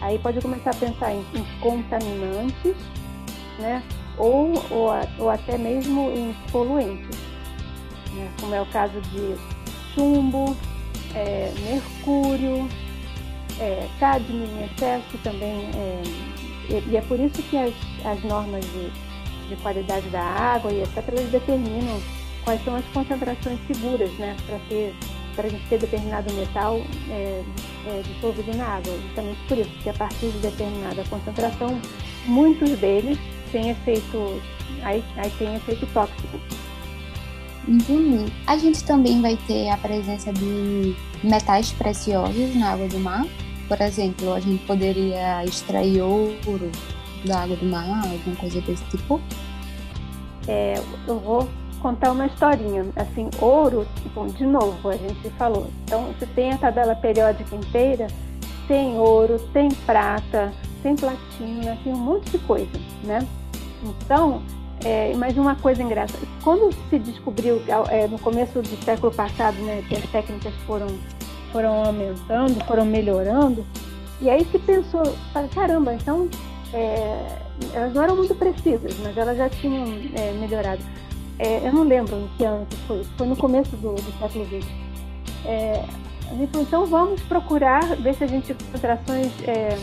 Aí 0.00 0.18
pode 0.18 0.40
começar 0.40 0.70
a 0.70 0.74
pensar 0.74 1.12
em, 1.12 1.24
em 1.34 1.44
contaminantes, 1.60 2.74
né? 3.58 3.82
Ou, 4.18 4.52
ou, 4.70 4.90
ou 5.18 5.30
até 5.30 5.56
mesmo 5.56 6.10
em 6.10 6.34
poluentes 6.50 7.31
né? 8.14 8.30
como 8.40 8.54
é 8.54 8.60
o 8.60 8.66
caso 8.66 9.00
de 9.00 9.36
chumbo, 9.94 10.56
é, 11.14 11.52
mercúrio, 11.62 12.68
é, 13.58 13.88
em 14.30 14.64
excesso 14.64 15.18
também. 15.22 15.68
É, 15.74 16.02
e, 16.90 16.96
é 16.96 17.00
por 17.02 17.18
isso 17.20 17.42
que 17.42 17.56
as, 17.56 17.74
as 18.04 18.22
normas 18.24 18.64
de, 18.64 18.90
de 19.48 19.56
qualidade 19.62 20.08
da 20.10 20.22
água 20.22 20.72
e 20.72 20.82
etc. 20.82 21.04
elas 21.08 21.30
determinam 21.30 22.00
quais 22.44 22.62
são 22.64 22.74
as 22.74 22.84
concentrações 22.86 23.58
seguras 23.66 24.10
né, 24.14 24.36
para 24.46 24.58
ter 24.68 24.94
para 25.34 25.46
a 25.46 25.50
gente 25.50 25.66
ter 25.68 25.78
determinado 25.78 26.32
metal 26.34 26.78
é, 27.08 27.42
é, 27.86 28.02
dissolvido 28.02 28.54
na 28.56 28.66
água. 28.66 28.92
Justamente 29.06 29.40
por 29.48 29.58
isso, 29.58 29.70
que 29.82 29.88
a 29.88 29.94
partir 29.94 30.26
de 30.26 30.38
determinada 30.38 31.02
concentração, 31.08 31.80
muitos 32.26 32.70
deles 32.78 33.18
têm 33.50 33.70
efeito, 33.70 34.42
aí, 34.82 35.02
aí 35.16 35.30
tem 35.38 35.54
efeito 35.54 35.86
tóxico. 35.92 36.38
Entendi. 37.66 38.32
A 38.46 38.56
gente 38.56 38.82
também 38.84 39.20
vai 39.20 39.36
ter 39.46 39.70
a 39.70 39.76
presença 39.76 40.32
de 40.32 40.96
metais 41.22 41.70
preciosos 41.72 42.54
na 42.56 42.72
água 42.72 42.88
do 42.88 42.98
mar. 42.98 43.24
Por 43.68 43.80
exemplo, 43.80 44.32
a 44.32 44.40
gente 44.40 44.64
poderia 44.64 45.44
extrair 45.44 46.02
ouro 46.02 46.70
da 47.24 47.42
água 47.42 47.56
do 47.56 47.64
mar, 47.66 47.88
alguma 48.04 48.36
coisa 48.36 48.60
desse 48.62 48.84
tipo? 48.86 49.20
É, 50.48 50.74
eu 51.06 51.20
vou 51.20 51.48
contar 51.80 52.12
uma 52.12 52.26
historinha. 52.26 52.86
Assim, 52.96 53.30
ouro, 53.40 53.86
bom, 54.14 54.26
de 54.26 54.44
novo, 54.44 54.88
a 54.88 54.96
gente 54.96 55.30
falou. 55.38 55.68
Então, 55.84 56.12
você 56.12 56.26
tem 56.26 56.52
a 56.52 56.58
tabela 56.58 56.96
periódica 56.96 57.54
inteira, 57.54 58.08
tem 58.66 58.98
ouro, 58.98 59.38
tem 59.52 59.68
prata, 59.86 60.52
tem 60.82 60.96
platina, 60.96 61.78
tem 61.84 61.92
um 61.92 61.98
monte 61.98 62.30
de 62.30 62.38
coisa, 62.38 62.70
né? 63.04 63.26
Então, 63.82 64.42
É, 64.84 65.12
mas 65.16 65.36
uma 65.36 65.54
coisa 65.54 65.82
engraçada, 65.82 66.26
quando 66.42 66.74
se 66.90 66.98
descobriu 66.98 67.62
é, 67.88 68.08
no 68.08 68.18
começo 68.18 68.60
do 68.60 68.84
século 68.84 69.12
passado, 69.12 69.56
né, 69.58 69.84
que 69.88 69.94
as 69.94 70.04
técnicas 70.10 70.52
foram 70.66 70.88
foram 71.52 71.84
aumentando, 71.84 72.64
foram 72.64 72.84
melhorando, 72.84 73.64
e 74.20 74.30
aí 74.30 74.44
se 74.50 74.58
pensou, 74.58 75.02
caramba, 75.54 75.92
então 75.94 76.28
é, 76.72 77.38
elas 77.74 77.92
não 77.92 78.02
eram 78.02 78.16
muito 78.16 78.34
precisas, 78.34 78.96
mas 79.02 79.16
elas 79.16 79.36
já 79.36 79.48
tinham 79.50 79.84
é, 80.16 80.32
melhorado. 80.32 80.82
É, 81.38 81.66
eu 81.66 81.72
não 81.72 81.82
lembro 81.82 82.16
em 82.16 82.28
que 82.36 82.44
ano 82.44 82.66
que 82.66 82.76
foi, 82.86 83.04
foi 83.16 83.26
no 83.26 83.36
começo 83.36 83.76
do, 83.76 83.94
do 83.94 84.18
século 84.18 84.46
XX. 84.46 84.66
É, 85.44 85.84
então 86.60 86.86
vamos 86.86 87.20
procurar 87.22 87.96
ver 87.96 88.14
se 88.14 88.24
a 88.24 88.26
gente 88.26 88.54
concentrações 88.54 89.30
é, 89.46 89.76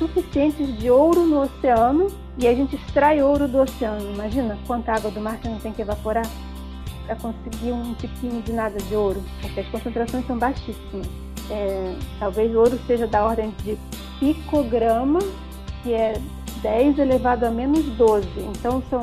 suficientes 0.00 0.78
de 0.78 0.90
ouro 0.90 1.26
no 1.26 1.42
oceano 1.42 2.08
e 2.38 2.48
a 2.48 2.54
gente 2.54 2.74
extrai 2.74 3.22
ouro 3.22 3.46
do 3.46 3.58
oceano. 3.58 4.12
Imagina 4.14 4.58
quanta 4.66 4.92
água 4.92 5.10
do 5.10 5.20
mar 5.20 5.38
você 5.40 5.48
não 5.48 5.58
tem 5.58 5.72
que 5.72 5.82
evaporar 5.82 6.24
para 7.06 7.14
conseguir 7.16 7.72
um 7.72 7.94
tiquinho 7.94 8.40
de 8.40 8.52
nada 8.52 8.78
de 8.78 8.96
ouro, 8.96 9.22
porque 9.42 9.60
as 9.60 9.68
concentrações 9.68 10.26
são 10.26 10.38
baixíssimas. 10.38 11.06
É, 11.50 11.94
talvez 12.18 12.54
o 12.54 12.58
ouro 12.58 12.80
seja 12.86 13.06
da 13.06 13.24
ordem 13.24 13.52
de 13.62 13.76
picograma, 14.18 15.18
que 15.82 15.92
é 15.92 16.14
10 16.62 16.98
elevado 16.98 17.44
a 17.44 17.50
menos 17.50 17.84
12. 17.96 18.26
Então 18.38 18.82
são 18.88 19.00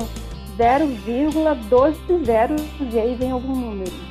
0,12 0.58 2.24
zeros 2.24 2.62
e 2.92 2.98
aí 2.98 3.14
vem 3.14 3.30
algum 3.30 3.54
número. 3.54 4.08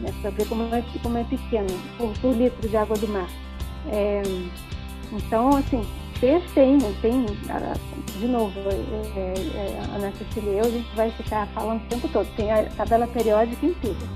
Né, 0.00 0.12
para 0.20 0.30
ver 0.30 0.46
como 0.46 0.74
é, 0.74 0.84
como 1.02 1.16
é 1.16 1.24
pequeno 1.24 1.68
por, 1.96 2.12
por 2.18 2.34
litro 2.34 2.68
de 2.68 2.76
água 2.76 2.96
do 2.96 3.08
mar. 3.08 3.28
É, 3.88 4.22
então, 5.12 5.56
assim, 5.56 5.82
ter 6.20 6.42
tem, 6.54 6.78
tem, 7.00 7.26
de 8.18 8.26
novo, 8.26 8.58
é, 8.60 9.18
é, 9.18 9.34
é, 9.54 9.80
a 9.80 9.96
Ana 9.96 10.12
Cecília 10.12 10.52
e 10.52 10.58
eu, 10.58 10.64
a 10.64 10.70
gente 10.70 10.96
vai 10.96 11.10
ficar 11.10 11.46
falando 11.48 11.82
o 11.82 11.86
tempo 11.86 12.08
todo, 12.08 12.26
tem 12.36 12.50
a 12.50 12.64
tabela 12.76 13.06
periódica 13.06 13.66
em 13.66 13.74
tudo. 13.74 14.08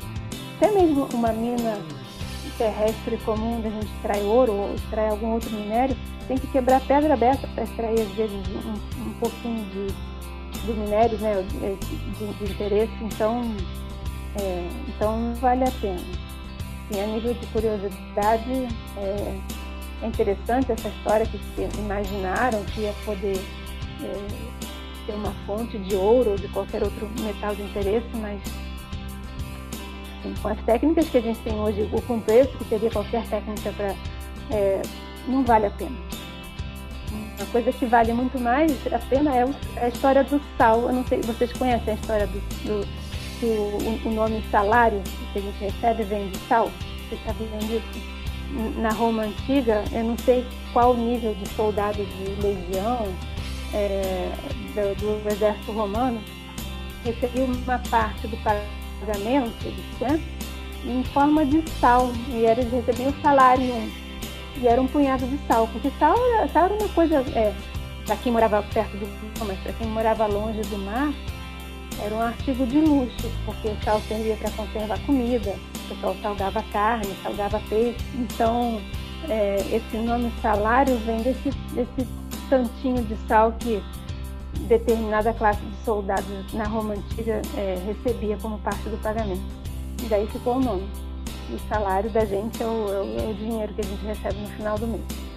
Até 0.57 0.71
mesmo 0.73 1.09
uma 1.15 1.33
mina 1.33 1.79
terrestre 2.57 3.17
comum, 3.19 3.61
da 3.61 3.71
gente 3.71 3.87
extrai 3.87 4.23
ouro 4.23 4.53
ou 4.53 4.75
extrai 4.75 5.09
algum 5.09 5.33
outro 5.33 5.51
minério, 5.51 5.97
tem 6.29 6.37
que 6.37 6.47
quebrar 6.49 6.81
pedra 6.83 7.15
aberta 7.15 7.49
para 7.49 7.65
extrair, 7.65 8.01
às 8.01 8.09
vezes, 8.11 8.37
um, 8.49 9.09
um 9.09 9.13
pouquinho 9.15 9.65
de, 9.71 9.87
de 10.67 10.73
minério 10.73 11.19
né, 11.19 11.43
de, 11.43 12.27
de 12.27 12.53
interesse, 12.53 12.93
então, 13.01 13.43
é, 14.41 14.69
então 14.89 15.35
vale 15.41 15.65
a 15.65 15.71
pena. 15.81 16.01
E 16.91 17.01
a 17.01 17.07
nível 17.07 17.35
de 17.35 17.47
curiosidade, 17.47 18.69
é, 18.97 19.39
é 20.03 20.07
interessante 20.07 20.73
essa 20.73 20.89
história 20.89 21.27
que 21.27 21.39
imaginaram 21.79 22.65
que 22.65 22.83
ia 22.83 22.95
poder 23.05 23.37
é, 24.03 24.51
ter 25.07 25.13
uma 25.13 25.33
fonte 25.47 25.79
de 25.79 25.95
ouro 25.95 26.31
ou 26.31 26.37
de 26.37 26.49
qualquer 26.49 26.83
outro 26.83 27.09
metal 27.21 27.55
de 27.55 27.63
interesse, 27.63 28.07
mas 28.15 28.41
assim, 30.21 30.35
com 30.41 30.49
as 30.49 30.59
técnicas 30.65 31.09
que 31.09 31.19
a 31.19 31.21
gente 31.21 31.39
tem 31.41 31.55
hoje, 31.55 31.89
o 31.93 32.03
com 32.03 32.21
preço 32.21 32.57
que 32.57 32.65
teria 32.65 32.91
qualquer 32.91 33.27
técnica 33.27 33.73
para. 33.73 33.95
É, 34.51 34.83
não 35.29 35.45
vale 35.45 35.67
a 35.67 35.71
pena. 35.71 35.97
Uma 37.13 37.47
coisa 37.47 37.73
que 37.73 37.87
vale 37.87 38.13
muito 38.13 38.39
mais 38.39 38.73
a 38.93 38.99
pena 38.99 39.35
é 39.35 39.45
a 39.83 39.89
história 39.89 40.25
do 40.25 40.41
sal. 40.57 40.83
Eu 40.83 40.93
não 40.93 41.07
sei, 41.07 41.21
vocês 41.21 41.53
conhecem 41.53 41.93
a 41.93 41.97
história 41.97 42.27
do, 42.27 42.41
do 42.65 42.87
que 43.39 43.47
o, 43.47 44.09
o 44.09 44.13
nome 44.13 44.43
salário 44.51 45.03
que 45.33 45.39
a 45.39 45.43
gente 45.43 45.59
recebe 45.59 46.03
vem 46.05 46.29
de 46.31 46.39
sal? 46.49 46.71
Vocês 47.09 47.21
sabiam 47.25 47.59
disso? 47.59 48.20
Na 48.77 48.91
Roma 48.91 49.25
antiga, 49.25 49.85
eu 49.93 50.05
não 50.05 50.19
sei 50.19 50.45
qual 50.73 50.97
nível 50.97 51.35
de 51.35 51.49
soldado 51.51 52.05
de 52.05 52.43
legião 52.43 53.07
é, 53.73 54.31
do, 54.75 55.23
do, 55.23 55.29
exército 55.29 55.73
romano, 55.73 56.21
recebia 57.05 57.45
uma 57.45 57.79
parte 57.91 58.27
do 58.27 58.37
pagamento 58.39 59.67
né, 60.01 60.21
em 60.85 61.05
forma 61.05 61.45
de 61.45 61.63
sal, 61.81 62.11
e 62.29 62.45
eles 62.47 62.71
recebiam 62.73 63.15
salário 63.23 63.91
e 64.57 64.67
era 64.67 64.81
um 64.81 64.87
punhado 64.87 65.27
de 65.27 65.39
sal, 65.47 65.69
porque 65.69 65.91
sal, 65.99 66.17
sal 66.53 66.65
era 66.65 66.75
uma 66.75 66.89
coisa, 66.89 67.17
é, 67.35 67.55
para 68.05 68.17
quem 68.17 68.33
morava 68.33 68.63
perto 68.75 68.97
do 68.97 69.07
mar, 69.07 69.47
mas 69.47 69.59
para 69.61 69.73
quem 69.75 69.87
morava 69.87 70.27
longe 70.27 70.61
do 70.63 70.79
mar, 70.79 71.13
era 72.03 72.15
um 72.15 72.21
artigo 72.21 72.67
de 72.67 72.81
luxo, 72.81 73.31
porque 73.45 73.69
o 73.69 73.77
sal 73.83 74.01
servia 74.09 74.37
para 74.37 74.51
conservar 74.53 74.99
comida, 75.07 75.55
o 75.85 75.95
pessoal 75.95 76.17
salgava 76.23 76.63
carne, 76.73 77.15
salgava 77.23 77.61
peixe. 77.69 77.99
Então, 78.15 78.81
é, 79.29 79.57
esse 79.73 79.97
nome 79.99 80.33
salário 80.41 80.97
vem 80.99 81.23
desse, 81.23 81.51
desse 81.75 82.09
tantinho 82.49 83.03
de 83.05 83.17
sal 83.29 83.53
que 83.59 83.83
determinada 84.67 85.33
classe 85.33 85.61
de 85.61 85.85
soldados 85.85 86.53
na 86.53 86.65
Roma 86.65 86.95
Antiga 86.95 87.41
é, 87.57 87.79
recebia 87.87 88.37
como 88.39 88.59
parte 88.59 88.89
do 88.89 89.01
pagamento. 89.03 89.43
E 90.03 90.07
daí 90.07 90.27
ficou 90.27 90.57
o 90.57 90.61
nome. 90.61 90.89
O 91.53 91.59
salário 91.69 92.09
da 92.11 92.25
gente 92.25 92.63
é 92.63 92.65
é 92.65 92.69
o, 92.69 93.21
é 93.21 93.31
o 93.31 93.35
dinheiro 93.35 93.73
que 93.75 93.81
a 93.81 93.85
gente 93.85 94.05
recebe 94.05 94.39
no 94.39 94.49
final 94.49 94.79
do 94.79 94.87
mês. 94.87 95.30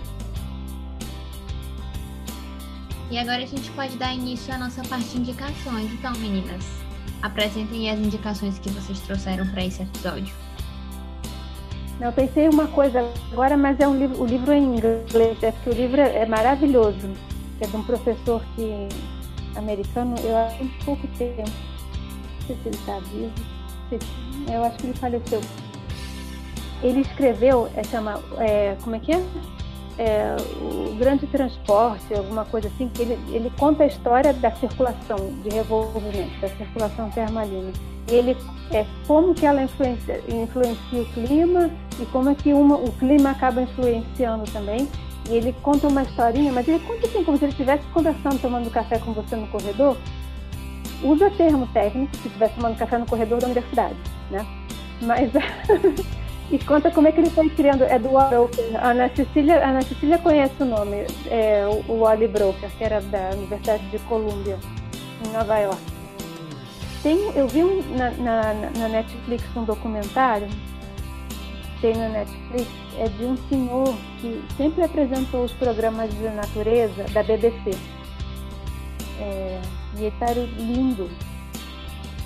E 3.14 3.20
agora 3.20 3.44
a 3.44 3.46
gente 3.46 3.70
pode 3.74 3.96
dar 3.96 4.12
início 4.12 4.52
à 4.52 4.58
nossa 4.58 4.82
parte 4.86 5.10
de 5.10 5.20
indicações. 5.20 5.94
Então, 5.94 6.12
meninas, 6.14 6.66
apresentem 7.22 7.88
as 7.92 8.00
indicações 8.00 8.58
que 8.58 8.72
vocês 8.72 9.00
trouxeram 9.02 9.48
para 9.50 9.64
esse 9.64 9.84
episódio. 9.84 10.34
Eu 12.02 12.12
pensei 12.12 12.50
uma 12.50 12.66
coisa 12.66 13.08
agora, 13.32 13.56
mas 13.56 13.80
é 13.80 13.88
um 13.88 13.96
livro, 13.96 14.20
o 14.20 14.26
livro 14.26 14.52
é 14.52 14.58
em 14.58 14.78
inglês, 14.78 15.44
é 15.44 15.52
porque 15.52 15.70
o 15.70 15.74
livro 15.74 16.02
é 16.02 16.26
maravilhoso. 16.26 17.14
É 17.62 17.68
de 17.68 17.76
um 17.76 17.84
professor 17.84 18.44
que 18.56 18.90
americano, 19.56 20.16
eu 20.24 20.36
acho 20.36 20.64
um 20.64 20.70
pouco 20.84 21.06
tempo. 21.10 21.44
Não 21.44 22.48
sei 22.48 22.56
se 22.56 22.68
ele 22.68 22.76
está 22.78 22.98
vivo. 22.98 23.32
Eu 24.52 24.64
acho 24.64 24.78
que 24.78 24.88
ele 24.88 24.98
faleceu. 24.98 25.42
Ele 26.82 27.02
escreveu, 27.02 27.70
é, 27.76 27.84
chama, 27.84 28.20
é, 28.40 28.76
como 28.82 28.96
é 28.96 29.00
que 29.00 29.12
é? 29.12 29.24
É, 29.98 30.36
o 30.60 30.96
grande 30.96 31.28
transporte, 31.28 32.14
alguma 32.14 32.46
coisa 32.46 32.68
assim, 32.68 32.90
que 32.90 33.02
ele, 33.02 33.20
ele 33.30 33.52
conta 33.58 33.84
a 33.84 33.88
história 33.88 34.34
da 34.34 34.52
circulação 34.52 35.18
de 35.44 35.50
revolvimento, 35.50 36.40
da 36.42 36.50
circulação 36.50 37.10
termalina. 37.12 37.72
Ele 38.08 38.36
é 38.72 38.86
como 39.08 39.34
que 39.34 39.46
ela 39.46 39.64
influencia, 39.64 40.22
influencia 40.28 41.02
o 41.02 41.06
clima 41.14 41.70
e 42.00 42.06
como 42.08 42.30
é 42.30 42.36
que 42.36 42.54
uma, 42.54 42.76
o 42.76 42.92
clima 42.94 43.32
acaba 43.32 43.62
influenciando 43.62 44.44
também. 44.52 44.88
E 45.30 45.36
ele 45.36 45.54
conta 45.62 45.88
uma 45.88 46.04
historinha, 46.04 46.52
mas 46.52 46.68
ele 46.68 46.80
conta 46.80 47.08
assim, 47.08 47.24
como 47.24 47.38
se 47.38 47.46
ele 47.46 47.52
estivesse 47.52 47.84
conversando, 47.94 48.42
tomando 48.42 48.70
café 48.70 49.00
com 49.00 49.14
você 49.14 49.36
no 49.36 49.48
corredor. 49.48 49.96
Usa 51.02 51.30
termo 51.32 51.68
técnico, 51.68 52.16
se 52.18 52.28
estivesse 52.28 52.56
tomando 52.56 52.78
café 52.78 52.98
no 52.98 53.06
corredor 53.06 53.40
da 53.40 53.46
universidade, 53.46 53.96
né? 54.32 54.46
Mas 55.02 55.32
E 56.52 56.60
conta 56.60 56.92
como 56.92 57.08
é 57.08 57.12
que 57.12 57.20
ele 57.20 57.30
foi 57.30 57.50
criando. 57.50 57.84
É 57.84 57.98
do 57.98 58.10
Broker. 58.10 58.76
A 58.76 58.90
Ana 58.90 59.10
Cecília, 59.16 59.66
a 59.66 59.70
Ana 59.70 59.82
Cecília 59.82 60.18
conhece 60.18 60.54
o 60.62 60.66
nome, 60.66 61.06
é, 61.28 61.66
o, 61.88 62.00
Wally 62.00 62.28
Broker, 62.28 62.70
que 62.78 62.84
era 62.84 63.02
da 63.02 63.32
Universidade 63.32 63.86
de 63.90 64.00
Columbia, 64.00 64.58
em 65.26 65.32
Nova 65.32 65.58
York. 65.58 65.82
Tem, 67.02 67.18
eu 67.36 67.48
vi 67.48 67.64
um, 67.64 67.82
na, 67.98 68.12
na, 68.12 68.54
na, 68.54 68.88
Netflix 68.88 69.44
um 69.56 69.66
documentário, 69.66 70.48
tem 71.82 71.96
na 71.96 72.08
Netflix, 72.08 72.70
é 72.98 73.10
de 73.10 73.26
um 73.26 73.36
senhor 73.50 73.94
que 74.22 74.42
sempre 74.56 74.84
apresentou 74.84 75.44
os 75.44 75.52
programas 75.54 76.10
de 76.12 76.30
natureza 76.30 77.04
da 77.14 77.24
BBC. 77.24 77.72
É, 79.20 79.60
e 79.98 80.06
ele 80.06 80.16
era 80.22 80.40
lindo. 80.58 81.10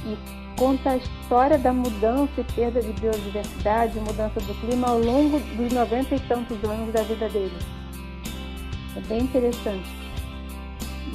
E 0.05 0.37
conta 0.58 0.91
a 0.91 0.97
história 0.97 1.58
da 1.58 1.72
mudança 1.72 2.32
e 2.38 2.43
perda 2.43 2.82
de 2.82 2.91
biodiversidade, 2.99 3.99
mudança 3.99 4.39
do 4.41 4.53
clima 4.60 4.88
ao 4.88 4.99
longo 4.99 5.39
dos 5.39 5.72
90 5.72 6.16
e 6.16 6.20
tantos 6.22 6.64
anos 6.64 6.91
da 6.91 7.03
vida 7.03 7.30
dele. 7.30 7.58
É 8.95 8.99
bem 9.01 9.22
interessante. 9.22 9.88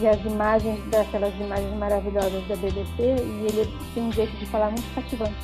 E 0.01 0.07
as 0.07 0.21
imagens, 0.25 0.81
daquelas 0.91 1.35
imagens 1.35 1.77
maravilhosas 1.77 2.47
da 2.49 2.57
BBC, 2.57 2.93
e 2.99 3.47
ele 3.47 3.79
tem 3.95 4.05
um 4.05 4.13
jeito 4.13 4.35
de 4.39 4.47
falar 4.47 4.71
muito 4.71 4.95
cativante. 4.95 5.35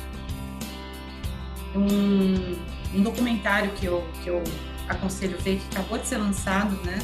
Um, 1.75 2.97
um 2.97 3.03
documentário 3.03 3.69
que 3.71 3.85
eu, 3.85 4.03
que 4.23 4.29
eu 4.29 4.41
aconselho 4.87 5.37
ver, 5.39 5.59
que 5.59 5.77
acabou 5.77 5.97
de 5.99 6.07
ser 6.07 6.17
lançado, 6.17 6.75
né? 6.83 6.99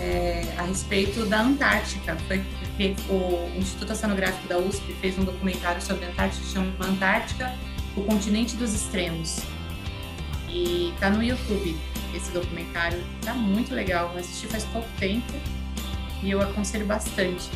É, 0.00 0.54
a 0.58 0.62
respeito 0.62 1.26
da 1.26 1.42
Antártica. 1.42 2.16
Foi 2.26 2.42
o 3.08 3.50
Instituto 3.56 3.92
Oceanográfico 3.92 4.48
da 4.48 4.58
USP 4.58 4.92
fez 5.00 5.18
um 5.18 5.24
documentário 5.24 5.80
sobre 5.80 6.04
a 6.04 6.08
Antártica, 6.08 6.46
chama 6.46 6.72
Antártica, 6.80 7.54
o 7.96 8.02
continente 8.02 8.56
dos 8.56 8.74
extremos. 8.74 9.40
E 10.48 10.92
tá 10.98 11.10
no 11.10 11.22
YouTube 11.22 11.76
esse 12.14 12.30
documentário, 12.32 13.02
tá 13.22 13.34
muito 13.34 13.74
legal. 13.74 14.10
Eu 14.12 14.20
assisti 14.20 14.46
faz 14.46 14.64
pouco 14.64 14.88
tempo 14.98 15.32
e 16.22 16.30
eu 16.30 16.40
aconselho 16.40 16.86
bastante 16.86 17.48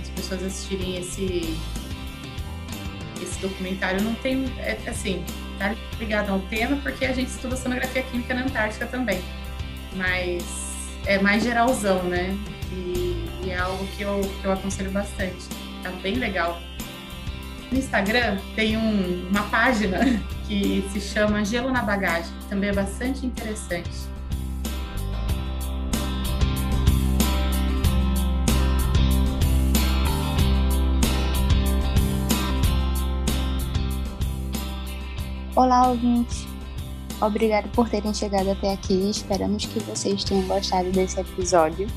as 0.00 0.08
pessoas 0.10 0.42
assistirem 0.42 0.96
esse 0.96 1.56
esse 3.22 3.40
documentário. 3.40 4.00
Não 4.02 4.14
tem, 4.14 4.44
é, 4.58 4.78
assim, 4.86 5.24
tá 5.58 5.74
ligado 5.98 6.30
ao 6.30 6.40
tema 6.40 6.76
porque 6.76 7.04
a 7.04 7.12
gente 7.12 7.28
estuda 7.28 7.54
oceanografia 7.54 8.02
química 8.02 8.34
na 8.34 8.42
Antártica 8.42 8.86
também, 8.86 9.20
mas 9.96 10.44
é 11.06 11.18
mais 11.18 11.42
geralzão, 11.42 12.04
né? 12.04 12.36
E, 12.72 13.07
é 13.50 13.58
algo 13.58 13.86
que 13.88 14.02
eu, 14.02 14.20
que 14.40 14.44
eu 14.44 14.52
aconselho 14.52 14.90
bastante. 14.90 15.48
tá 15.82 15.90
bem 16.02 16.16
legal. 16.16 16.60
No 17.70 17.78
Instagram 17.78 18.38
tem 18.54 18.76
um, 18.76 19.28
uma 19.28 19.42
página 19.44 19.98
que 20.48 20.88
se 20.92 21.00
chama 21.00 21.44
Gelo 21.44 21.70
na 21.70 21.82
Bagagem, 21.82 22.32
que 22.40 22.46
também 22.48 22.70
é 22.70 22.72
bastante 22.72 23.26
interessante. 23.26 24.08
Olá, 35.54 35.88
ouvintes! 35.88 36.46
Obrigado 37.20 37.68
por 37.70 37.88
terem 37.88 38.14
chegado 38.14 38.48
até 38.50 38.72
aqui. 38.72 39.10
Esperamos 39.10 39.66
que 39.66 39.80
vocês 39.80 40.22
tenham 40.22 40.46
gostado 40.46 40.90
desse 40.92 41.18
episódio. 41.18 41.88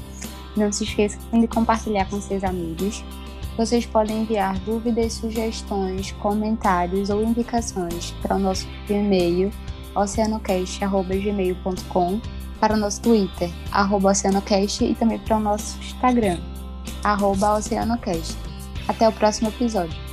Não 0.55 0.71
se 0.71 0.83
esqueçam 0.83 1.19
de 1.39 1.47
compartilhar 1.47 2.07
com 2.09 2.21
seus 2.21 2.43
amigos. 2.43 3.03
Vocês 3.57 3.83
podem 3.85 4.21
enviar 4.21 4.57
dúvidas, 4.59 5.13
sugestões, 5.13 6.11
comentários 6.13 7.09
ou 7.09 7.23
indicações 7.23 8.11
para 8.21 8.35
o 8.35 8.39
nosso 8.39 8.67
e-mail 8.89 9.51
oceanocast.gmail.com, 9.95 12.21
para 12.59 12.75
o 12.75 12.77
nosso 12.77 13.01
Twitter, 13.01 13.49
arroba 13.71 14.11
oceanocast, 14.11 14.83
e 14.83 14.93
também 14.95 15.19
para 15.19 15.37
o 15.37 15.39
nosso 15.39 15.79
Instagram, 15.79 16.39
arroba 17.03 17.57
oceanocast. 17.57 18.35
Até 18.87 19.07
o 19.07 19.11
próximo 19.11 19.49
episódio. 19.49 20.10